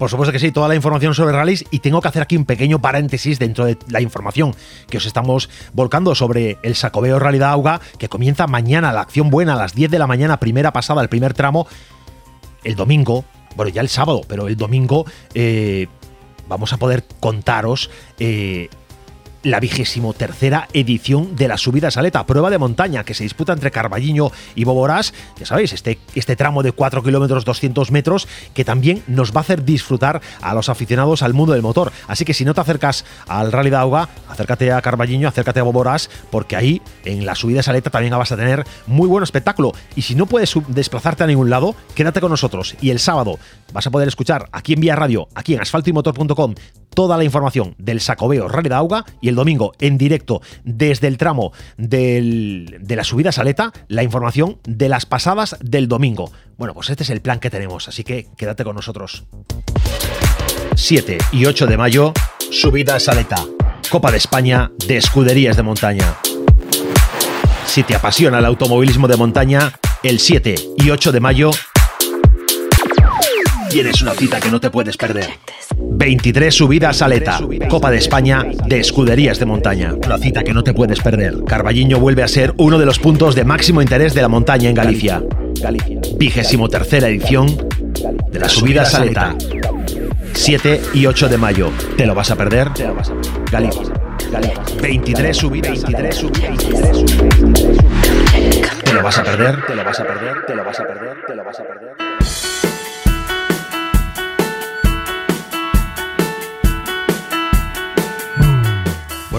Por 0.00 0.08
supuesto 0.08 0.32
que 0.32 0.38
sí, 0.38 0.50
toda 0.50 0.66
la 0.66 0.74
información 0.74 1.14
sobre 1.14 1.34
rallies 1.34 1.66
y 1.70 1.80
tengo 1.80 2.00
que 2.00 2.08
hacer 2.08 2.22
aquí 2.22 2.34
un 2.34 2.46
pequeño 2.46 2.80
paréntesis 2.80 3.38
dentro 3.38 3.66
de 3.66 3.76
la 3.90 4.00
información 4.00 4.54
que 4.88 4.96
os 4.96 5.04
estamos 5.04 5.50
volcando 5.74 6.14
sobre 6.14 6.56
el 6.62 6.74
Sacobeo 6.74 7.18
de 7.18 7.44
Auga 7.44 7.82
que 7.98 8.08
comienza 8.08 8.46
mañana, 8.46 8.92
la 8.92 9.02
acción 9.02 9.28
buena 9.28 9.52
a 9.52 9.56
las 9.56 9.74
10 9.74 9.90
de 9.90 9.98
la 9.98 10.06
mañana, 10.06 10.40
primera 10.40 10.72
pasada, 10.72 11.02
el 11.02 11.10
primer 11.10 11.34
tramo, 11.34 11.66
el 12.64 12.76
domingo, 12.76 13.26
bueno 13.56 13.68
ya 13.68 13.82
el 13.82 13.90
sábado, 13.90 14.22
pero 14.26 14.48
el 14.48 14.56
domingo 14.56 15.04
eh, 15.34 15.86
vamos 16.48 16.72
a 16.72 16.78
poder 16.78 17.04
contaros 17.20 17.90
eh, 18.18 18.70
la 19.42 19.60
vigésimo 19.60 20.12
tercera 20.12 20.68
edición 20.72 21.36
de 21.36 21.48
la 21.48 21.56
subida 21.56 21.90
saleta, 21.90 22.26
prueba 22.26 22.50
de 22.50 22.58
montaña 22.58 23.04
que 23.04 23.14
se 23.14 23.24
disputa 23.24 23.52
entre 23.52 23.70
Carballiño 23.70 24.30
y 24.54 24.64
Boborás. 24.64 25.14
Ya 25.38 25.46
sabéis, 25.46 25.72
este, 25.72 25.98
este 26.14 26.36
tramo 26.36 26.62
de 26.62 26.72
4 26.72 27.02
kilómetros 27.02 27.44
200 27.44 27.90
metros 27.90 28.28
que 28.54 28.64
también 28.64 29.02
nos 29.06 29.32
va 29.32 29.38
a 29.38 29.40
hacer 29.40 29.64
disfrutar 29.64 30.20
a 30.42 30.54
los 30.54 30.68
aficionados 30.68 31.22
al 31.22 31.34
mundo 31.34 31.52
del 31.52 31.62
motor. 31.62 31.92
Así 32.06 32.24
que 32.24 32.34
si 32.34 32.44
no 32.44 32.54
te 32.54 32.60
acercas 32.60 33.04
al 33.28 33.52
Rally 33.52 33.70
de 33.70 33.76
Auga, 33.76 34.08
acércate 34.28 34.72
a 34.72 34.82
Carballiño, 34.82 35.28
acércate 35.28 35.60
a 35.60 35.62
Boborás, 35.62 36.10
porque 36.30 36.56
ahí 36.56 36.82
en 37.04 37.24
la 37.24 37.34
subida 37.34 37.62
saleta 37.62 37.90
también 37.90 38.16
vas 38.16 38.32
a 38.32 38.36
tener 38.36 38.64
muy 38.86 39.08
buen 39.08 39.22
espectáculo. 39.22 39.72
Y 39.96 40.02
si 40.02 40.14
no 40.14 40.26
puedes 40.26 40.52
desplazarte 40.68 41.24
a 41.24 41.26
ningún 41.26 41.50
lado, 41.50 41.74
quédate 41.94 42.20
con 42.20 42.30
nosotros. 42.30 42.76
Y 42.80 42.90
el 42.90 42.98
sábado 42.98 43.38
vas 43.72 43.86
a 43.86 43.90
poder 43.90 44.08
escuchar 44.08 44.48
aquí 44.52 44.74
en 44.74 44.80
Vía 44.80 44.96
Radio, 44.96 45.28
aquí 45.34 45.54
en 45.54 45.60
asfaltoymotor.com, 45.60 46.54
toda 46.94 47.16
la 47.16 47.24
información 47.24 47.74
del 47.78 48.00
Sacobeo 48.00 48.48
Rally 48.48 48.68
de 48.68 48.74
Auga 48.74 49.04
y 49.20 49.28
el 49.28 49.34
domingo 49.34 49.72
en 49.80 49.98
directo 49.98 50.42
desde 50.64 51.06
el 51.06 51.16
tramo 51.16 51.52
de 51.76 52.80
la 52.88 53.04
subida 53.04 53.32
Saleta, 53.32 53.72
la 53.88 54.02
información 54.02 54.58
de 54.64 54.88
las 54.88 55.06
pasadas 55.06 55.56
del 55.60 55.88
domingo. 55.88 56.30
Bueno, 56.58 56.74
pues 56.74 56.90
este 56.90 57.04
es 57.04 57.10
el 57.10 57.20
plan 57.20 57.40
que 57.40 57.50
tenemos, 57.50 57.88
así 57.88 58.04
que 58.04 58.26
quédate 58.36 58.64
con 58.64 58.76
nosotros. 58.76 59.24
7 60.74 61.18
y 61.32 61.46
8 61.46 61.66
de 61.66 61.76
mayo, 61.76 62.12
subida 62.50 62.98
Saleta, 63.00 63.44
Copa 63.90 64.10
de 64.10 64.18
España 64.18 64.70
de 64.86 64.96
escuderías 64.96 65.56
de 65.56 65.62
montaña. 65.62 66.16
Si 67.66 67.82
te 67.82 67.94
apasiona 67.94 68.38
el 68.38 68.44
automovilismo 68.44 69.06
de 69.06 69.16
montaña, 69.16 69.72
el 70.02 70.18
7 70.18 70.54
y 70.76 70.90
8 70.90 71.12
de 71.12 71.20
mayo 71.20 71.50
tienes 73.70 74.02
una 74.02 74.12
cita 74.14 74.40
que 74.40 74.50
no 74.50 74.60
te 74.60 74.68
puedes 74.68 74.96
perder. 74.96 75.30
23 75.76 76.52
subidas 76.52 77.02
a 77.02 77.04
Aleta, 77.04 77.40
Copa 77.68 77.90
de 77.90 77.98
España 77.98 78.44
de 78.66 78.80
escuderías 78.80 79.38
de 79.38 79.46
montaña. 79.46 79.94
Una 79.94 80.18
cita 80.18 80.42
que 80.42 80.52
no 80.52 80.64
te 80.64 80.74
puedes 80.74 81.00
perder. 81.00 81.44
Carballiño 81.46 82.00
vuelve 82.00 82.24
a 82.24 82.28
ser 82.28 82.52
uno 82.56 82.78
de 82.78 82.86
los 82.86 82.98
puntos 82.98 83.34
de 83.36 83.44
máximo 83.44 83.80
interés 83.80 84.12
de 84.12 84.22
la 84.22 84.28
montaña 84.28 84.68
en 84.68 84.74
Galicia. 84.74 85.22
Vigésimo 86.16 86.68
tercera 86.68 87.08
edición 87.08 87.46
de 88.30 88.40
las 88.40 88.52
subidas 88.52 88.94
a 88.94 89.02
Aleta. 89.02 89.36
7 90.34 90.80
y 90.94 91.06
8 91.06 91.28
de 91.28 91.38
mayo. 91.38 91.70
¿Te 91.96 92.06
lo 92.06 92.14
vas 92.14 92.30
a 92.30 92.36
perder? 92.36 92.70
Galicia. 93.52 93.82
23 94.82 95.36
subidas, 95.36 95.82
23 95.84 96.14
subidas. 96.16 96.64
¿Te 98.84 98.92
lo 98.92 99.02
vas 99.02 99.18
a 99.18 99.22
perder? 99.22 99.64
¿Te 99.64 99.74
lo 99.76 99.84
vas 99.84 100.00
a 100.00 100.04
perder? 100.04 100.46
¿Te 100.46 100.54
lo 100.56 100.64
vas 100.64 100.80
a 100.80 100.86
perder? 100.86 101.16
¿Te 101.26 101.34
lo 101.36 101.44
vas 101.44 101.60
a 101.60 101.62
perder? 101.62 102.09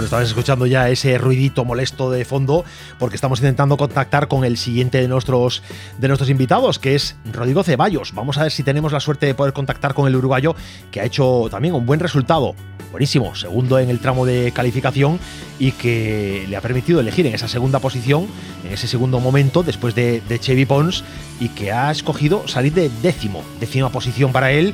Bueno, 0.02 0.08
estabas 0.08 0.30
escuchando 0.30 0.66
ya 0.66 0.90
ese 0.90 1.16
ruidito 1.20 1.64
molesto 1.64 2.10
de 2.10 2.26
fondo 2.26 2.66
porque 2.98 3.14
estamos 3.14 3.38
intentando 3.38 3.78
contactar 3.78 4.28
con 4.28 4.44
el 4.44 4.58
siguiente 4.58 5.00
de 5.00 5.08
nuestros, 5.08 5.62
de 6.00 6.08
nuestros 6.08 6.28
invitados, 6.32 6.80
que 6.80 6.96
es 6.96 7.16
Rodrigo 7.32 7.62
Ceballos. 7.62 8.12
Vamos 8.16 8.40
a 8.40 8.42
ver 8.42 8.52
si 8.52 8.64
tenemos 8.64 8.94
la 8.94 9.00
suerte 9.00 9.28
de 9.28 9.36
poder 9.36 9.54
contactar 9.54 9.94
con 9.94 10.08
el 10.08 10.16
uruguayo, 10.16 10.56
que 10.90 11.02
ha 11.02 11.06
hecho 11.06 11.50
también 11.52 11.76
un 11.76 11.86
buen 11.86 12.00
resultado. 12.00 12.56
Buenísimo, 12.90 13.36
segundo 13.36 13.78
en 13.78 13.92
el 13.92 14.00
tramo 14.00 14.26
de 14.26 14.52
calificación 14.52 15.20
y 15.60 15.74
que 15.74 16.48
le 16.50 16.58
ha 16.58 16.62
permitido 16.62 17.00
elegir 17.00 17.28
en 17.28 17.36
esa 17.36 17.48
segunda 17.48 17.78
posición, 17.78 18.26
en 18.66 18.74
ese 18.74 18.88
segundo 18.88 19.20
momento, 19.20 19.62
después 19.62 19.94
de, 19.94 20.22
de 20.22 20.40
Chevy 20.40 20.66
Pons, 20.66 21.04
y 21.40 21.50
que 21.50 21.72
ha 21.72 21.92
escogido 21.92 22.48
salir 22.48 22.74
de 22.74 22.90
décimo, 23.04 23.44
décima 23.60 23.90
posición 23.90 24.32
para 24.32 24.52
él 24.52 24.74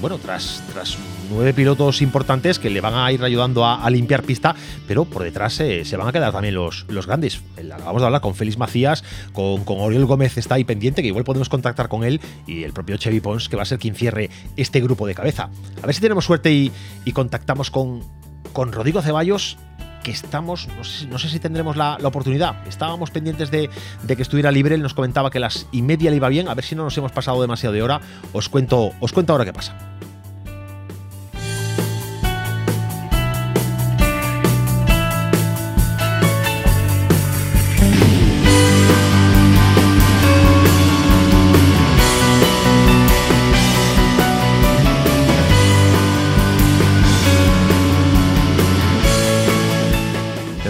bueno, 0.00 0.18
tras, 0.18 0.62
tras 0.72 0.96
nueve 1.30 1.54
pilotos 1.54 2.02
importantes 2.02 2.58
que 2.58 2.70
le 2.70 2.80
van 2.80 2.94
a 2.94 3.10
ir 3.12 3.22
ayudando 3.22 3.64
a, 3.64 3.88
limpiar 3.90 4.22
pista, 4.22 4.54
pero 4.86 5.04
por 5.04 5.22
detrás 5.22 5.54
se 5.54 5.96
van 5.96 6.08
a 6.08 6.12
quedar 6.12 6.32
también 6.32 6.54
los, 6.54 6.86
los 6.88 7.06
grandes. 7.06 7.40
Acabamos 7.56 8.02
de 8.02 8.06
hablar 8.06 8.20
con 8.20 8.34
Félix 8.34 8.58
Macías, 8.58 9.04
con, 9.32 9.64
con 9.64 9.78
Oriol 9.80 10.06
Gómez 10.06 10.36
está 10.36 10.56
ahí 10.56 10.64
pendiente, 10.64 11.02
que 11.02 11.08
igual 11.08 11.24
podemos 11.24 11.48
contactar 11.48 11.88
con 11.88 12.04
él, 12.04 12.20
y 12.46 12.64
el 12.64 12.72
propio 12.72 12.96
Chevy 12.96 13.20
Pons, 13.20 13.48
que 13.48 13.56
va 13.56 13.62
a 13.62 13.66
ser 13.66 13.78
quien 13.78 13.94
cierre 13.94 14.30
este 14.56 14.80
grupo 14.80 15.06
de 15.06 15.14
cabeza. 15.14 15.50
A 15.82 15.86
ver 15.86 15.94
si 15.94 16.00
tenemos 16.00 16.24
suerte 16.24 16.52
y, 16.52 16.72
contactamos 17.12 17.70
con, 17.70 18.02
con 18.52 18.72
Rodrigo 18.72 19.00
Ceballos 19.00 19.56
que 20.02 20.12
estamos, 20.12 20.68
no 21.10 21.18
sé, 21.18 21.28
si 21.28 21.40
tendremos 21.40 21.76
la, 21.76 21.98
oportunidad. 22.04 22.64
Estábamos 22.68 23.10
pendientes 23.10 23.50
de, 23.50 23.68
de, 24.04 24.16
que 24.16 24.22
estuviera 24.22 24.52
libre, 24.52 24.76
él 24.76 24.82
nos 24.82 24.94
comentaba 24.94 25.30
que 25.30 25.40
las 25.40 25.66
y 25.72 25.82
media 25.82 26.10
le 26.10 26.16
iba 26.18 26.28
bien, 26.28 26.48
a 26.48 26.54
ver 26.54 26.64
si 26.64 26.76
no 26.76 26.84
nos 26.84 26.96
hemos 26.96 27.10
pasado 27.10 27.42
demasiado 27.42 27.74
de 27.74 27.82
hora. 27.82 28.00
Os 28.32 28.48
cuento, 28.48 28.92
os 29.00 29.12
cuento 29.12 29.32
ahora 29.32 29.44
qué 29.44 29.52
pasa. 29.52 29.76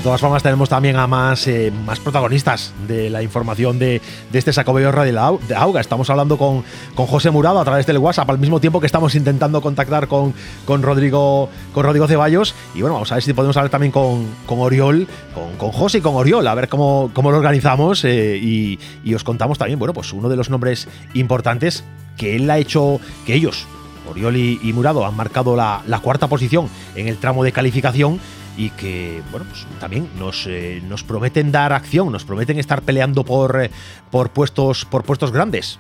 Todas 0.07 0.21
formas, 0.21 0.41
tenemos 0.41 0.69
también 0.69 0.95
a 0.95 1.09
más, 1.09 1.49
eh, 1.49 1.73
más 1.85 1.99
protagonistas 1.99 2.73
de 2.87 3.11
la 3.11 3.25
información 3.25 3.81
de, 3.81 4.01
de 4.31 4.39
este 4.39 4.53
Sacobeo 4.53 4.93
Radio 4.93 5.41
de 5.49 5.57
Auga. 5.57 5.81
Estamos 5.81 6.09
hablando 6.11 6.39
con, 6.39 6.63
con 6.95 7.07
José 7.07 7.33
Murado 7.33 7.59
a 7.59 7.65
través 7.65 7.87
del 7.87 7.99
WhatsApp, 7.99 8.31
al 8.31 8.39
mismo 8.39 8.61
tiempo 8.61 8.79
que 8.79 8.87
estamos 8.87 9.17
intentando 9.17 9.61
contactar 9.61 10.07
con, 10.07 10.33
con, 10.65 10.83
Rodrigo, 10.83 11.49
con 11.75 11.83
Rodrigo 11.83 12.07
Ceballos. 12.07 12.55
Y 12.77 12.83
bueno, 12.83 12.95
vamos 12.95 13.11
a 13.11 13.17
ver 13.17 13.25
si 13.25 13.33
podemos 13.33 13.57
hablar 13.57 13.73
también 13.73 13.91
con, 13.91 14.29
con 14.47 14.61
Oriol, 14.61 15.09
con, 15.35 15.57
con 15.57 15.73
José 15.73 15.99
y 15.99 16.01
con 16.03 16.15
Oriol, 16.15 16.47
a 16.47 16.55
ver 16.55 16.69
cómo, 16.69 17.11
cómo 17.13 17.33
lo 17.33 17.39
organizamos. 17.39 18.05
Eh, 18.05 18.39
y, 18.41 18.79
y 19.03 19.13
os 19.15 19.25
contamos 19.25 19.59
también, 19.59 19.81
bueno, 19.81 19.93
pues 19.93 20.13
uno 20.13 20.29
de 20.29 20.37
los 20.37 20.51
nombres 20.51 20.87
importantes 21.15 21.83
que 22.17 22.37
él 22.37 22.49
ha 22.49 22.59
hecho, 22.59 23.01
que 23.27 23.35
ellos 23.35 23.67
Oriol 24.09 24.37
y, 24.37 24.73
Murado 24.73 25.05
han 25.05 25.17
marcado 25.17 25.57
la, 25.57 25.83
la, 25.87 25.99
cuarta 25.99 26.29
posición 26.29 26.69
en 26.95 27.09
el 27.09 27.17
tramo 27.19 27.45
de 27.45 27.53
calificación 27.53 28.21
y 28.57 28.71
que, 28.71 29.23
bueno, 29.31 29.47
pues 29.49 29.67
también 29.79 30.09
nos, 30.19 30.47
eh, 30.47 30.83
nos 30.87 31.05
prometen 31.05 31.53
dar 31.53 31.73
acción, 31.73 32.11
nos 32.11 32.25
prometen 32.25 32.59
estar 32.59 32.83
peleando 32.83 33.25
por, 33.25 33.61
eh, 33.63 33.71
por, 34.11 34.31
puestos, 34.31 34.85
por 34.85 35.05
puestos 35.05 35.33
grandes. 35.33 35.79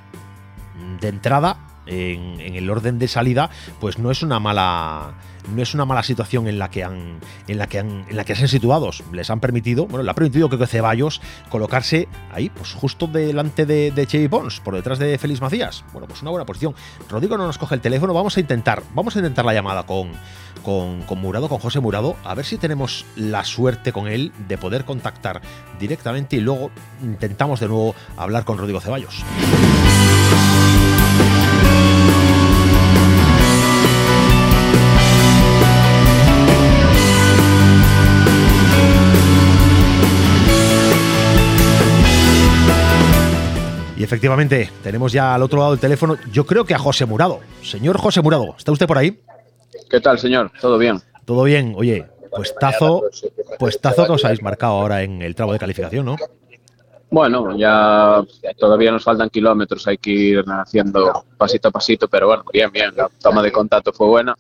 De 1.00 1.08
entrada, 1.08 1.65
en, 1.87 2.41
el 2.41 2.70
orden 2.70 2.99
de 2.99 3.09
salida, 3.09 3.51
pues 3.80 3.99
no 3.99 4.11
es 4.11 4.22
una 4.22 4.41
mala 4.41 5.14
no 5.55 5.62
es 5.62 5.74
una 5.74 5.84
mala 5.84 6.03
situación 6.03 6.49
en 6.49 6.59
la 6.59 6.70
que 6.70 6.82
han 6.82 7.20
en 7.47 7.59
la 7.59 7.68
que 7.68 7.78
han 7.78 8.05
en 8.09 8.16
la 8.16 8.24
que 8.24 8.34
se 8.34 8.43
han 8.43 8.49
situados 8.49 9.05
les 9.12 9.30
han 9.30 9.39
permitido 9.39 9.87
bueno 9.87 10.03
le 10.03 10.11
ha 10.11 10.14
permitido 10.14 10.49
que 10.49 10.66
Ceballos 10.66 11.20
colocarse 11.49 12.09
ahí 12.32 12.51
pues 12.51 12.72
justo 12.72 13.07
delante 13.07 13.64
de, 13.64 13.93
de 13.93 14.07
Chevy 14.07 14.26
Pons 14.26 14.59
por 14.61 14.74
detrás 14.74 14.99
de 14.99 15.16
Félix 15.18 15.41
Macías. 15.41 15.84
Bueno 15.93 16.09
pues 16.09 16.22
una 16.22 16.30
buena 16.30 16.45
posición. 16.45 16.74
Rodrigo 17.09 17.39
no 17.39 17.47
nos 17.47 17.59
coge 17.59 17.76
el 17.76 17.80
teléfono 17.80 18.12
vamos 18.12 18.37
a 18.37 18.41
intentar 18.41 18.82
vamos 18.95 19.14
a 19.14 19.20
intentar 19.20 19.45
la 19.45 19.55
llamada 19.55 19.84
con 19.84 20.11
con, 20.62 21.03
con 21.03 21.20
Murado 21.20 21.49
con 21.49 21.59
José 21.59 21.78
Murado 21.78 22.16
a 22.24 22.34
ver 22.34 22.45
si 22.45 22.59
tenemos 22.59 23.07
la 23.14 23.45
suerte 23.45 23.93
con 23.93 24.09
él 24.09 24.32
de 24.49 24.59
poder 24.59 24.84
contactar 24.84 25.41
directamente 25.78 26.37
y 26.37 26.41
luego 26.41 26.70
intentamos 27.03 27.61
de 27.61 27.68
nuevo 27.68 27.95
hablar 28.16 28.45
con 28.45 28.59
Rodrigo 28.59 28.80
Ceballos 28.80 29.24
efectivamente, 44.07 44.70
tenemos 44.84 45.12
ya 45.12 45.34
al 45.34 45.42
otro 45.42 45.59
lado 45.59 45.72
del 45.72 45.80
teléfono, 45.80 46.16
yo 46.32 46.46
creo 46.46 46.64
que 46.64 46.74
a 46.74 46.78
José 46.78 47.07
Murado. 47.07 47.40
Señor 47.61 47.98
José 47.98 48.22
Murado, 48.22 48.54
¿está 48.57 48.70
usted 48.70 48.86
por 48.86 48.98
ahí? 48.98 49.18
¿Qué 49.90 50.00
tal, 50.00 50.18
señor? 50.18 50.52
¿Todo 50.61 50.78
bien? 50.78 51.02
Todo 51.24 51.42
bien. 51.42 51.74
Oye, 51.76 52.07
puestazo, 52.30 53.02
puestazo 53.59 54.07
que 54.07 54.12
os 54.12 54.24
habéis 54.24 54.42
marcado 54.42 54.74
ahora 54.74 55.02
en 55.02 55.22
el 55.22 55.34
tramo 55.34 55.52
de 55.52 55.59
calificación, 55.59 56.07
¿no? 56.07 56.16
Bueno, 57.11 57.57
ya 57.57 58.22
todavía 58.59 58.92
nos 58.92 59.02
faltan 59.02 59.28
kilómetros, 59.28 59.86
hay 59.88 59.98
que 59.98 60.11
ir 60.11 60.44
haciendo 60.46 61.24
pasito 61.36 61.68
a 61.68 61.70
pasito, 61.72 62.09
pero 62.09 62.28
bueno, 62.28 62.44
bien, 62.52 62.70
bien, 62.70 62.92
la 62.96 63.09
toma 63.20 63.42
de 63.42 63.50
contacto 63.50 63.92
fue 63.92 64.07
buena 64.07 64.36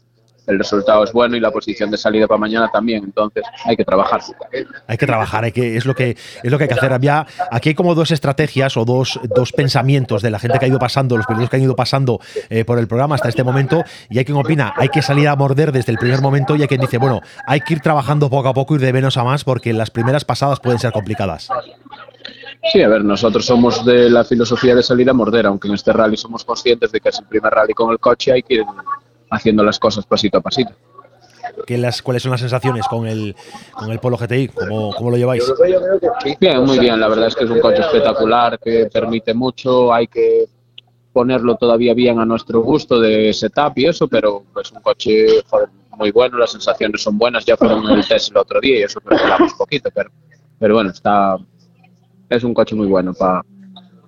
el 0.46 0.58
resultado 0.58 1.04
es 1.04 1.12
bueno 1.12 1.36
y 1.36 1.40
la 1.40 1.50
posición 1.50 1.90
de 1.90 1.96
salida 1.96 2.26
para 2.26 2.38
mañana 2.38 2.70
también. 2.72 3.04
Entonces 3.04 3.44
hay 3.64 3.76
que 3.76 3.84
trabajar. 3.84 4.20
Hay 4.86 4.96
que 4.96 5.06
trabajar, 5.06 5.44
hay 5.44 5.52
que, 5.52 5.76
es, 5.76 5.84
lo 5.84 5.94
que, 5.94 6.10
es 6.10 6.50
lo 6.50 6.58
que 6.58 6.64
hay 6.64 6.68
que 6.68 6.74
hacer. 6.74 6.92
Había, 6.92 7.26
aquí 7.50 7.70
hay 7.70 7.74
como 7.74 7.94
dos 7.94 8.10
estrategias 8.10 8.76
o 8.76 8.84
dos, 8.84 9.18
dos 9.24 9.52
pensamientos 9.52 10.22
de 10.22 10.30
la 10.30 10.38
gente 10.38 10.58
que 10.58 10.66
ha 10.66 10.68
ido 10.68 10.78
pasando, 10.78 11.16
los 11.16 11.26
pilotos 11.26 11.50
que 11.50 11.56
han 11.56 11.62
ido 11.62 11.76
pasando 11.76 12.20
eh, 12.48 12.64
por 12.64 12.78
el 12.78 12.86
programa 12.86 13.16
hasta 13.16 13.28
este 13.28 13.44
momento. 13.44 13.84
Y 14.10 14.18
hay 14.18 14.24
quien 14.24 14.38
opina, 14.38 14.72
hay 14.76 14.88
que 14.88 15.02
salir 15.02 15.28
a 15.28 15.36
morder 15.36 15.72
desde 15.72 15.92
el 15.92 15.98
primer 15.98 16.20
momento 16.20 16.56
y 16.56 16.62
hay 16.62 16.68
quien 16.68 16.80
dice, 16.80 16.98
bueno, 16.98 17.20
hay 17.46 17.60
que 17.60 17.74
ir 17.74 17.80
trabajando 17.80 18.30
poco 18.30 18.48
a 18.48 18.54
poco, 18.54 18.74
ir 18.74 18.80
de 18.80 18.92
menos 18.92 19.16
a 19.16 19.24
más 19.24 19.44
porque 19.44 19.72
las 19.72 19.90
primeras 19.90 20.24
pasadas 20.24 20.60
pueden 20.60 20.78
ser 20.78 20.92
complicadas. 20.92 21.48
Sí, 22.72 22.82
a 22.82 22.88
ver, 22.88 23.04
nosotros 23.04 23.44
somos 23.46 23.84
de 23.84 24.10
la 24.10 24.24
filosofía 24.24 24.74
de 24.74 24.82
salir 24.82 25.08
a 25.08 25.12
morder, 25.12 25.46
aunque 25.46 25.68
en 25.68 25.74
este 25.74 25.92
rally 25.92 26.16
somos 26.16 26.44
conscientes 26.44 26.90
de 26.90 27.00
que 27.00 27.10
es 27.10 27.18
el 27.18 27.26
primer 27.26 27.52
rally 27.52 27.72
con 27.74 27.92
el 27.92 27.98
coche, 27.98 28.32
hay 28.32 28.42
que 28.42 28.54
ir 28.54 28.64
haciendo 29.30 29.64
las 29.64 29.78
cosas 29.78 30.06
pasito 30.06 30.38
a 30.38 30.40
pasito. 30.40 30.72
¿Qué 31.66 31.78
las, 31.78 32.02
¿Cuáles 32.02 32.22
son 32.22 32.32
las 32.32 32.40
sensaciones 32.40 32.86
con 32.88 33.06
el, 33.06 33.34
con 33.72 33.90
el 33.90 33.98
Polo 33.98 34.16
GTI? 34.16 34.48
¿Cómo, 34.48 34.92
¿Cómo, 34.94 35.10
lo 35.10 35.16
lleváis? 35.16 35.44
Bien, 36.40 36.64
muy 36.64 36.78
bien. 36.78 37.00
La 37.00 37.08
verdad 37.08 37.28
es 37.28 37.34
que 37.34 37.44
es 37.44 37.50
un 37.50 37.60
coche 37.60 37.80
espectacular 37.80 38.58
que 38.58 38.86
permite 38.92 39.32
mucho. 39.32 39.92
Hay 39.92 40.06
que 40.06 40.46
ponerlo 41.12 41.56
todavía 41.56 41.94
bien 41.94 42.18
a 42.18 42.26
nuestro 42.26 42.60
gusto 42.60 43.00
de 43.00 43.32
setup 43.32 43.72
y 43.78 43.86
eso, 43.86 44.06
pero 44.06 44.44
es 44.60 44.70
un 44.70 44.80
coche 44.82 45.26
muy 45.90 46.10
bueno. 46.10 46.36
Las 46.36 46.52
sensaciones 46.52 47.02
son 47.02 47.16
buenas. 47.16 47.44
Ya 47.46 47.56
fueron 47.56 47.84
en 47.84 47.98
el 47.98 48.06
test 48.06 48.30
el 48.30 48.36
otro 48.36 48.60
día 48.60 48.80
y 48.80 48.82
eso 48.82 49.00
un 49.00 49.56
poquito, 49.56 49.90
pero, 49.94 50.10
pero 50.58 50.74
bueno, 50.74 50.90
está 50.90 51.38
es 52.28 52.42
un 52.42 52.52
coche 52.52 52.74
muy 52.74 52.88
bueno 52.88 53.14
para 53.14 53.42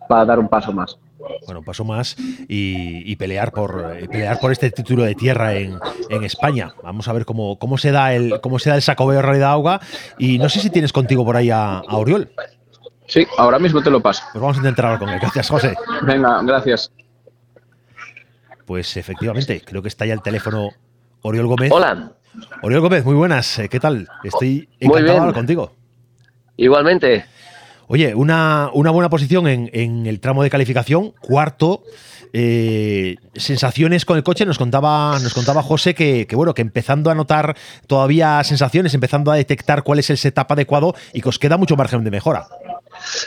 para 0.08 0.24
dar 0.24 0.38
un 0.38 0.48
paso 0.48 0.72
más. 0.72 0.98
Bueno, 1.46 1.62
paso 1.62 1.84
más 1.84 2.16
y, 2.48 3.16
pelear 3.16 3.52
por 3.52 3.98
pelear 4.08 4.38
por 4.38 4.52
este 4.52 4.70
título 4.70 5.04
de 5.04 5.14
tierra 5.14 5.54
en, 5.54 5.78
España. 6.22 6.74
Vamos 6.82 7.08
a 7.08 7.12
ver 7.12 7.24
cómo, 7.24 7.58
cómo 7.58 7.78
se 7.78 7.90
da 7.90 8.14
el 8.14 8.40
cómo 8.40 8.58
se 8.58 8.70
da 8.70 8.76
el 8.76 8.82
sacobeo 8.82 9.20
realidad 9.22 9.52
agua 9.52 9.80
y 10.18 10.38
no 10.38 10.48
sé 10.48 10.60
si 10.60 10.70
tienes 10.70 10.92
contigo 10.92 11.24
por 11.24 11.36
ahí 11.36 11.50
a, 11.50 11.78
a 11.78 11.96
Oriol. 11.96 12.30
Sí, 13.06 13.26
ahora 13.38 13.58
mismo 13.58 13.82
te 13.82 13.90
lo 13.90 14.00
paso. 14.00 14.22
Pues 14.32 14.40
vamos 14.40 14.56
a 14.56 14.60
intentar 14.60 14.84
hablar 14.84 14.98
con 15.00 15.08
él. 15.08 15.18
Gracias, 15.18 15.48
José. 15.48 15.74
Venga, 16.02 16.42
gracias. 16.42 16.92
Pues 18.66 18.96
efectivamente, 18.98 19.62
creo 19.64 19.80
que 19.80 19.88
está 19.88 20.04
ya 20.04 20.12
el 20.12 20.20
teléfono 20.20 20.68
Oriol 21.22 21.46
Gómez. 21.46 21.72
Hola. 21.72 22.12
Oriol 22.62 22.82
Gómez, 22.82 23.04
muy 23.04 23.14
buenas. 23.14 23.60
¿Qué 23.70 23.80
tal? 23.80 24.08
Estoy 24.22 24.68
encantado 24.78 25.14
de 25.14 25.18
hablar 25.18 25.34
contigo. 25.34 25.72
Igualmente. 26.58 27.24
Oye, 27.89 28.14
una, 28.14 28.70
una 28.74 28.91
buena 28.91 29.09
posición 29.09 29.49
en, 29.49 29.70
en, 29.72 30.07
el 30.07 30.20
tramo 30.20 30.43
de 30.43 30.51
calificación, 30.51 31.12
cuarto. 31.20 31.82
Eh, 32.34 33.16
sensaciones 33.34 34.05
con 34.05 34.18
el 34.18 34.22
coche, 34.22 34.45
nos 34.45 34.59
contaba, 34.59 35.18
nos 35.18 35.32
contaba 35.32 35.62
José 35.62 35.95
que, 35.95 36.26
bueno, 36.34 36.53
que 36.53 36.61
empezando 36.61 37.11
a 37.11 37.14
notar 37.14 37.57
todavía 37.86 38.45
sensaciones, 38.45 38.93
empezando 38.93 39.32
a 39.32 39.36
detectar 39.36 39.82
cuál 39.82 40.01
es 40.01 40.11
el 40.11 40.18
setup 40.18 40.53
adecuado 40.53 40.95
y 41.14 41.22
que 41.22 41.30
os 41.30 41.39
queda 41.39 41.57
mucho 41.57 41.76
margen 41.76 42.05
de 42.05 42.11
mejora. 42.11 42.47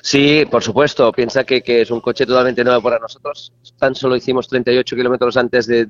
Sí, 0.04 0.46
por 0.52 0.62
supuesto. 0.62 1.12
Piensa 1.12 1.44
que, 1.44 1.64
es 1.66 1.90
un 1.90 2.00
coche 2.00 2.28
totalmente 2.28 2.64
nuevo 2.64 2.84
para 2.84 3.00
nosotros. 3.00 3.52
Tan 3.80 3.96
solo 3.96 4.16
hicimos 4.16 4.48
38 4.48 4.96
kilómetros 4.96 5.38
antes 5.38 5.66
de, 5.66 5.88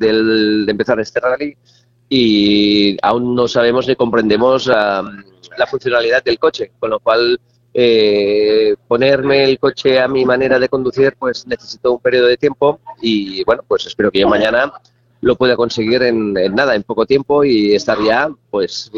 empezar 0.69 0.97
este 1.01 1.19
rally 1.19 1.57
y 2.07 2.97
aún 3.01 3.35
no 3.35 3.49
sabemos 3.49 3.85
ni 3.85 3.97
comprendemos 3.97 4.67
la 4.67 5.67
funcionalidad 5.69 6.23
del 6.23 6.39
coche, 6.39 6.71
con 6.79 6.91
lo 6.91 6.99
cual 7.01 7.37
eh, 7.73 8.75
ponerme 8.87 9.43
el 9.43 9.59
coche 9.59 9.99
a 9.99 10.07
mi 10.07 10.25
manera 10.25 10.59
de 10.59 10.69
conducir, 10.69 11.15
pues 11.17 11.47
necesito 11.47 11.93
un 11.93 11.99
periodo 11.99 12.27
de 12.27 12.37
tiempo 12.37 12.79
y 13.01 13.43
bueno, 13.43 13.63
pues 13.67 13.85
espero 13.85 14.11
que 14.11 14.19
yo 14.19 14.27
mañana 14.27 14.73
lo 15.21 15.35
pueda 15.35 15.55
conseguir 15.55 16.03
en, 16.03 16.33
nada, 16.33 16.75
en 16.75 16.83
poco 16.83 17.05
tiempo 17.05 17.43
y 17.43 17.73
estar 17.73 17.97
ya 18.03 18.29
pues 18.49 18.91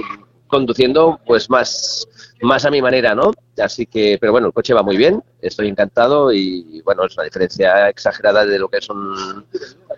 conduciendo 0.47 1.19
pues 1.25 1.49
más, 1.49 2.07
más 2.41 2.65
a 2.65 2.71
mi 2.71 2.81
manera, 2.81 3.13
¿no? 3.15 3.31
Así 3.57 3.85
que, 3.85 4.17
pero 4.19 4.31
bueno, 4.31 4.47
el 4.47 4.53
coche 4.53 4.73
va 4.73 4.83
muy 4.83 4.97
bien, 4.97 5.23
estoy 5.41 5.67
encantado 5.67 6.31
y 6.31 6.81
bueno, 6.85 7.05
es 7.05 7.15
una 7.15 7.25
diferencia 7.25 7.89
exagerada 7.89 8.45
de 8.45 8.59
lo 8.59 8.69
que 8.69 8.77
es 8.77 8.89
un, 8.89 9.45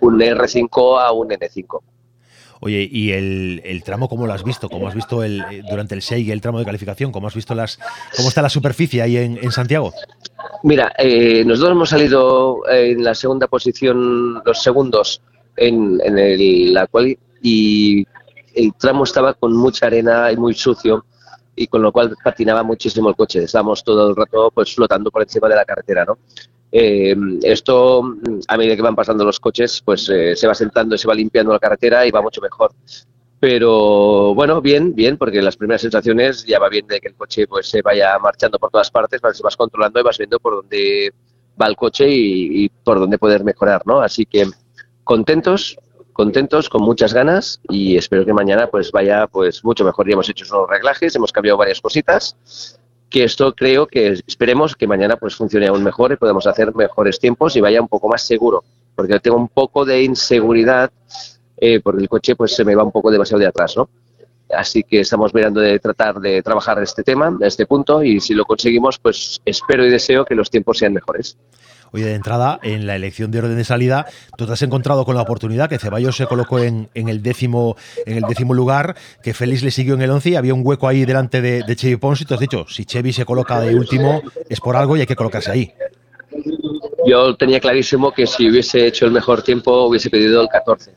un 0.01 0.19
R5 0.19 1.01
a 1.01 1.11
un 1.11 1.29
N5. 1.29 1.81
Oye, 2.61 2.87
¿y 2.89 3.11
el, 3.11 3.83
tramo 3.83 4.07
cómo 4.07 4.25
lo 4.25 4.33
has 4.33 4.43
visto? 4.43 4.69
¿Cómo 4.69 4.87
has 4.87 4.95
visto 4.95 5.23
el, 5.23 5.41
eh, 5.51 5.63
durante 5.69 5.93
el 5.95 6.01
SEI 6.01 6.31
el 6.31 6.41
tramo 6.41 6.59
de 6.59 6.65
calificación? 6.65 7.11
¿Cómo 7.11 7.27
has 7.27 7.35
visto 7.35 7.53
las 7.53 7.79
cómo 8.15 8.29
está 8.29 8.41
la 8.41 8.49
superficie 8.49 9.01
ahí 9.01 9.17
en, 9.17 9.51
Santiago? 9.51 9.93
Mira, 10.63 10.93
eh, 10.97 11.43
nosotros 11.45 11.71
hemos 11.73 11.89
salido 11.89 12.61
en 12.69 13.03
la 13.03 13.13
segunda 13.13 13.47
posición, 13.47 14.41
los 14.45 14.61
segundos 14.61 15.21
en, 15.57 15.99
en 16.03 16.73
la 16.73 16.87
cual 16.87 17.17
y 17.41 18.05
el 18.55 18.73
tramo 18.73 19.03
estaba 19.03 19.33
con 19.33 19.55
mucha 19.55 19.87
arena 19.87 20.31
y 20.31 20.37
muy 20.37 20.53
sucio 20.53 21.05
y 21.55 21.67
con 21.67 21.81
lo 21.81 21.91
cual 21.91 22.15
patinaba 22.23 22.63
muchísimo 22.63 23.09
el 23.09 23.15
coche. 23.15 23.43
Estábamos 23.43 23.83
todo 23.83 24.09
el 24.09 24.15
rato 24.15 24.51
pues 24.53 24.73
flotando 24.75 25.11
por 25.11 25.21
encima 25.21 25.47
de 25.47 25.55
la 25.55 25.65
carretera, 25.65 26.05
¿no? 26.05 26.17
Eh, 26.71 27.15
esto, 27.43 28.03
a 28.47 28.57
medida 28.57 28.75
que 28.75 28.81
van 28.81 28.95
pasando 28.95 29.23
los 29.23 29.39
coches, 29.39 29.81
pues 29.85 30.09
eh, 30.09 30.35
se 30.35 30.47
va 30.47 30.53
sentando, 30.53 30.97
se 30.97 31.07
va 31.07 31.13
limpiando 31.13 31.53
la 31.53 31.59
carretera 31.59 32.05
y 32.05 32.11
va 32.11 32.21
mucho 32.21 32.41
mejor. 32.41 32.71
Pero 33.39 34.33
bueno, 34.33 34.61
bien, 34.61 34.93
bien, 34.93 35.17
porque 35.17 35.41
las 35.41 35.55
primeras 35.55 35.81
sensaciones 35.81 36.45
ya 36.45 36.59
va 36.59 36.69
bien 36.69 36.87
de 36.87 36.99
que 36.99 37.09
el 37.09 37.15
coche 37.15 37.47
pues 37.47 37.69
se 37.69 37.81
vaya 37.81 38.17
marchando 38.19 38.59
por 38.59 38.71
todas 38.71 38.91
partes, 38.91 39.21
vas, 39.21 39.41
vas 39.41 39.55
controlando 39.55 39.99
y 39.99 40.03
vas 40.03 40.17
viendo 40.17 40.39
por 40.39 40.55
dónde 40.55 41.13
va 41.61 41.67
el 41.67 41.75
coche 41.75 42.05
y, 42.09 42.69
por 42.69 42.99
dónde 42.99 43.17
poder 43.17 43.43
mejorar, 43.43 43.83
¿no? 43.85 44.01
Así 44.01 44.25
que 44.25 44.45
contentos, 45.03 45.77
contentos, 46.15 46.69
con 46.69 46.81
muchas 46.81 47.13
ganas 47.13 47.59
y 47.69 47.97
espero 47.97 48.25
que 48.25 48.31
mañana 48.31 48.67
pues 48.67 48.89
vaya 48.91 49.27
pues 49.27 49.65
mucho 49.65 49.83
mejor. 49.83 50.07
Ya 50.07 50.13
hemos 50.13 50.29
hecho 50.29 50.45
unos 50.49 50.69
reglajes, 50.69 51.13
hemos 51.15 51.33
cambiado 51.33 51.57
varias 51.57 51.81
cositas 51.81 52.79
que 53.09 53.25
esto 53.25 53.53
creo 53.53 53.85
que 53.85 54.13
esperemos 54.25 54.75
que 54.75 54.87
mañana 54.87 55.17
pues 55.17 55.35
funcione 55.35 55.67
aún 55.67 55.83
mejor 55.83 56.13
y 56.13 56.15
podamos 56.15 56.47
hacer 56.47 56.73
mejores 56.73 57.19
tiempos 57.19 57.55
y 57.57 57.61
vaya 57.61 57.81
un 57.81 57.89
poco 57.89 58.07
más 58.07 58.23
seguro, 58.23 58.63
porque 58.95 59.19
tengo 59.19 59.37
un 59.37 59.49
poco 59.49 59.83
de 59.83 60.03
inseguridad 60.03 60.89
eh, 61.57 61.81
porque 61.81 62.01
el 62.01 62.09
coche 62.09 62.35
pues 62.35 62.55
se 62.55 62.63
me 62.63 62.75
va 62.75 62.83
un 62.83 62.93
poco 62.93 63.11
demasiado 63.11 63.41
de 63.41 63.47
atrás, 63.47 63.75
¿no? 63.75 63.89
Así 64.49 64.83
que 64.83 65.01
estamos 65.01 65.33
mirando 65.33 65.59
de 65.59 65.79
tratar 65.79 66.19
de 66.19 66.41
trabajar 66.41 66.81
este 66.81 67.03
tema, 67.03 67.37
este 67.41 67.65
punto, 67.65 68.03
y 68.03 68.21
si 68.21 68.33
lo 68.33 68.45
conseguimos, 68.45 68.99
pues 68.99 69.41
espero 69.43 69.85
y 69.85 69.89
deseo 69.89 70.23
que 70.23 70.35
los 70.35 70.49
tiempos 70.49 70.77
sean 70.77 70.93
mejores. 70.93 71.37
Oye, 71.95 72.07
de 72.07 72.13
entrada, 72.15 72.59
en 72.61 72.85
la 72.85 72.97
elección 72.97 73.31
de 73.31 73.39
orden 73.39 73.55
de 73.55 73.63
salida, 73.63 74.05
tú 74.37 74.45
te 74.45 74.51
has 74.51 74.61
encontrado 74.61 75.05
con 75.05 75.15
la 75.15 75.21
oportunidad 75.21 75.69
que 75.69 75.79
Ceballos 75.79 76.17
se 76.17 76.25
colocó 76.25 76.59
en, 76.59 76.89
el, 76.93 77.23
décimo, 77.23 77.77
en 78.05 78.17
el 78.17 78.23
décimo 78.23 78.53
lugar, 78.53 78.97
que 79.23 79.33
Félix 79.33 79.63
le 79.63 79.71
siguió 79.71 79.93
en 79.93 80.01
el 80.01 80.09
once 80.09 80.31
y 80.31 80.35
había 80.35 80.53
un 80.53 80.59
hueco 80.61 80.89
ahí 80.89 81.05
delante 81.05 81.39
de, 81.39 81.63
Chevy 81.73 81.95
Pons 81.95 82.19
y 82.19 82.25
tú 82.25 82.33
has 82.33 82.41
dicho, 82.41 82.65
si 82.67 82.83
Chevy 82.83 83.13
se 83.13 83.23
coloca 83.23 83.61
de 83.61 83.73
último 83.73 84.21
es 84.49 84.59
por 84.59 84.75
algo 84.75 84.97
y 84.97 84.99
hay 84.99 85.05
que 85.05 85.15
colocarse 85.15 85.51
ahí. 85.51 85.71
Yo 87.07 87.33
tenía 87.37 87.61
clarísimo 87.61 88.11
que 88.11 88.27
si 88.27 88.49
hubiese 88.49 88.85
hecho 88.87 89.05
el 89.05 89.13
mejor 89.13 89.41
tiempo 89.41 89.85
hubiese 89.85 90.09
pedido 90.09 90.41
el 90.41 90.49
14 90.49 90.91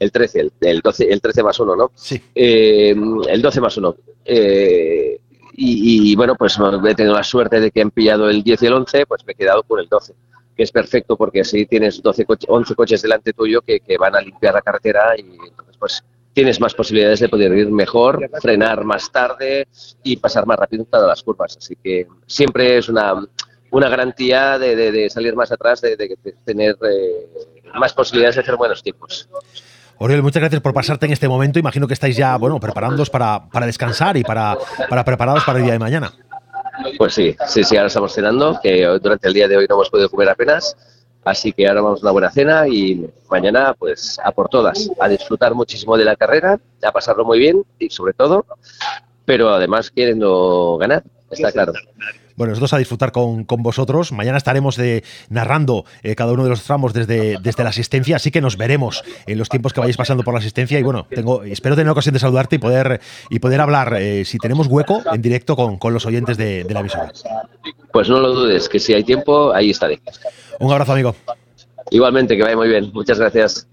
el 0.00 0.12
13, 0.12 0.50
el, 0.60 0.80
12, 0.80 1.10
el 1.10 1.20
13 1.22 1.42
más 1.44 1.60
1, 1.60 1.76
¿no? 1.76 1.92
Sí. 1.94 2.20
Eh, 2.34 2.94
el 3.28 3.40
12 3.40 3.60
más 3.62 3.74
1. 3.74 3.96
Eh, 4.26 5.18
y, 5.54 6.14
bueno, 6.16 6.34
pues 6.34 6.58
he 6.58 6.94
tenido 6.94 7.14
la 7.14 7.22
suerte 7.22 7.58
de 7.58 7.70
que 7.70 7.80
han 7.80 7.90
pillado 7.90 8.28
el 8.28 8.42
10 8.42 8.62
y 8.62 8.66
el 8.66 8.72
11, 8.74 9.06
pues 9.06 9.24
me 9.24 9.32
he 9.32 9.36
quedado 9.36 9.62
con 9.62 9.80
el 9.80 9.88
12 9.88 10.12
que 10.56 10.62
es 10.62 10.72
perfecto 10.72 11.16
porque 11.16 11.40
así 11.40 11.66
tienes 11.66 12.02
12 12.02 12.26
11 12.48 12.74
coches 12.74 13.02
delante 13.02 13.32
tuyo 13.32 13.62
que, 13.62 13.80
van 13.98 14.16
a 14.16 14.20
limpiar 14.20 14.54
la 14.54 14.62
carretera 14.62 15.14
y 15.16 15.22
entonces 15.22 15.76
pues 15.78 16.04
tienes 16.32 16.60
más 16.60 16.74
posibilidades 16.74 17.20
de 17.20 17.28
poder 17.28 17.52
ir 17.52 17.70
mejor, 17.70 18.28
frenar 18.40 18.84
más 18.84 19.10
tarde 19.10 19.66
y 20.02 20.16
pasar 20.16 20.46
más 20.46 20.58
rápido 20.58 20.82
en 20.82 20.90
todas 20.90 21.06
las 21.06 21.22
curvas. 21.22 21.56
Así 21.58 21.76
que 21.76 22.06
siempre 22.26 22.78
es 22.78 22.88
una, 22.88 23.14
una 23.70 23.88
garantía 23.88 24.58
de, 24.58 25.08
salir 25.10 25.34
más 25.36 25.52
atrás, 25.52 25.80
de, 25.80 26.16
tener 26.44 26.76
eh, 26.88 27.28
más 27.74 27.92
posibilidades 27.92 28.36
de 28.36 28.42
hacer 28.42 28.56
buenos 28.56 28.82
tiempos. 28.82 29.28
Oriol, 29.98 30.22
muchas 30.22 30.40
gracias 30.40 30.60
por 30.60 30.72
pasarte 30.74 31.06
en 31.06 31.12
este 31.12 31.28
momento. 31.28 31.58
Imagino 31.58 31.86
que 31.86 31.94
estáis 31.94 32.16
ya, 32.16 32.36
bueno, 32.36 32.58
preparándoos 32.58 33.10
para, 33.10 33.48
para 33.50 33.66
descansar 33.66 34.16
y 34.16 34.24
para, 34.24 34.56
para 34.88 35.04
preparados 35.04 35.44
para 35.44 35.58
el 35.58 35.64
día 35.64 35.74
de 35.74 35.78
mañana. 35.78 36.12
Pues 36.98 37.14
sí, 37.14 37.36
sí, 37.46 37.64
sí, 37.64 37.76
ahora 37.76 37.88
estamos 37.88 38.14
cenando, 38.14 38.58
que 38.62 38.86
durante 39.02 39.28
el 39.28 39.34
día 39.34 39.48
de 39.48 39.56
hoy 39.56 39.66
no 39.68 39.74
hemos 39.74 39.90
podido 39.90 40.08
comer 40.10 40.30
apenas, 40.30 40.76
así 41.24 41.52
que 41.52 41.66
ahora 41.68 41.82
vamos 41.82 42.00
a 42.00 42.02
una 42.02 42.12
buena 42.12 42.30
cena 42.30 42.66
y 42.66 43.08
mañana 43.30 43.74
pues 43.74 44.18
a 44.22 44.32
por 44.32 44.48
todas, 44.48 44.90
a 44.98 45.08
disfrutar 45.08 45.54
muchísimo 45.54 45.96
de 45.96 46.04
la 46.04 46.16
carrera, 46.16 46.58
a 46.82 46.92
pasarlo 46.92 47.24
muy 47.24 47.38
bien 47.38 47.64
y 47.78 47.90
sobre 47.90 48.14
todo, 48.14 48.46
pero 49.24 49.50
además 49.50 49.90
queriendo 49.90 50.78
ganar, 50.78 51.04
está 51.30 51.52
claro. 51.52 51.72
Bueno, 52.36 52.50
nosotros 52.50 52.72
a 52.72 52.78
disfrutar 52.78 53.12
con, 53.12 53.46
vosotros. 53.46 54.12
Mañana 54.12 54.38
estaremos 54.38 54.76
de, 54.76 55.04
narrando 55.28 55.84
eh, 56.02 56.14
cada 56.14 56.32
uno 56.32 56.44
de 56.44 56.50
los 56.50 56.62
tramos 56.62 56.92
desde, 56.92 57.38
desde 57.42 57.62
la 57.62 57.70
asistencia, 57.70 58.16
así 58.16 58.30
que 58.30 58.40
nos 58.40 58.56
veremos 58.56 59.02
en 59.26 59.38
los 59.38 59.48
tiempos 59.48 59.72
que 59.72 59.80
vayáis 59.80 59.96
pasando 59.96 60.22
por 60.22 60.34
la 60.34 60.40
asistencia. 60.40 60.78
Y 60.78 60.82
bueno, 60.82 61.06
tengo, 61.08 61.42
espero 61.44 61.76
tener 61.76 61.90
ocasión 61.90 62.12
de 62.12 62.18
saludarte 62.18 62.56
y 62.56 62.58
poder, 62.58 63.00
y 63.30 63.38
poder 63.38 63.60
hablar, 63.60 63.94
eh, 63.98 64.24
si 64.24 64.38
tenemos 64.38 64.66
hueco, 64.66 65.02
en 65.12 65.22
directo 65.22 65.56
con, 65.56 65.92
los 65.92 66.06
oyentes 66.06 66.36
de, 66.36 66.64
de 66.64 66.74
la 66.74 66.80
emisora. 66.80 67.12
Pues 67.92 68.08
no 68.08 68.20
lo 68.20 68.32
dudes, 68.32 68.68
que 68.68 68.78
si 68.78 68.94
hay 68.94 69.04
tiempo, 69.04 69.52
ahí 69.52 69.70
estaré. 69.70 70.00
Un 70.58 70.72
abrazo, 70.72 70.92
amigo. 70.92 71.14
Igualmente, 71.90 72.36
que 72.36 72.42
vaya 72.42 72.56
muy 72.56 72.68
bien. 72.68 72.90
Muchas 72.92 73.18
gracias. 73.18 73.68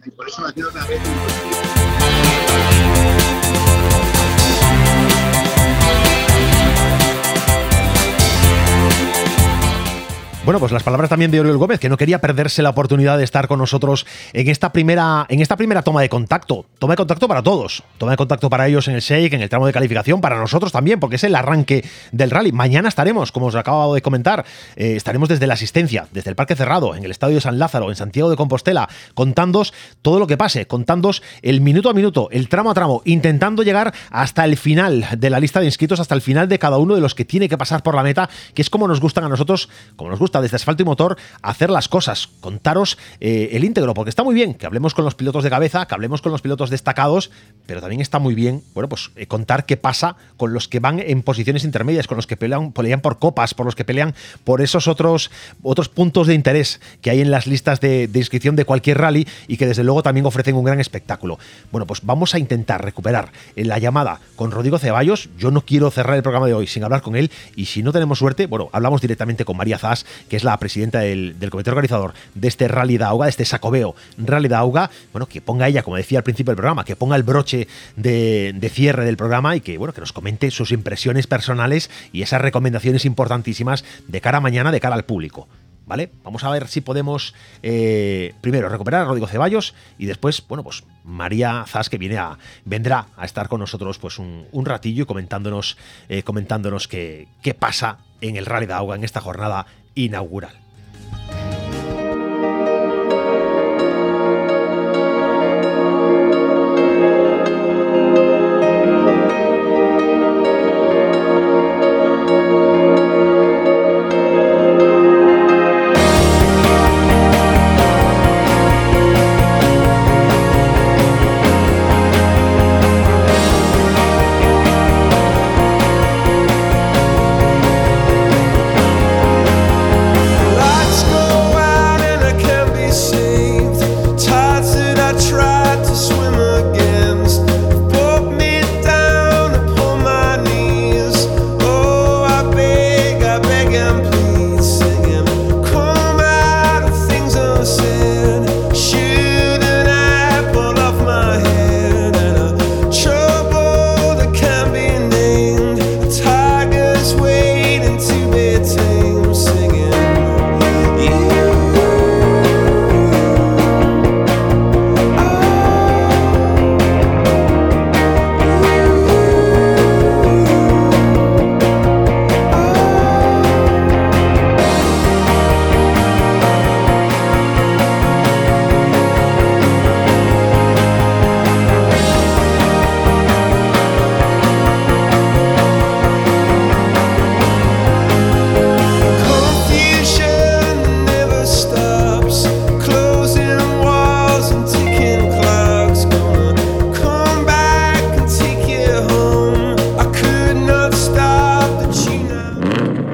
Bueno, 10.49 10.61
pues 10.61 10.71
las 10.71 10.81
palabras 10.81 11.11
también 11.11 11.29
de 11.29 11.39
Oriol 11.39 11.59
Gómez, 11.59 11.79
que 11.79 11.89
no 11.89 11.97
quería 11.97 12.21
perderse 12.21 12.63
la 12.63 12.71
oportunidad 12.71 13.19
de 13.19 13.23
estar 13.23 13.47
con 13.47 13.59
nosotros 13.59 14.07
en 14.33 14.47
esta 14.47 14.71
primera, 14.71 15.27
en 15.29 15.41
esta 15.41 15.55
primera 15.55 15.83
toma 15.83 16.01
de 16.01 16.09
contacto. 16.09 16.65
Toma 16.79 16.93
de 16.93 16.97
contacto 16.97 17.27
para 17.27 17.43
todos. 17.43 17.83
Toma 17.99 18.13
de 18.13 18.17
contacto 18.17 18.49
para 18.49 18.67
ellos 18.67 18.87
en 18.87 18.95
el 18.95 19.01
shake, 19.01 19.33
en 19.33 19.43
el 19.43 19.49
tramo 19.49 19.67
de 19.67 19.73
calificación, 19.73 20.21
para 20.21 20.39
nosotros 20.39 20.71
también, 20.71 20.99
porque 20.99 21.17
es 21.17 21.23
el 21.23 21.35
arranque 21.35 21.87
del 22.11 22.31
rally. 22.31 22.51
Mañana 22.51 22.89
estaremos, 22.89 23.31
como 23.31 23.45
os 23.45 23.53
acabo 23.53 23.93
de 23.93 24.01
comentar, 24.01 24.43
eh, 24.75 24.95
estaremos 24.95 25.29
desde 25.29 25.45
la 25.45 25.53
asistencia, 25.53 26.07
desde 26.11 26.31
el 26.31 26.35
Parque 26.35 26.55
Cerrado, 26.55 26.95
en 26.95 27.05
el 27.05 27.11
Estadio 27.11 27.35
de 27.35 27.41
San 27.41 27.59
Lázaro, 27.59 27.91
en 27.91 27.95
Santiago 27.95 28.31
de 28.31 28.35
Compostela, 28.35 28.89
contándos 29.13 29.71
todo 30.01 30.17
lo 30.17 30.25
que 30.25 30.35
pase, 30.35 30.65
contándos 30.65 31.21
el 31.43 31.61
minuto 31.61 31.91
a 31.91 31.93
minuto, 31.93 32.27
el 32.31 32.49
tramo 32.49 32.71
a 32.71 32.73
tramo, 32.73 33.03
intentando 33.05 33.61
llegar 33.61 33.93
hasta 34.09 34.45
el 34.45 34.57
final 34.57 35.05
de 35.15 35.29
la 35.29 35.39
lista 35.39 35.59
de 35.59 35.67
inscritos, 35.67 35.99
hasta 35.99 36.15
el 36.15 36.21
final 36.21 36.49
de 36.49 36.57
cada 36.57 36.79
uno 36.79 36.95
de 36.95 37.01
los 37.01 37.13
que 37.13 37.23
tiene 37.23 37.47
que 37.47 37.55
pasar 37.55 37.83
por 37.83 37.93
la 37.93 38.01
meta, 38.01 38.31
que 38.55 38.63
es 38.63 38.71
como 38.71 38.87
nos 38.87 38.99
gustan 38.99 39.25
a 39.25 39.29
nosotros, 39.29 39.69
como 39.95 40.09
nos 40.09 40.17
gusta 40.17 40.38
desde 40.41 40.55
Asfalto 40.55 40.83
y 40.83 40.85
Motor 40.85 41.17
hacer 41.41 41.69
las 41.69 41.87
cosas, 41.87 42.29
contaros 42.39 42.97
eh, 43.19 43.49
el 43.53 43.63
íntegro, 43.63 43.93
porque 43.93 44.09
está 44.09 44.23
muy 44.23 44.35
bien 44.35 44.53
que 44.53 44.65
hablemos 44.65 44.93
con 44.93 45.05
los 45.05 45.15
pilotos 45.15 45.43
de 45.43 45.49
cabeza, 45.49 45.87
que 45.87 45.93
hablemos 45.93 46.21
con 46.21 46.31
los 46.31 46.41
pilotos 46.41 46.69
destacados, 46.69 47.31
pero 47.65 47.81
también 47.81 48.01
está 48.01 48.19
muy 48.19 48.35
bien, 48.35 48.63
bueno, 48.73 48.89
pues 48.89 49.11
eh, 49.15 49.27
contar 49.27 49.65
qué 49.65 49.77
pasa 49.77 50.15
con 50.37 50.53
los 50.53 50.67
que 50.67 50.79
van 50.79 50.99
en 50.99 51.21
posiciones 51.21 51.63
intermedias, 51.63 52.07
con 52.07 52.15
los 52.15 52.27
que 52.27 52.37
pelean, 52.37 52.71
pelean 52.71 53.01
por 53.01 53.19
copas, 53.19 53.53
por 53.53 53.65
los 53.65 53.75
que 53.75 53.85
pelean 53.85 54.15
por 54.43 54.61
esos 54.61 54.87
otros, 54.87 55.31
otros 55.63 55.89
puntos 55.89 56.27
de 56.27 56.33
interés 56.33 56.79
que 57.01 57.09
hay 57.09 57.21
en 57.21 57.31
las 57.31 57.47
listas 57.47 57.79
de, 57.79 58.09
inscripción 58.13 58.55
de 58.55 58.65
cualquier 58.65 58.97
rally 58.97 59.27
y 59.47 59.57
que 59.57 59.65
desde 59.65 59.83
luego 59.83 60.03
también 60.03 60.25
ofrecen 60.25 60.55
un 60.55 60.65
gran 60.65 60.79
espectáculo. 60.79 61.39
Bueno, 61.71 61.85
pues 61.85 62.01
vamos 62.03 62.35
a 62.35 62.39
intentar 62.39 62.83
recuperar 62.83 63.31
la 63.55 63.79
llamada 63.79 64.19
con 64.35 64.51
Rodrigo 64.51 64.77
Ceballos. 64.77 65.29
Yo 65.37 65.51
no 65.51 65.61
quiero 65.61 65.89
cerrar 65.91 66.15
el 66.17 66.23
programa 66.23 66.47
de 66.47 66.53
hoy 66.53 66.67
sin 66.67 66.83
hablar 66.83 67.01
con 67.01 67.15
él 67.15 67.31
y 67.55 67.65
si 67.65 67.83
no 67.83 67.91
tenemos 67.91 68.19
suerte, 68.19 68.47
bueno, 68.47 68.69
hablamos 68.71 69.01
directamente 69.01 69.45
con 69.45 69.57
María 69.57 69.77
Zas, 69.77 70.05
que 70.29 70.37
es 70.37 70.43
la 70.43 70.57
presidenta 70.57 70.99
del, 70.99 71.35
comité 71.49 71.71
organizador 71.71 72.13
de 72.33 72.47
este 72.47 72.67
Rally 72.67 72.97
de 72.97 73.03
Auga, 73.03 73.25
de 73.25 73.31
este 73.31 73.45
Sacobeo 73.45 73.95
Rally 74.17 74.47
de 74.47 74.55
Auga, 74.55 74.89
bueno, 75.11 75.27
que 75.27 75.41
ponga 75.41 75.67
ella, 75.67 75.83
como 75.83 75.97
decía 75.97 76.19
al 76.19 76.23
principio 76.23 76.51
del 76.51 76.57
programa, 76.57 76.85
que 76.85 76.95
ponga 76.95 77.15
el 77.15 77.23
broche 77.23 77.67
de, 77.95 78.71
cierre 78.71 79.03
del 79.03 79.17
programa 79.17 79.55
y 79.55 79.61
que, 79.61 79.77
bueno, 79.77 79.93
que 79.93 80.01
nos 80.01 80.13
comente 80.13 80.51
sus 80.51 80.71
impresiones 80.71 81.27
personales 81.27 81.89
y 82.13 82.21
esas 82.21 82.41
recomendaciones 82.41 83.05
importantísimas 83.05 83.83
de 84.07 84.21
cara 84.21 84.37
a 84.37 84.41
mañana, 84.41 84.71
de 84.71 84.79
cara 84.79 84.95
al 84.95 85.05
público. 85.05 85.47
¿Vale? 85.85 86.11
Vamos 86.23 86.43
a 86.43 86.51
ver 86.51 86.67
si 86.67 86.81
podemos 86.81 87.33
eh, 87.63 88.35
primero 88.41 88.69
recuperar 88.69 89.01
a 89.01 89.05
Rodrigo 89.05 89.25
Ceballos 89.25 89.73
y 89.97 90.05
después, 90.05 90.45
bueno, 90.47 90.63
pues 90.63 90.83
María 91.03 91.65
Zas 91.67 91.89
que 91.89 91.97
viene 91.97 92.19
a, 92.19 92.37
vendrá 92.63 93.07
a 93.17 93.25
estar 93.25 93.49
con 93.49 93.59
nosotros 93.59 93.97
pues 93.97 94.19
un, 94.19 94.45
ratillo 94.65 95.01
y 95.01 95.05
comentándonos, 95.07 95.77
eh, 96.07 96.21
comentándonos 96.21 96.87
qué, 96.87 97.27
qué 97.41 97.55
pasa 97.55 97.97
en 98.21 98.35
el 98.35 98.45
Rally 98.45 98.67
de 98.67 98.73
Agua 98.73 98.95
en 98.95 99.03
esta 99.03 99.19
jornada 99.19 99.65
inaugural. 99.95 100.68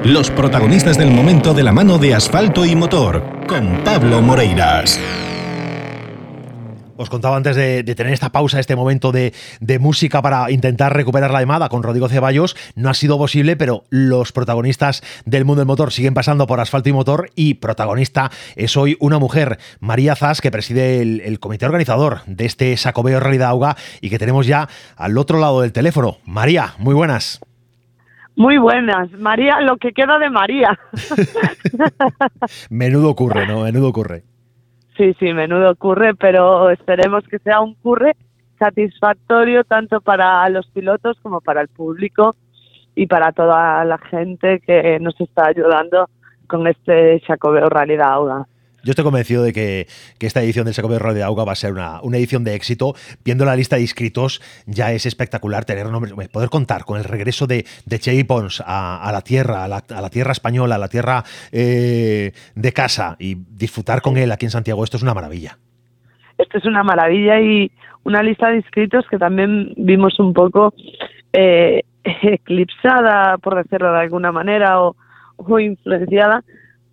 Los 0.06 0.30
protagonistas 0.30 0.96
del 0.96 1.10
momento 1.10 1.52
de 1.52 1.64
la 1.64 1.72
mano 1.72 1.98
de 1.98 2.14
asfalto 2.14 2.64
y 2.64 2.76
motor, 2.76 3.24
con 3.48 3.82
Pablo 3.82 4.22
Moreiras. 4.22 5.00
Os 6.96 7.10
contaba 7.10 7.36
antes 7.36 7.56
de, 7.56 7.82
tener 7.82 8.12
esta 8.12 8.30
pausa, 8.30 8.60
este 8.60 8.76
momento 8.76 9.10
de, 9.10 9.32
música 9.80 10.22
para 10.22 10.48
intentar 10.52 10.94
recuperar 10.94 11.32
la 11.32 11.40
llamada 11.40 11.68
con 11.68 11.82
Rodrigo 11.82 12.08
Ceballos. 12.08 12.54
No 12.76 12.88
ha 12.88 12.94
sido 12.94 13.18
posible, 13.18 13.56
pero 13.56 13.82
los 13.90 14.30
protagonistas 14.30 15.02
del 15.24 15.44
mundo 15.44 15.62
del 15.62 15.66
motor 15.66 15.92
siguen 15.92 16.14
pasando 16.14 16.46
por 16.46 16.60
asfalto 16.60 16.88
y 16.88 16.92
motor 16.92 17.30
y 17.34 17.54
protagonista 17.54 18.30
es 18.54 18.76
hoy 18.76 18.96
una 19.00 19.18
mujer, 19.18 19.58
María 19.80 20.14
Zas, 20.14 20.40
que 20.40 20.52
preside 20.52 21.02
el, 21.02 21.40
comité 21.40 21.66
organizador 21.66 22.20
de 22.26 22.44
este 22.44 22.76
Sacobeo 22.76 23.18
Realidad 23.18 23.48
Auga 23.48 23.76
y 24.00 24.08
que 24.08 24.20
tenemos 24.20 24.46
ya 24.46 24.68
al 24.94 25.18
otro 25.18 25.40
lado 25.40 25.62
del 25.62 25.72
teléfono. 25.72 26.18
María, 26.24 26.76
muy 26.78 26.94
buenas. 26.94 27.40
Muy 28.36 28.58
buenas. 28.58 29.10
María, 29.12 29.60
lo 29.62 29.78
que 29.78 29.92
queda 29.92 30.18
de 30.18 30.28
María. 30.28 30.78
menudo 32.70 33.10
ocurre, 33.10 33.46
¿no? 33.46 33.62
Menudo 33.62 33.88
ocurre. 33.88 34.24
Sí, 34.96 35.14
sí, 35.18 35.32
menudo 35.32 35.70
ocurre, 35.70 36.14
pero 36.14 36.70
esperemos 36.70 37.24
que 37.28 37.38
sea 37.38 37.60
un 37.60 37.74
curre 37.74 38.14
satisfactorio 38.58 39.64
tanto 39.64 40.00
para 40.00 40.48
los 40.50 40.66
pilotos 40.68 41.18
como 41.22 41.40
para 41.40 41.62
el 41.62 41.68
público 41.68 42.36
y 42.94 43.06
para 43.06 43.32
toda 43.32 43.84
la 43.84 43.98
gente 43.98 44.60
que 44.60 44.98
nos 45.00 45.18
está 45.20 45.46
ayudando 45.46 46.08
con 46.46 46.66
este 46.66 47.20
Chacobeo 47.26 47.68
Realidad 47.68 48.12
Auda. 48.12 48.46
Yo 48.86 48.92
estoy 48.92 49.02
convencido 49.04 49.42
de 49.42 49.52
que, 49.52 49.88
esta 50.20 50.40
edición 50.44 50.64
del 50.64 50.72
Seco 50.72 50.88
de 50.88 51.22
Auga 51.24 51.44
va 51.44 51.50
a 51.50 51.56
ser 51.56 51.72
una, 51.72 51.98
edición 52.12 52.44
de 52.44 52.54
éxito. 52.54 52.94
Viendo 53.24 53.44
la 53.44 53.56
lista 53.56 53.74
de 53.74 53.82
inscritos, 53.82 54.40
ya 54.64 54.92
es 54.92 55.06
espectacular 55.06 55.64
tener 55.64 55.90
nombres, 55.90 56.14
poder 56.28 56.48
contar 56.50 56.84
con 56.84 56.96
el 56.96 57.02
regreso 57.02 57.48
de, 57.48 57.66
de 57.84 58.24
Pons 58.24 58.62
a, 58.64 59.10
la 59.12 59.22
tierra, 59.22 59.64
a 59.64 59.68
la, 59.68 60.10
tierra 60.10 60.30
española, 60.30 60.76
a 60.76 60.78
la 60.78 60.86
tierra 60.86 61.24
eh, 61.50 62.30
de 62.54 62.72
casa 62.72 63.16
y 63.18 63.34
disfrutar 63.34 64.02
con 64.02 64.18
él 64.18 64.30
aquí 64.30 64.46
en 64.46 64.52
Santiago. 64.52 64.84
Esto 64.84 64.98
es 64.98 65.02
una 65.02 65.14
maravilla. 65.14 65.58
Esto 66.38 66.58
es 66.58 66.64
una 66.64 66.84
maravilla 66.84 67.40
y 67.40 67.72
una 68.04 68.22
lista 68.22 68.50
de 68.50 68.58
inscritos 68.58 69.04
que 69.10 69.18
también 69.18 69.74
vimos 69.76 70.20
un 70.20 70.32
poco 70.32 70.74
eh, 71.32 71.82
eclipsada, 72.04 73.36
por 73.38 73.56
decirlo 73.56 73.92
de 73.92 73.98
alguna 73.98 74.30
manera, 74.30 74.80
o 74.80 74.94
influenciada 75.58 76.44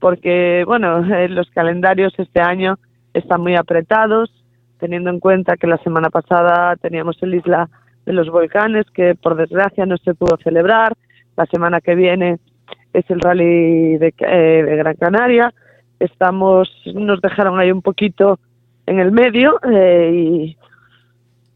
porque, 0.04 0.66
bueno, 0.68 0.99
eh, 1.16 1.30
los 1.30 1.49
calendarios 1.51 2.14
este 2.18 2.41
año 2.41 2.78
están 3.14 3.39
muy 3.39 3.56
apretados, 3.56 4.30
teniendo 4.78 5.10
en 5.10 5.22
cuenta 5.22 5.56
que 5.56 5.66
la 5.66 5.78
semana 5.78 6.10
pasada 6.10 6.76
teníamos 6.76 7.16
el 7.24 7.36
Isla 7.36 7.70
de 8.06 8.12
los 8.12 8.30
Volcanes, 8.30 8.86
que 8.93 9.16
por 9.16 9.38
desgracia 9.38 9.86
no 9.86 9.95
se 9.95 10.14
pudo 10.14 10.36
celebrar. 10.43 10.91
La 11.38 11.45
semana 11.45 11.80
que 11.80 11.95
viene 11.95 12.39
es 12.91 13.10
el 13.10 13.22
Rally 13.22 13.97
de, 13.97 14.14
eh, 14.20 14.76
Gran 14.76 14.95
Canaria. 14.97 15.54
Estamos, 16.01 16.70
nos 16.93 17.22
dejaron 17.22 17.58
ahí 17.58 17.72
un 17.72 17.82
poquito 17.82 18.39
en 18.86 18.99
el 18.99 19.14
medio 19.14 19.58
eh, 19.72 20.12
y, 20.14 20.58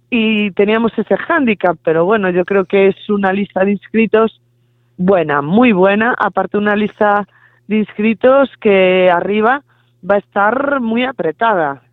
y 0.09 0.51
teníamos 0.51 0.97
ese 0.97 1.17
hándicap, 1.17 1.75
pero 1.83 2.05
bueno, 2.05 2.29
yo 2.29 2.45
creo 2.45 2.63
que 2.63 2.87
es 2.87 3.09
una 3.09 3.33
lista 3.33 3.65
de 3.65 3.73
inscritos 3.73 4.39
buena, 4.95 5.41
muy 5.41 5.73
buena, 5.73 6.15
aparte 6.17 6.57
una 6.57 6.77
lista 6.77 7.27
de 7.67 7.77
inscritos 7.77 8.49
que 8.61 9.09
arriba 9.09 9.63
va 10.09 10.15
a 10.15 10.19
estar 10.19 10.79
muy 10.79 11.03
apretada. 11.03 11.83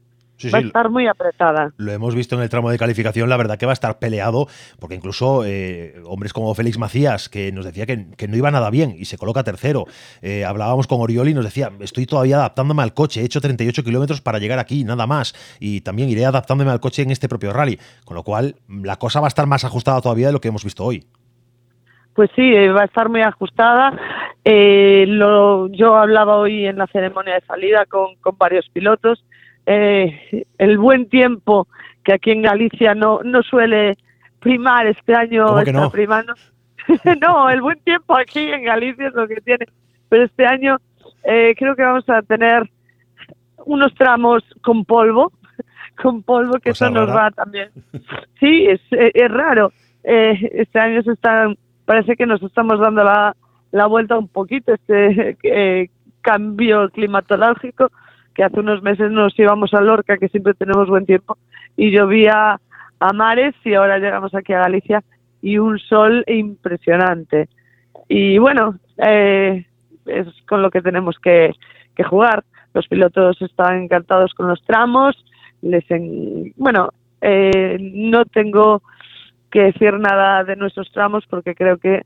va 0.52 0.58
a 0.58 0.60
estar 0.60 0.90
muy 0.90 1.06
apretada. 1.06 1.72
Lo 1.76 1.92
hemos 1.92 2.14
visto 2.14 2.36
en 2.36 2.42
el 2.42 2.48
tramo 2.48 2.70
de 2.70 2.76
calificación, 2.76 3.28
la 3.28 3.36
verdad 3.36 3.56
que 3.56 3.66
va 3.66 3.72
a 3.72 3.74
estar 3.74 3.98
peleado, 3.98 4.46
porque 4.78 4.94
incluso 4.94 5.42
eh, 5.44 6.02
hombres 6.04 6.32
como 6.32 6.54
Félix 6.54 6.76
Macías, 6.76 7.28
que 7.28 7.50
nos 7.52 7.64
decía 7.64 7.86
que, 7.86 8.28
no 8.28 8.36
iba 8.36 8.50
nada 8.50 8.70
bien 8.70 8.94
y 8.98 9.06
se 9.06 9.16
coloca 9.16 9.42
tercero. 9.42 9.86
Eh, 10.22 10.44
hablábamos 10.44 10.86
con 10.86 11.00
Orioli 11.00 11.30
y 11.30 11.34
nos 11.34 11.44
decía, 11.44 11.72
estoy 11.80 12.06
todavía 12.06 12.36
adaptándome 12.36 12.82
al 12.82 12.94
coche, 12.94 13.22
he 13.22 13.24
hecho 13.24 13.40
38 13.40 13.84
kilómetros 13.84 14.20
para 14.20 14.38
llegar 14.38 14.58
aquí, 14.58 14.84
nada 14.84 15.06
más. 15.06 15.34
Y 15.60 15.80
también 15.80 16.08
iré 16.08 16.26
adaptándome 16.26 16.70
al 16.70 16.80
coche 16.80 17.02
en 17.02 17.10
este 17.10 17.28
propio 17.28 17.52
rally. 17.52 17.78
Con 18.04 18.16
lo 18.16 18.22
cual, 18.22 18.56
la 18.68 18.96
cosa 18.96 19.20
va 19.20 19.26
a 19.26 19.28
estar 19.28 19.46
más 19.46 19.64
ajustada 19.64 20.00
todavía 20.00 20.26
de 20.26 20.32
lo 20.32 20.40
que 20.40 20.48
hemos 20.48 20.64
visto 20.64 20.84
hoy. 20.84 21.06
Pues 22.14 22.30
sí, 22.36 22.54
eh, 22.54 22.70
va 22.70 22.82
a 22.82 22.86
estar 22.86 23.08
muy 23.08 23.22
ajustada 23.22 23.92
Eh, 24.44 25.06
lo, 25.08 25.68
yo 25.68 25.96
hablaba 25.96 26.36
hoy 26.36 26.66
en 26.66 26.76
la 26.78 26.86
ceremonia 26.88 27.34
de 27.34 27.40
salida 27.46 27.86
con, 27.86 28.14
con 28.16 28.36
varios 28.36 28.68
pilotos. 28.68 29.24
Eh, 29.66 30.44
el 30.58 30.78
buen 30.78 31.08
tiempo 31.08 31.66
que 32.04 32.12
aquí 32.12 32.30
en 32.32 32.42
Galicia 32.42 32.94
no, 32.94 33.20
no 33.24 33.42
suele 33.42 33.96
primar, 34.40 34.86
este 34.86 35.14
año 35.14 35.58
está 35.58 35.72
no? 35.72 35.90
primando. 35.90 36.34
no, 37.20 37.48
el 37.48 37.62
buen 37.62 37.80
tiempo 37.80 38.14
aquí 38.14 38.40
en 38.52 38.64
Galicia 38.64 39.08
es 39.08 39.14
lo 39.14 39.26
que 39.26 39.40
tiene, 39.40 39.64
pero 40.10 40.24
este 40.24 40.44
año 40.46 40.76
eh, 41.24 41.54
creo 41.58 41.74
que 41.74 41.82
vamos 41.82 42.06
a 42.10 42.20
tener 42.20 42.68
unos 43.64 43.94
tramos 43.94 44.42
con 44.62 44.84
polvo, 44.84 45.32
con 46.02 46.22
polvo 46.22 46.58
que 46.60 46.70
Cosa 46.70 46.86
eso 46.86 46.94
nos 46.94 47.08
rara. 47.08 47.22
va 47.22 47.30
también. 47.30 47.70
Sí, 48.38 48.66
es, 48.66 48.80
es 48.90 49.30
raro. 49.30 49.72
Eh, 50.02 50.50
este 50.52 50.78
año 50.78 51.02
se 51.02 51.12
están, 51.12 51.56
parece 51.84 52.16
que 52.16 52.26
nos 52.26 52.42
estamos 52.42 52.78
dando 52.80 53.04
la, 53.04 53.36
la 53.72 53.86
vuelta 53.86 54.18
un 54.18 54.28
poquito, 54.28 54.72
este 54.74 55.36
eh, 55.42 55.90
cambio 56.20 56.88
climatológico, 56.90 57.90
que 58.34 58.42
hace 58.44 58.60
unos 58.60 58.82
meses 58.82 59.10
nos 59.10 59.38
íbamos 59.38 59.74
a 59.74 59.80
Lorca, 59.80 60.16
que 60.18 60.28
siempre 60.28 60.54
tenemos 60.54 60.88
buen 60.88 61.06
tiempo, 61.06 61.36
y 61.76 61.90
llovía 61.90 62.60
a 63.00 63.12
mares, 63.12 63.54
y 63.64 63.74
ahora 63.74 63.98
llegamos 63.98 64.34
aquí 64.34 64.52
a 64.52 64.60
Galicia 64.60 65.02
y 65.42 65.58
un 65.58 65.78
sol 65.78 66.24
impresionante. 66.26 67.48
Y 68.08 68.38
bueno, 68.38 68.78
eh, 68.98 69.66
es 70.06 70.26
con 70.48 70.62
lo 70.62 70.70
que 70.70 70.80
tenemos 70.82 71.18
que, 71.18 71.52
que 71.94 72.02
jugar. 72.04 72.44
Los 72.72 72.88
pilotos 72.88 73.40
están 73.42 73.82
encantados 73.84 74.34
con 74.34 74.48
los 74.48 74.62
tramos. 74.64 75.22
Les 75.62 75.88
en- 75.90 76.52
bueno, 76.56 76.90
eh, 77.20 77.76
no 77.80 78.24
tengo 78.24 78.82
que 79.54 79.62
decir 79.62 79.94
nada 80.00 80.42
de 80.42 80.56
nuestros 80.56 80.90
tramos 80.90 81.24
porque 81.30 81.54
creo 81.54 81.78
que 81.78 82.02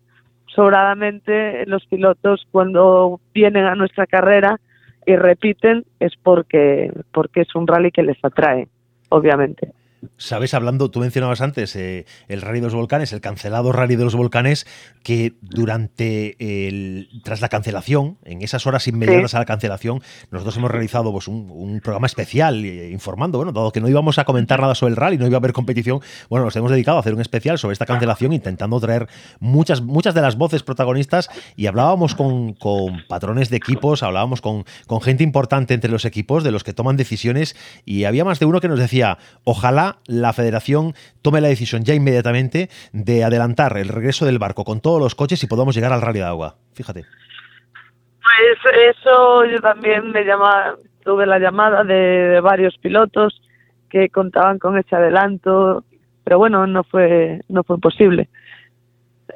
sobradamente 0.55 1.65
los 1.65 1.87
pilotos 1.87 2.47
cuando 2.51 3.23
vienen 3.33 3.65
a 3.65 3.75
nuestra 3.75 4.07
carrera 4.07 4.61
y 5.07 5.17
repiten 5.17 5.87
es 5.99 6.13
porque 6.23 6.93
porque 7.11 7.41
es 7.41 7.55
un 7.55 7.67
rally 7.67 7.91
que 7.91 8.03
les 8.03 8.23
atrae, 8.23 8.69
obviamente. 9.09 9.73
Sabes, 10.19 10.53
hablando, 10.53 10.91
tú 10.91 11.01
mencionabas 11.01 11.41
antes 11.41 11.75
eh, 11.75 12.05
el 12.29 12.43
Rally 12.43 12.61
de 12.61 12.67
los 12.67 12.75
Volcanes, 12.75 13.13
el 13.13 13.21
cancelado 13.21 13.73
Rally 13.73 13.97
de 13.97 14.05
los 14.05 14.15
Volcanes, 14.15 14.65
que 15.09 15.33
durante 15.41 16.37
el, 16.69 17.09
tras 17.25 17.41
la 17.41 17.49
cancelación, 17.49 18.19
en 18.27 18.43
esas 18.43 18.67
horas 18.67 18.87
inmediatas 18.89 19.31
Sí. 19.31 19.37
a 19.39 19.41
la 19.41 19.47
cancelación, 19.47 20.03
nosotros 20.31 20.55
hemos 20.59 20.71
realizado 20.71 21.11
pues, 21.13 21.29
un, 21.29 21.51
un 21.51 21.81
programa 21.81 22.07
especial 22.07 22.63
eh, 22.63 22.91
informando, 22.91 23.39
bueno, 23.39 23.53
dado 23.53 23.73
que 23.73 23.81
no 23.81 23.89
íbamos 23.89 24.19
a 24.19 24.27
comentar 24.27 24.61
nada 24.61 24.75
sobre 24.75 24.91
el 24.91 24.97
rally, 24.97 25.17
no 25.17 25.27
iba 25.27 25.37
a 25.37 25.39
haber 25.39 25.55
competición, 25.55 26.03
bueno, 26.29 26.45
nos 26.45 26.55
hemos 26.57 26.71
dedicado 26.71 26.99
a 26.99 27.01
hacer 27.01 27.15
un 27.15 27.23
especial 27.23 27.57
sobre 27.57 27.73
esta 27.73 27.87
cancelación, 27.87 28.35
intentando 28.35 28.79
traer 28.81 29.09
muchas, 29.41 29.81
muchas 29.81 30.13
de 30.13 30.21
las 30.21 30.37
voces 30.37 30.63
protagonistas 30.63 31.31
y 31.57 31.69
hablábamos 31.69 32.15
con, 32.15 32.53
con 32.53 33.03
patrones 33.09 33.49
de 33.49 33.57
equipos, 33.57 34.03
hablábamos 34.03 34.43
con, 34.43 34.67
con 34.87 35.01
gente 35.01 35.25
importante 35.25 35.73
entre 35.73 35.91
los 35.91 36.05
equipos, 36.05 36.45
de 36.45 36.51
los 36.51 36.65
que 36.65 36.75
toman 36.75 36.99
decisiones, 36.99 37.57
y 37.87 38.05
había 38.05 38.27
más 38.27 38.41
de 38.41 38.45
uno 38.45 38.61
que 38.61 38.69
nos 38.69 38.79
decía, 38.79 39.17
ojalá 39.45 40.01
la 40.05 40.35
federación 40.35 40.95
tome 41.23 41.41
la 41.41 41.49
decisión 41.49 41.85
ya 41.85 41.95
inmediatamente 41.95 42.69
de 42.93 43.25
adelantar 43.25 43.79
el 43.79 43.89
regreso 43.89 44.27
del 44.27 44.39
barco 44.39 44.65
con 44.65 44.81
todos 44.99 45.07
los 45.07 45.15
coches 45.15 45.43
y 45.45 45.47
podamos 45.47 45.75
llegar 45.77 45.93
al 45.93 46.03
rally 46.03 46.19
de 46.19 46.25
agua. 46.25 46.57
Fíjate. 46.75 47.03
Pues 47.03 48.75
eso 48.97 49.45
yo 49.45 49.61
también 49.61 50.11
me 50.11 50.25
llama, 50.25 50.75
tuve 51.05 51.25
la 51.25 51.39
llamada 51.39 51.85
de, 51.85 51.95
de 51.95 52.41
varios 52.41 52.77
pilotos 52.79 53.41
que 53.89 54.09
contaban 54.09 54.59
con 54.59 54.77
ese 54.77 54.97
adelanto, 54.97 55.85
pero 56.25 56.39
bueno, 56.39 56.67
no 56.67 56.83
fue 56.85 57.41
no 57.49 57.63
fue 57.63 57.79
posible. 57.79 58.29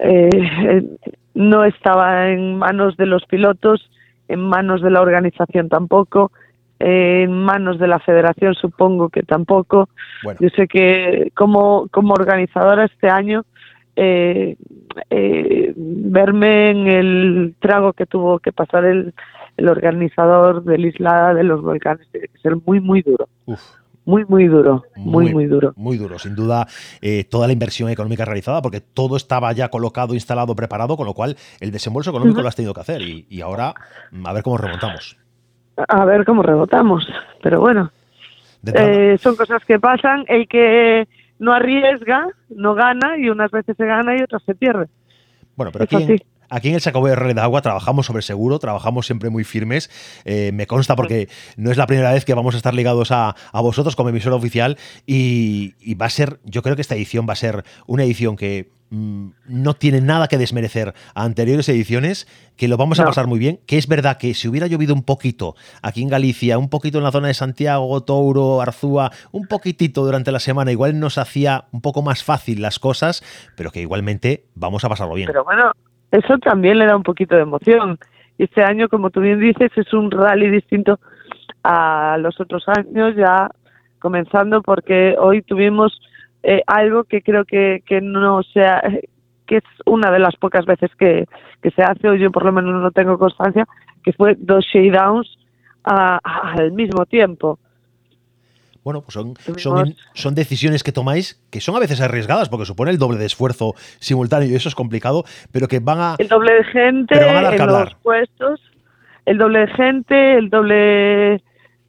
Eh, 0.01 0.29
eh, 0.33 0.83
no 1.35 1.65
estaba 1.65 2.29
en 2.29 2.59
manos 2.59 2.97
de 2.97 3.07
los 3.07 3.25
pilotos, 3.27 3.89
en 4.29 4.41
manos 4.41 4.83
de 4.83 4.91
la 4.91 5.01
organización 5.01 5.69
tampoco, 5.69 6.33
eh, 6.81 7.23
en 7.23 7.33
manos 7.33 7.79
de 7.79 7.87
la 7.87 8.01
federación 8.01 8.55
supongo 8.55 9.09
que 9.09 9.23
tampoco. 9.23 9.89
Bueno. 10.25 10.41
Yo 10.43 10.49
sé 10.51 10.67
que 10.67 11.31
como, 11.35 11.87
como 11.91 12.15
organizadora 12.15 12.85
este 12.85 13.09
año, 13.09 13.45
eh, 13.97 14.57
eh, 15.11 15.73
verme 15.77 16.71
en 16.71 16.87
el 16.87 17.55
trago 17.61 17.93
que 17.93 18.07
tuvo 18.07 18.39
que 18.39 18.53
pasar 18.53 18.85
el, 18.85 19.15
el 19.57 19.69
organizador 19.69 20.65
del 20.65 20.87
Isla 20.87 21.35
de 21.35 21.45
los 21.45 21.63
Volcanes 21.63 22.09
tiene 22.11 22.29
que 22.29 22.39
ser 22.39 22.57
muy, 22.65 22.81
muy 22.81 23.03
duro. 23.03 23.29
Uf. 23.47 23.61
Muy, 24.05 24.25
muy 24.25 24.49
duro. 24.49 24.83
Muy, 24.97 25.33
muy 25.33 25.47
duro. 25.47 25.75
Muy 25.77 25.97
duro, 25.97 26.19
sin 26.19 26.35
duda, 26.35 26.67
eh, 27.01 27.23
toda 27.23 27.47
la 27.47 27.53
inversión 27.53 27.89
económica 27.89 28.25
realizada, 28.25 28.61
porque 28.61 28.81
todo 28.81 29.17
estaba 29.17 29.53
ya 29.53 29.69
colocado, 29.69 30.15
instalado, 30.15 30.57
preparado, 30.57 30.97
con 30.97 31.07
lo 31.07 31.15
cual 31.15 31.37
el 31.61 31.71
desembolso 31.71 32.11
económico 32.11 32.43
lo 32.43 32.49
has 32.49 32.57
tenido 32.57 32.75
que 32.75 32.81
hacer. 32.81 33.01
Y, 33.01 33.27
y 33.31 33.43
ahora, 33.43 33.75
a 34.25 34.33
ver 34.33 34.43
cómo 34.43 34.59
remontamos. 34.59 35.17
A 35.77 36.05
ver 36.05 36.25
cómo 36.25 36.43
rebotamos. 36.43 37.07
Pero 37.43 37.61
bueno, 37.61 37.93
eh, 38.75 39.17
son 39.21 39.37
cosas 39.37 39.65
que 39.65 39.79
pasan. 39.79 40.25
El 40.27 40.49
que 40.49 41.07
no 41.43 41.53
arriesga, 41.53 42.29
no 42.51 42.75
gana, 42.75 43.19
y 43.19 43.29
unas 43.29 43.51
veces 43.51 43.77
se 43.77 43.85
gana 43.85 44.17
y 44.17 44.23
otras 44.23 44.45
se 44.45 44.55
pierde. 44.55 44.87
bueno, 45.57 45.73
pero 45.73 45.85
aquí 45.85 45.97
en. 45.97 46.32
Aquí 46.53 46.69
en 46.69 46.75
el 46.75 46.81
Sacobeo 46.81 47.17
de 47.17 47.35
de 47.35 47.41
Agua 47.41 47.63
trabajamos 47.63 48.07
sobre 48.07 48.23
seguro, 48.23 48.59
trabajamos 48.59 49.07
siempre 49.07 49.31
muy 49.31 49.43
firmes. 49.43 49.91
Eh, 50.25 50.51
me 50.53 50.67
consta 50.67 50.95
porque 50.95 51.29
no 51.57 51.71
es 51.71 51.77
la 51.77 51.87
primera 51.87 52.13
vez 52.13 52.25
que 52.25 52.35
vamos 52.35 52.55
a 52.55 52.59
estar 52.59 52.75
ligados 52.75 53.11
a, 53.11 53.35
a 53.53 53.61
vosotros 53.61 53.97
como 53.97 54.11
emisora 54.11 54.37
oficial 54.37 54.79
y, 55.07 55.75
y 55.81 55.95
va 55.95 56.07
a 56.07 56.11
ser, 56.11 56.41
yo 56.45 56.63
creo 56.63 56.77
que 56.77 56.83
esta 56.83 56.95
edición 56.95 57.27
va 57.29 57.33
a 57.33 57.37
ser 57.37 57.65
una 57.87 58.05
edición 58.05 58.37
que 58.37 58.71
mm, 58.91 59.29
no 59.47 59.75
tiene 59.75 60.03
nada 60.03 60.29
que 60.29 60.37
desmerecer 60.37 60.93
a 61.15 61.25
anteriores 61.25 61.69
ediciones, 61.71 62.29
que 62.57 62.69
lo 62.69 62.77
vamos 62.77 63.01
a 63.01 63.05
pasar 63.07 63.27
muy 63.27 63.39
bien, 63.39 63.61
que 63.67 63.79
es 63.79 63.89
verdad 63.89 64.19
que 64.19 64.35
si 64.35 64.47
hubiera 64.47 64.67
llovido 64.67 64.95
un 64.95 65.05
poquito 65.05 65.57
aquí 65.81 66.03
en 66.03 66.09
Galicia, 66.09 66.59
un 66.59 66.69
poquito 66.69 66.99
en 66.99 67.05
la 67.05 67.13
zona 67.13 67.29
de 67.29 67.35
Santiago, 67.35 68.03
Touro, 68.03 68.61
Arzúa, 68.61 69.11
un 69.31 69.47
poquitito 69.47 70.05
durante 70.05 70.33
la 70.33 70.41
semana, 70.41 70.71
igual 70.71 71.01
nos 71.01 71.17
hacía 71.17 71.65
un 71.73 71.81
poco 71.81 72.03
más 72.03 72.23
fácil 72.23 72.61
las 72.61 72.79
cosas, 72.79 73.25
pero 73.57 73.71
que 73.71 73.81
igualmente 73.81 74.45
vamos 74.55 74.85
a 74.85 74.91
pasarlo 74.91 75.15
bien. 75.15 75.29
Pero 75.29 75.45
bueno, 75.45 75.73
eso 76.13 76.39
también 76.39 76.79
le 76.79 76.87
da 76.87 76.97
un 76.97 77.03
poquito 77.03 77.35
de 77.35 77.43
emoción. 77.43 77.99
Y 78.39 78.45
este 78.45 78.63
año, 78.63 78.89
como 78.89 79.11
tú 79.11 79.21
bien 79.21 79.41
dices, 79.41 79.71
es 79.77 79.93
un 79.93 80.11
rally 80.11 80.49
distinto 80.51 81.01
a 81.65 82.17
los 82.21 82.41
otros 82.41 82.65
años, 82.69 83.15
ya 83.17 83.49
comenzando 83.99 84.63
porque 84.63 85.17
hoy 85.19 85.43
tuvimos 85.43 86.01
eh, 86.43 86.63
algo 86.67 87.05
que 87.05 87.23
creo 87.23 87.45
que, 87.45 87.83
que 87.87 88.01
no 88.01 88.43
sea, 88.43 88.83
que 89.47 89.57
es 89.59 89.65
una 89.87 90.11
de 90.11 90.19
las 90.19 90.37
pocas 90.37 90.65
veces 90.67 90.91
que, 90.97 91.27
que 91.63 91.71
se 91.71 91.83
hace, 91.83 92.09
o 92.09 92.15
yo 92.15 92.31
por 92.31 92.45
lo 92.45 92.53
menos 92.53 92.81
no 92.83 92.91
tengo 92.91 93.19
constancia, 93.19 93.67
que 94.03 94.13
fue 94.13 94.35
dos 94.39 94.65
shakedowns 94.65 95.39
a- 95.85 96.19
al 96.59 96.73
mismo 96.73 97.07
tiempo. 97.07 97.59
Bueno, 98.85 99.03
pues 99.03 99.15
son, 99.15 99.35
son, 99.59 99.95
son 100.15 100.35
decisiones 100.35 100.83
que 100.83 100.91
tomáis 100.91 101.41
que 101.51 101.61
son 101.61 101.77
a 101.77 101.79
veces 101.79 102.01
arriesgadas 102.01 102.49
porque 102.49 102.67
supone 102.67 102.91
el 102.91 102.99
doble 102.99 103.19
de 103.19 103.27
esfuerzo 103.27 103.75
simultáneo 104.01 104.49
y 104.49 104.55
eso 104.55 104.69
es 104.69 104.75
complicado, 104.75 105.25
pero 105.53 105.69
que 105.69 105.79
van 105.79 105.99
a... 106.01 106.17
el 106.19 106.29
doble 106.29 106.55
de 106.55 106.65
gente 106.65 107.15
en 107.15 107.67
los 107.67 107.95
puestos, 108.03 108.61
el 109.25 109.39
doble 109.39 109.61
de 109.61 109.67
gente, 109.69 110.35
el 110.39 110.51
doble 110.51 111.43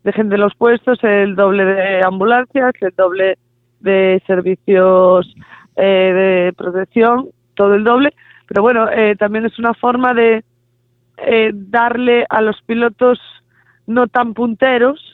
de 0.03 0.13
gente 0.13 0.35
en 0.35 0.41
los 0.41 0.53
puestos, 0.55 1.03
el 1.03 1.35
doble 1.35 1.65
de 1.65 2.03
ambulancias, 2.05 2.73
el 2.81 2.93
doble 2.95 3.37
de 3.79 4.21
servicios 4.27 5.33
eh, 5.75 6.51
de 6.51 6.53
protección, 6.53 7.29
todo 7.55 7.73
el 7.73 7.83
doble. 7.83 8.13
Pero 8.47 8.61
bueno, 8.61 8.89
eh, 8.91 9.15
también 9.17 9.45
es 9.45 9.57
una 9.57 9.73
forma 9.73 10.13
de 10.13 10.43
eh, 11.17 11.51
darle 11.53 12.25
a 12.29 12.41
los 12.41 12.61
pilotos 12.63 13.19
no 13.87 14.07
tan 14.07 14.33
punteros 14.33 15.12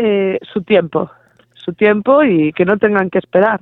eh, 0.00 0.38
su 0.52 0.62
tiempo, 0.62 1.10
su 1.54 1.72
tiempo 1.72 2.22
y 2.22 2.52
que 2.52 2.64
no 2.64 2.78
tengan 2.78 3.10
que 3.10 3.18
esperar. 3.18 3.60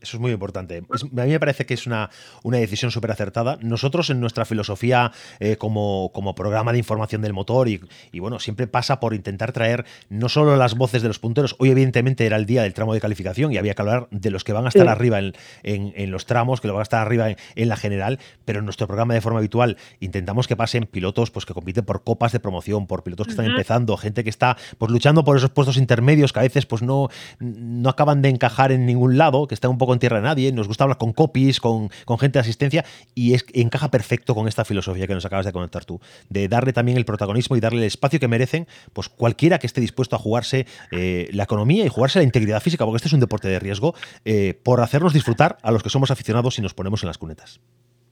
Eso 0.00 0.16
es 0.16 0.20
muy 0.20 0.32
importante. 0.32 0.82
Es- 0.94 1.02
a 1.04 1.06
mí 1.06 1.30
me 1.30 1.40
parece 1.40 1.66
que 1.66 1.74
es 1.74 1.86
una, 1.86 2.08
una 2.42 2.56
decisión 2.58 2.90
súper 2.90 3.10
acertada. 3.10 3.58
Nosotros 3.60 4.08
en 4.10 4.18
nuestra 4.20 4.44
filosofía 4.44 5.12
eh, 5.40 5.56
como, 5.56 6.10
como 6.14 6.34
programa 6.34 6.72
de 6.72 6.78
información 6.78 7.20
del 7.22 7.32
motor 7.34 7.68
y, 7.68 7.80
y 8.12 8.18
bueno, 8.18 8.38
siempre 8.38 8.66
pasa 8.66 8.98
por 9.00 9.12
intentar 9.14 9.52
traer 9.52 9.84
no 10.08 10.28
solo 10.28 10.56
las 10.56 10.74
voces 10.74 11.02
de 11.02 11.08
los 11.08 11.18
punteros. 11.18 11.54
Hoy 11.58 11.70
evidentemente 11.70 12.24
era 12.24 12.36
el 12.36 12.46
día 12.46 12.62
del 12.62 12.72
tramo 12.72 12.94
de 12.94 13.00
calificación 13.00 13.52
y 13.52 13.58
había 13.58 13.74
que 13.74 13.82
hablar 13.82 14.08
de 14.10 14.30
los 14.30 14.42
que 14.44 14.52
van 14.54 14.64
a 14.64 14.68
estar 14.68 14.86
Sí. 14.86 14.88
arriba 14.88 15.18
en, 15.18 15.34
en- 15.62 15.92
en 15.94 16.10
los 16.10 16.24
tramos, 16.26 16.60
que 16.60 16.68
lo 16.68 16.74
van 16.74 16.80
a 16.80 16.84
estar 16.84 17.00
arriba 17.06 17.28
en, 17.30 17.36
en 17.54 17.68
la 17.68 17.76
general, 17.76 18.18
pero 18.46 18.60
en 18.60 18.64
nuestro 18.64 18.86
programa 18.86 19.12
de 19.14 19.20
forma 19.20 19.38
habitual 19.40 19.76
intentamos 20.00 20.48
que 20.48 20.56
pasen 20.56 20.84
pilotos 20.86 21.30
pues, 21.30 21.44
que 21.44 21.52
compiten 21.52 21.84
por 21.84 22.02
copas 22.04 22.32
de 22.32 22.40
promoción, 22.40 22.86
por 22.86 23.02
pilotos 23.02 23.26
que 23.26 23.32
están 23.32 23.46
empezando, 23.46 23.96
gente 23.98 24.24
que 24.24 24.30
está 24.30 24.56
pues, 24.78 24.90
luchando 24.90 25.24
por 25.24 25.36
esos 25.36 25.50
puestos 25.50 25.76
intermedios 25.76 26.32
que 26.32 26.38
a 26.38 26.42
veces 26.42 26.64
pues, 26.64 26.80
no, 26.82 27.08
no 27.38 27.90
acaban 27.90 28.22
de 28.22 28.30
encajar 28.30 28.72
en 28.72 28.86
ningún 28.86 29.18
lado, 29.18 29.46
que 29.46 29.54
están 29.54 29.70
un 29.70 29.78
poco 29.78 29.89
en 29.92 29.98
tierra 29.98 30.18
de 30.18 30.22
nadie. 30.22 30.52
Nos 30.52 30.68
gusta 30.68 30.84
hablar 30.84 30.98
con 30.98 31.12
copies, 31.12 31.60
con, 31.60 31.88
con 32.04 32.18
gente 32.18 32.38
de 32.38 32.40
asistencia 32.40 32.84
y 33.14 33.34
es, 33.34 33.44
encaja 33.52 33.90
perfecto 33.90 34.34
con 34.34 34.48
esta 34.48 34.64
filosofía 34.64 35.06
que 35.06 35.14
nos 35.14 35.24
acabas 35.24 35.46
de 35.46 35.52
conectar 35.52 35.84
tú, 35.84 36.00
de 36.28 36.48
darle 36.48 36.72
también 36.72 36.98
el 36.98 37.04
protagonismo 37.04 37.56
y 37.56 37.60
darle 37.60 37.80
el 37.80 37.84
espacio 37.84 38.20
que 38.20 38.28
merecen 38.28 38.66
pues 38.92 39.08
cualquiera 39.08 39.58
que 39.58 39.66
esté 39.66 39.80
dispuesto 39.80 40.16
a 40.16 40.18
jugarse 40.18 40.66
eh, 40.92 41.28
la 41.32 41.44
economía 41.44 41.84
y 41.84 41.88
jugarse 41.88 42.18
la 42.18 42.24
integridad 42.24 42.60
física, 42.60 42.84
porque 42.84 42.96
este 42.96 43.08
es 43.08 43.14
un 43.14 43.20
deporte 43.20 43.48
de 43.48 43.58
riesgo, 43.58 43.94
eh, 44.24 44.58
por 44.62 44.80
hacernos 44.80 45.12
disfrutar 45.12 45.56
a 45.62 45.70
los 45.70 45.82
que 45.82 45.90
somos 45.90 46.10
aficionados 46.10 46.58
y 46.58 46.62
nos 46.62 46.74
ponemos 46.74 47.02
en 47.02 47.08
las 47.08 47.18
cunetas. 47.18 47.60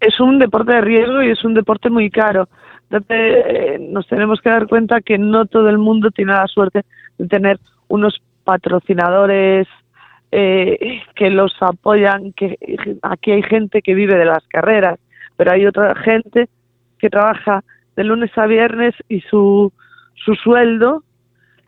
es 0.01 0.21
un 0.21 0.39
deporte 0.39 0.73
de 0.73 0.81
riesgo 0.81 1.23
y 1.23 1.31
es 1.31 1.45
un 1.45 1.55
deporte 1.55 1.91
muy 1.91 2.11
caro. 2.11 2.49
Entonces, 2.91 3.45
eh, 3.47 3.79
nos 3.81 4.07
tenemos 4.07 4.41
que 4.41 4.49
dar 4.49 4.67
cuenta 4.67 5.01
que 5.01 5.19
no 5.19 5.47
todo 5.47 5.69
el 5.69 5.79
mundo 5.79 6.11
tiene 6.11 6.33
la 6.33 6.47
suerte 6.47 6.85
de 7.19 7.27
tener 7.27 7.59
unos 7.89 8.23
patrocinadores 8.45 9.67
eh, 10.31 11.03
que 11.15 11.31
los 11.31 11.55
apoyan, 11.61 12.33
que 12.33 12.59
aquí 13.03 13.33
hay 13.33 13.43
gente 13.43 13.83
que 13.83 13.95
vive 13.95 14.17
de 14.17 14.25
las 14.25 14.47
carreras, 14.49 14.99
pero 15.37 15.53
hay 15.53 15.67
otra 15.67 15.95
gente 15.95 16.49
que 16.99 17.11
trabaja 17.11 17.65
de 17.97 18.05
lunes 18.05 18.31
a 18.37 18.47
viernes 18.47 18.95
y 19.09 19.21
su, 19.23 19.73
su 20.15 20.35
sueldo 20.35 21.03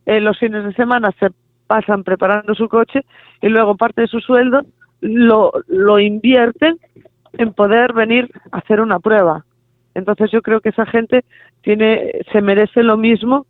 eh, 0.07 0.21
los 0.21 0.39
fines 0.39 0.65
de 0.65 0.75
semana 0.75 1.11
se 1.19 1.29
pasan 1.67 2.03
preparando 2.03 2.55
su 2.55 2.69
coche 2.69 3.05
y 3.41 3.49
luego 3.49 3.77
parte 3.77 4.03
de 4.03 4.09
su 4.09 4.21
sueldo 4.21 4.63
lo, 5.01 5.53
lo 5.69 5.99
invierten 5.99 6.79
en 7.35 7.53
poder 7.53 7.93
venir 7.93 8.29
a 8.51 8.59
hacer 8.59 8.81
una 8.81 8.99
prueba. 8.99 9.45
Entonces 9.95 10.31
yo 10.31 10.43
creo 10.43 10.61
que 10.61 10.71
esa 10.71 10.87
gente 10.87 11.25
tiene, 11.63 12.13
se 12.33 12.41
merece 12.43 12.83
lo 12.83 12.97
mismo 12.97 13.47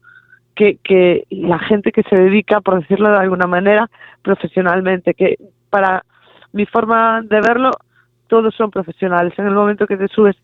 que, 0.61 0.77
que 0.85 1.25
la 1.31 1.59
gente 1.59 1.91
que 1.91 2.03
se 2.03 2.17
dedica, 2.17 2.61
por 2.61 2.81
decirlo 2.81 3.11
de 3.11 3.17
alguna 3.17 3.47
manera, 3.47 3.89
profesionalmente, 4.21 5.15
que 5.15 5.37
para 5.71 6.05
mi 6.53 6.67
forma 6.67 7.23
de 7.23 7.41
verlo, 7.41 7.71
todos 8.27 8.55
son 8.55 8.71
profesionales. 8.71 9.33
En 9.39 9.47
el 9.47 9.55
momento 9.55 9.87
que 9.87 9.97
te 9.97 10.09
subes 10.09 10.37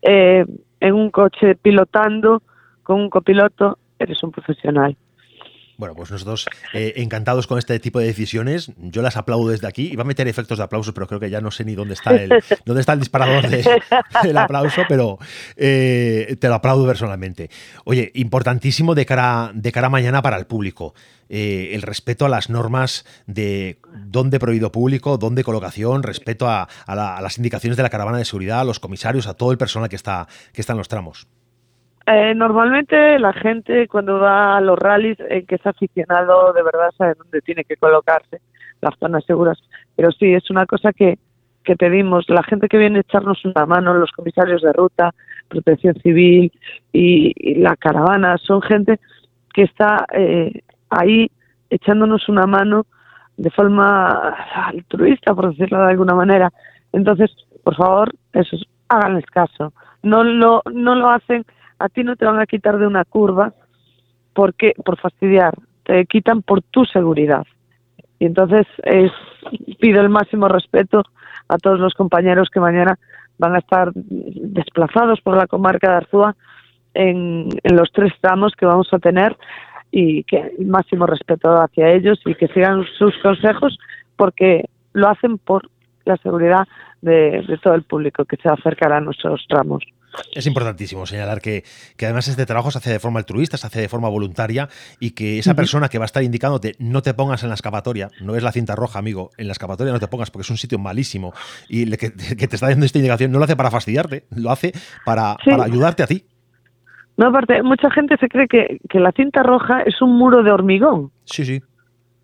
eh, 0.00 0.46
en 0.80 0.94
un 0.94 1.10
coche 1.10 1.54
pilotando 1.54 2.42
con 2.82 2.98
un 2.98 3.10
copiloto, 3.10 3.76
eres 3.98 4.22
un 4.22 4.32
profesional. 4.32 4.96
Bueno, 5.78 5.94
pues 5.94 6.10
nosotros 6.10 6.48
eh, 6.74 6.94
encantados 6.96 7.46
con 7.46 7.56
este 7.56 7.78
tipo 7.78 8.00
de 8.00 8.06
decisiones. 8.06 8.72
Yo 8.78 9.00
las 9.00 9.16
aplaudo 9.16 9.50
desde 9.50 9.68
aquí. 9.68 9.92
Iba 9.92 10.02
a 10.02 10.06
meter 10.06 10.26
efectos 10.26 10.58
de 10.58 10.64
aplauso, 10.64 10.92
pero 10.92 11.06
creo 11.06 11.20
que 11.20 11.30
ya 11.30 11.40
no 11.40 11.52
sé 11.52 11.64
ni 11.64 11.76
dónde 11.76 11.94
está 11.94 12.10
el, 12.10 12.30
dónde 12.64 12.80
está 12.80 12.94
el 12.94 12.98
disparador 12.98 13.48
del 14.24 14.36
aplauso, 14.36 14.82
pero 14.88 15.20
eh, 15.54 16.36
te 16.40 16.48
lo 16.48 16.56
aplaudo 16.56 16.84
personalmente. 16.84 17.48
Oye, 17.84 18.10
importantísimo 18.16 18.96
de 18.96 19.06
cara, 19.06 19.52
de 19.54 19.70
cara 19.70 19.86
a 19.86 19.90
mañana 19.90 20.20
para 20.20 20.36
el 20.36 20.46
público. 20.46 20.94
Eh, 21.28 21.70
el 21.74 21.82
respeto 21.82 22.24
a 22.24 22.28
las 22.28 22.50
normas 22.50 23.04
de 23.28 23.78
dónde 24.06 24.40
prohibido 24.40 24.72
público, 24.72 25.16
dónde 25.16 25.44
colocación, 25.44 26.02
respeto 26.02 26.48
a, 26.48 26.68
las 26.88 27.38
indicaciones 27.38 27.76
de 27.76 27.84
la 27.84 27.90
caravana 27.90 28.18
de 28.18 28.24
seguridad, 28.24 28.60
a 28.60 28.64
los 28.64 28.80
comisarios, 28.80 29.28
a 29.28 29.34
todo 29.34 29.52
el 29.52 29.58
personal 29.58 29.88
que 29.88 29.96
está, 29.96 30.26
que 30.52 30.60
está 30.60 30.72
en 30.72 30.78
los 30.78 30.88
tramos. 30.88 31.28
Eh, 32.10 32.34
normalmente 32.34 33.18
la 33.18 33.34
gente 33.34 33.86
cuando 33.86 34.18
va 34.18 34.56
a 34.56 34.62
los 34.62 34.78
rallies, 34.78 35.18
eh, 35.28 35.44
que 35.46 35.56
es 35.56 35.66
aficionado, 35.66 36.54
de 36.54 36.62
verdad 36.62 36.90
sabe 36.96 37.12
dónde 37.18 37.42
tiene 37.42 37.64
que 37.64 37.76
colocarse, 37.76 38.40
las 38.80 38.98
zonas 38.98 39.26
seguras. 39.26 39.58
Pero 39.94 40.10
sí, 40.12 40.32
es 40.32 40.48
una 40.48 40.64
cosa 40.64 40.94
que, 40.94 41.18
que 41.64 41.76
pedimos. 41.76 42.24
La 42.28 42.42
gente 42.42 42.66
que 42.68 42.78
viene 42.78 42.98
a 42.98 43.00
echarnos 43.02 43.44
una 43.44 43.66
mano, 43.66 43.92
los 43.92 44.10
comisarios 44.12 44.62
de 44.62 44.72
ruta, 44.72 45.14
protección 45.48 45.96
civil 45.96 46.50
y, 46.94 47.60
la 47.60 47.76
caravana, 47.76 48.38
son 48.38 48.62
gente 48.62 48.98
que 49.52 49.64
está 49.64 50.06
eh, 50.14 50.62
ahí 50.88 51.30
echándonos 51.68 52.26
una 52.30 52.46
mano 52.46 52.86
de 53.36 53.50
forma 53.50 54.34
altruista, 54.54 55.34
por 55.34 55.50
decirlo 55.50 55.84
de 55.84 55.90
alguna 55.90 56.14
manera. 56.14 56.50
Entonces, 56.94 57.30
por 57.62 57.76
favor, 57.76 58.14
eso, 58.32 58.56
háganles 58.88 59.26
caso. 59.26 59.74
No 60.02 60.24
lo, 60.24 60.62
no 60.72 60.94
lo 60.94 61.10
hacen 61.10 61.44
a 61.78 61.88
ti 61.88 62.04
no 62.04 62.16
te 62.16 62.24
van 62.24 62.40
a 62.40 62.46
quitar 62.46 62.78
de 62.78 62.86
una 62.86 63.04
curva 63.04 63.52
porque 64.32 64.74
por 64.84 64.98
fastidiar, 64.98 65.54
te 65.84 66.06
quitan 66.06 66.42
por 66.42 66.62
tu 66.62 66.84
seguridad. 66.84 67.46
Y 68.18 68.26
entonces 68.26 68.66
es, 68.84 69.10
pido 69.80 70.00
el 70.00 70.08
máximo 70.08 70.48
respeto 70.48 71.02
a 71.48 71.58
todos 71.58 71.80
los 71.80 71.94
compañeros 71.94 72.48
que 72.52 72.60
mañana 72.60 72.98
van 73.38 73.54
a 73.54 73.58
estar 73.58 73.90
desplazados 73.94 75.20
por 75.20 75.36
la 75.36 75.46
comarca 75.46 75.90
de 75.90 75.96
Arzúa 75.96 76.36
en, 76.94 77.48
los 77.64 77.90
tres 77.92 78.12
tramos 78.20 78.54
que 78.54 78.66
vamos 78.66 78.88
a 78.92 78.98
tener 78.98 79.36
y 79.90 80.24
que 80.24 80.52
máximo 80.64 81.06
respeto 81.06 81.50
hacia 81.54 81.90
ellos 81.90 82.20
y 82.26 82.34
que 82.34 82.48
sigan 82.48 82.84
sus 82.98 83.16
consejos 83.22 83.78
porque 84.16 84.68
lo 84.92 85.08
hacen 85.08 85.38
por 85.38 85.70
la 86.04 86.16
seguridad 86.18 86.66
de, 87.00 87.42
de 87.46 87.58
todo 87.58 87.74
el 87.74 87.84
público 87.84 88.24
que 88.24 88.36
se 88.36 88.48
acercará 88.48 88.96
a 88.96 89.00
nuestros 89.00 89.46
tramos. 89.48 89.84
Es 90.32 90.46
importantísimo 90.46 91.06
señalar 91.06 91.40
que, 91.40 91.64
además 92.00 92.28
este 92.28 92.46
trabajo 92.46 92.70
se 92.70 92.78
hace 92.78 92.90
de 92.90 92.98
forma 92.98 93.20
altruista, 93.20 93.56
se 93.56 93.66
hace 93.66 93.80
de 93.80 93.88
forma 93.88 94.08
voluntaria 94.08 94.68
y 95.00 95.10
que 95.12 95.38
esa 95.38 95.54
persona 95.54 95.88
que 95.88 95.98
va 95.98 96.04
a 96.04 96.06
estar 96.06 96.22
indicándote 96.22 96.74
no 96.78 97.02
te 97.02 97.14
pongas 97.14 97.42
en 97.42 97.50
la 97.50 97.54
escapatoria, 97.54 98.08
no 98.20 98.34
es 98.34 98.42
la 98.42 98.52
cinta 98.52 98.74
roja, 98.74 98.98
amigo, 98.98 99.30
en 99.36 99.46
la 99.46 99.52
escapatoria 99.52 99.92
no 99.92 100.00
te 100.00 100.08
pongas 100.08 100.30
porque 100.30 100.42
es 100.42 100.50
un 100.50 100.56
sitio 100.56 100.78
malísimo 100.78 101.32
y 101.68 101.90
que, 101.96 102.10
te 102.10 102.44
está 102.56 102.68
dando 102.68 102.86
esta 102.86 102.98
indicación 102.98 103.32
no 103.32 103.38
lo 103.38 103.44
hace 103.44 103.56
para 103.56 103.70
fastidiarte, 103.70 104.24
lo 104.30 104.50
hace 104.50 104.72
para, 105.04 105.36
ayudarte 105.62 106.02
a 106.02 106.06
ti. 106.06 106.24
No, 107.16 107.26
aparte, 107.26 107.62
mucha 107.62 107.90
gente 107.90 108.16
se 108.18 108.28
cree 108.28 108.46
que, 108.46 108.78
que 108.88 109.00
la 109.00 109.12
cinta 109.12 109.42
roja 109.42 109.82
es 109.82 110.00
un 110.00 110.16
muro 110.16 110.42
de 110.44 110.52
hormigón. 110.52 111.10
Sí, 111.24 111.44
sí. 111.44 111.60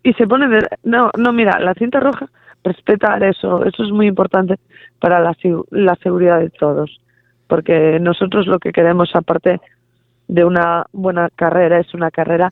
Y 0.03 0.13
se 0.13 0.25
pone 0.25 0.47
de... 0.47 0.65
No, 0.83 1.11
no, 1.17 1.33
mira, 1.33 1.59
la 1.59 1.73
cinta 1.73 1.99
roja, 1.99 2.29
respetar 2.63 3.21
eso, 3.23 3.65
eso 3.65 3.83
es 3.83 3.91
muy 3.91 4.07
importante 4.07 4.55
para 4.99 5.19
la, 5.19 5.35
la 5.71 5.95
seguridad 5.95 6.39
de 6.39 6.49
todos 6.49 7.01
porque 7.47 7.99
nosotros 7.99 8.47
lo 8.47 8.59
que 8.59 8.71
queremos, 8.71 9.09
aparte 9.13 9.59
de 10.27 10.45
una 10.45 10.85
buena 10.91 11.29
carrera, 11.35 11.79
es 11.79 11.93
una 11.93 12.11
carrera 12.11 12.51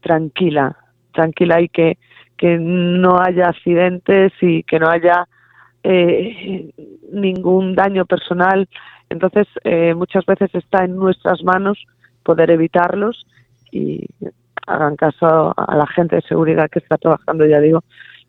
tranquila, 0.00 0.76
tranquila 1.12 1.60
y 1.60 1.68
que, 1.68 1.98
que 2.36 2.58
no 2.58 3.18
haya 3.20 3.48
accidentes 3.48 4.32
y 4.40 4.62
que 4.64 4.78
no 4.78 4.88
haya 4.88 5.26
eh, 5.82 6.70
ningún 7.12 7.74
daño 7.74 8.04
personal. 8.04 8.68
Entonces, 9.08 9.46
eh, 9.64 9.94
muchas 9.94 10.24
veces 10.26 10.54
está 10.54 10.84
en 10.84 10.96
nuestras 10.96 11.42
manos 11.42 11.78
poder 12.22 12.50
evitarlos 12.50 13.26
y 13.70 14.06
hagan 14.66 14.96
caso 14.96 15.54
a 15.56 15.76
la 15.76 15.86
gente 15.86 16.16
de 16.16 16.22
seguridad 16.22 16.70
que 16.70 16.78
está 16.78 16.96
trabajando, 16.96 17.46
ya 17.46 17.60
digo, 17.60 17.84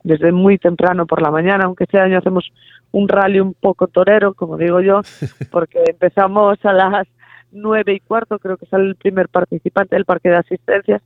desde 0.06 0.32
muy 0.32 0.60
temprano 0.60 1.08
por 1.08 1.20
la 1.20 1.32
mañana, 1.32 1.66
aunque 1.66 1.86
este 1.86 2.00
año 2.00 2.20
hacemos 2.20 2.52
un 2.92 3.10
rally 3.10 3.40
un 3.40 3.56
poco 3.56 3.88
torero, 3.88 4.36
como 4.36 4.56
digo 4.56 4.80
yo, 4.80 5.02
porque 5.52 5.84
empezamos 5.88 6.64
a 6.64 6.74
las 6.74 7.08
nueve 7.52 7.94
y 7.96 8.00
cuarto, 8.02 8.38
creo 8.38 8.56
que 8.58 8.68
sale 8.68 8.86
el 8.86 8.96
primer 8.96 9.30
participante 9.30 9.96
del 9.96 10.06
parque 10.06 10.30
de 10.30 10.38
asistencia, 10.38 11.02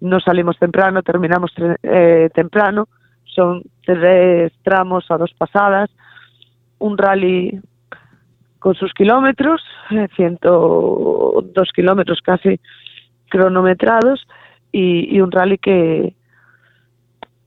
no 0.00 0.20
salimos 0.20 0.58
temprano, 0.58 1.02
terminamos 1.02 1.52
eh, 1.82 2.28
temprano, 2.34 2.86
son 3.24 3.62
tres 3.82 4.52
tramos 4.62 5.10
a 5.10 5.16
dos 5.16 5.32
pasadas, 5.32 5.90
un 6.78 6.98
rally 6.98 7.58
con 8.58 8.74
sus 8.74 8.92
kilómetros, 8.92 9.62
102 10.16 11.44
eh, 11.46 11.72
kilómetros 11.74 12.20
casi 12.20 12.60
cronometrados, 13.30 14.26
y, 14.70 15.16
y 15.16 15.20
un 15.22 15.32
rally 15.32 15.56
que, 15.56 16.14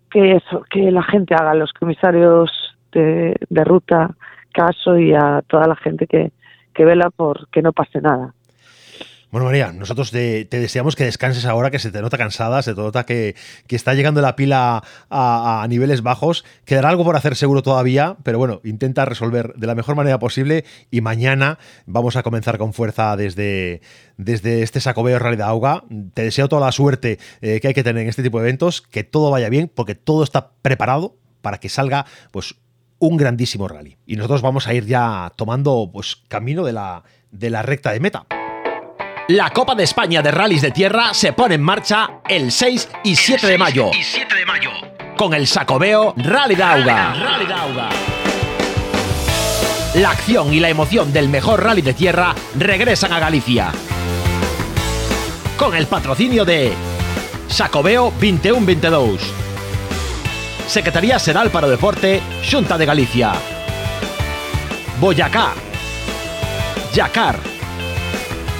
que 0.10 0.34
eso, 0.34 0.64
que 0.70 0.92
la 0.92 1.04
gente 1.04 1.36
haga, 1.36 1.54
los 1.54 1.74
comisarios 1.74 2.52
de, 2.92 3.36
ruta 3.64 4.16
caso 4.54 4.98
y 4.98 5.14
a 5.14 5.44
toda 5.48 5.68
la 5.68 5.76
gente 5.76 6.08
que, 6.08 6.32
que 6.74 6.86
vela 6.86 7.10
por 7.10 7.48
que 7.50 7.62
no 7.62 7.74
pase 7.74 8.02
nada. 8.02 8.34
Bueno, 9.30 9.44
María, 9.44 9.74
nosotros 9.74 10.10
te, 10.12 10.46
deseamos 10.46 10.96
que 10.96 11.04
descanses 11.04 11.46
ahora, 11.46 11.70
que 11.70 11.80
se 11.80 11.92
te 11.92 12.02
nota 12.02 12.18
cansada, 12.18 12.62
se 12.62 12.74
te 12.74 12.80
nota 12.80 13.06
que, 13.06 13.36
está 13.68 13.94
llegando 13.94 14.22
la 14.22 14.38
pila 14.38 14.84
a, 15.10 15.66
niveles 15.70 16.02
bajos. 16.02 16.46
Quedará 16.64 16.90
algo 16.90 17.04
por 17.04 17.18
hacer 17.18 17.36
seguro 17.36 17.62
todavía, 17.62 18.16
pero 18.24 18.38
bueno, 18.38 18.62
intenta 18.64 19.04
resolver 19.04 19.54
de 19.56 19.68
la 19.68 19.76
mejor 19.76 19.96
manera 19.96 20.18
posible 20.18 20.64
y 20.92 21.02
mañana 21.02 21.60
vamos 21.86 22.16
a 22.16 22.24
comenzar 22.24 22.58
con 22.58 22.74
fuerza 22.74 23.18
desde, 23.18 23.82
desde 24.16 24.64
este 24.64 24.80
Sacobeo 24.80 25.20
de 25.20 25.44
Auga. 25.44 25.84
Te 26.14 26.24
deseo 26.24 26.48
toda 26.48 26.66
la 26.66 26.72
suerte 26.72 27.20
eh, 27.42 27.60
que 27.60 27.68
hay 27.68 27.74
que 27.74 27.84
tener 27.84 28.04
en 28.04 28.10
este 28.10 28.24
tipo 28.24 28.40
de 28.40 28.48
eventos, 28.48 28.82
que 28.82 29.04
todo 29.04 29.30
vaya 29.30 29.50
bien, 29.50 29.70
porque 29.74 29.96
todo 29.96 30.24
está 30.24 30.52
preparado 30.62 31.18
para 31.42 31.60
que 31.60 31.68
salga 31.68 32.06
pues 32.32 32.56
un 33.00 33.18
grandísimo 33.18 33.68
rally. 33.68 33.98
Y 34.06 34.16
nosotros 34.16 34.42
vamos 34.42 34.68
a 34.68 34.74
ir 34.74 34.86
ya 34.86 35.34
tomando 35.36 35.90
pues 35.92 36.16
camino 36.30 36.64
de 36.64 36.72
la, 36.72 37.04
de 37.32 37.50
la 37.50 37.62
recta 37.62 37.92
de 37.92 38.00
meta. 38.00 38.26
La 39.30 39.50
Copa 39.50 39.76
de 39.76 39.84
España 39.84 40.22
de 40.22 40.32
Rallys 40.32 40.62
de 40.62 40.72
Tierra 40.72 41.14
se 41.14 41.34
pone 41.34 41.56
en 41.56 41.62
marcha 41.62 42.22
el 42.30 42.50
6 42.50 42.88
y 43.04 43.14
7, 43.14 43.46
de, 43.46 43.58
mayo, 43.58 43.92
y 43.92 44.02
7 44.02 44.34
de 44.34 44.46
mayo. 44.46 44.70
Con 45.18 45.34
el 45.34 45.48
Sacobeo 45.48 46.14
Rally 46.16 46.56
Dauga. 46.56 47.14
La 49.96 50.12
acción 50.12 50.54
y 50.54 50.62
la 50.62 50.70
emoción 50.70 51.12
del 51.12 51.28
mejor 51.28 51.62
rally 51.62 51.82
de 51.82 51.94
tierra 51.94 52.34
regresan 52.58 53.12
a 53.12 53.20
Galicia. 53.20 53.74
Con 55.58 55.76
el 55.76 55.88
patrocinio 55.88 56.46
de 56.46 56.72
Sacobeo 57.50 58.12
2122. 58.12 59.20
Secretaría 60.70 61.20
Seral 61.20 61.50
para 61.50 61.68
o 61.68 61.70
Deporte, 61.70 62.22
Xunta 62.44 62.78
de 62.78 62.86
Galicia. 62.86 63.34
Boyacá. 65.02 65.54
Yacar. 66.94 67.57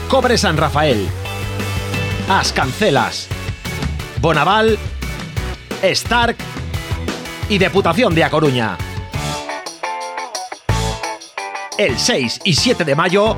Cobre 0.10 0.38
San 0.38 0.58
Rafael, 0.58 1.08
As 2.30 2.54
Cancelas, 2.54 3.28
Bonaval, 4.20 4.78
Stark 5.82 6.38
y 7.50 7.58
Deputación 7.58 8.16
de 8.16 8.24
A 8.24 8.30
Coruña. 8.30 8.78
el 11.78 12.00
6 12.00 12.40
y 12.44 12.56
7 12.56 12.84
de 12.84 12.96
mayo, 12.96 13.38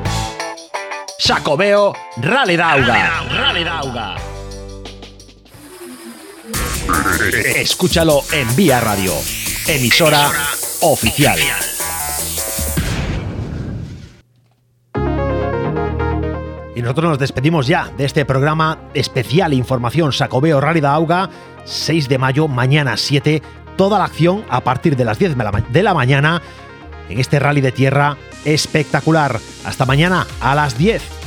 Sacobeo 1.18 1.94
Rally 2.18 2.56
Dauga. 2.56 3.24
Rally 3.30 3.64
Dauga. 3.64 4.16
Escúchalo 7.56 8.24
en 8.32 8.56
Vía 8.56 8.80
Radio, 8.80 9.14
emisora 9.68 10.32
oficial. 10.82 11.40
Nosotros 16.90 17.12
nos 17.12 17.20
despedimos 17.20 17.68
ya 17.68 17.92
de 17.98 18.06
este 18.06 18.26
programa 18.26 18.80
especial 18.96 19.54
Información 19.54 20.12
Sacobeo 20.12 20.60
Rally 20.60 20.84
Auga, 20.84 21.30
6 21.64 22.10
de 22.10 22.18
mayo, 22.18 22.48
mañana 22.48 22.98
7, 22.98 23.44
toda 23.78 24.00
la 24.00 24.06
acción 24.06 24.44
a 24.50 24.62
partir 24.62 24.96
de 24.96 25.06
las 25.06 25.20
10 25.20 25.36
de 25.70 25.84
la 25.84 25.94
mañana 25.94 26.42
en 27.08 27.20
este 27.20 27.38
rally 27.38 27.62
de 27.62 27.72
tierra 27.72 28.18
espectacular. 28.44 29.40
Hasta 29.66 29.86
mañana 29.86 30.26
a 30.42 30.56
las 30.56 30.80
10. 30.80 31.19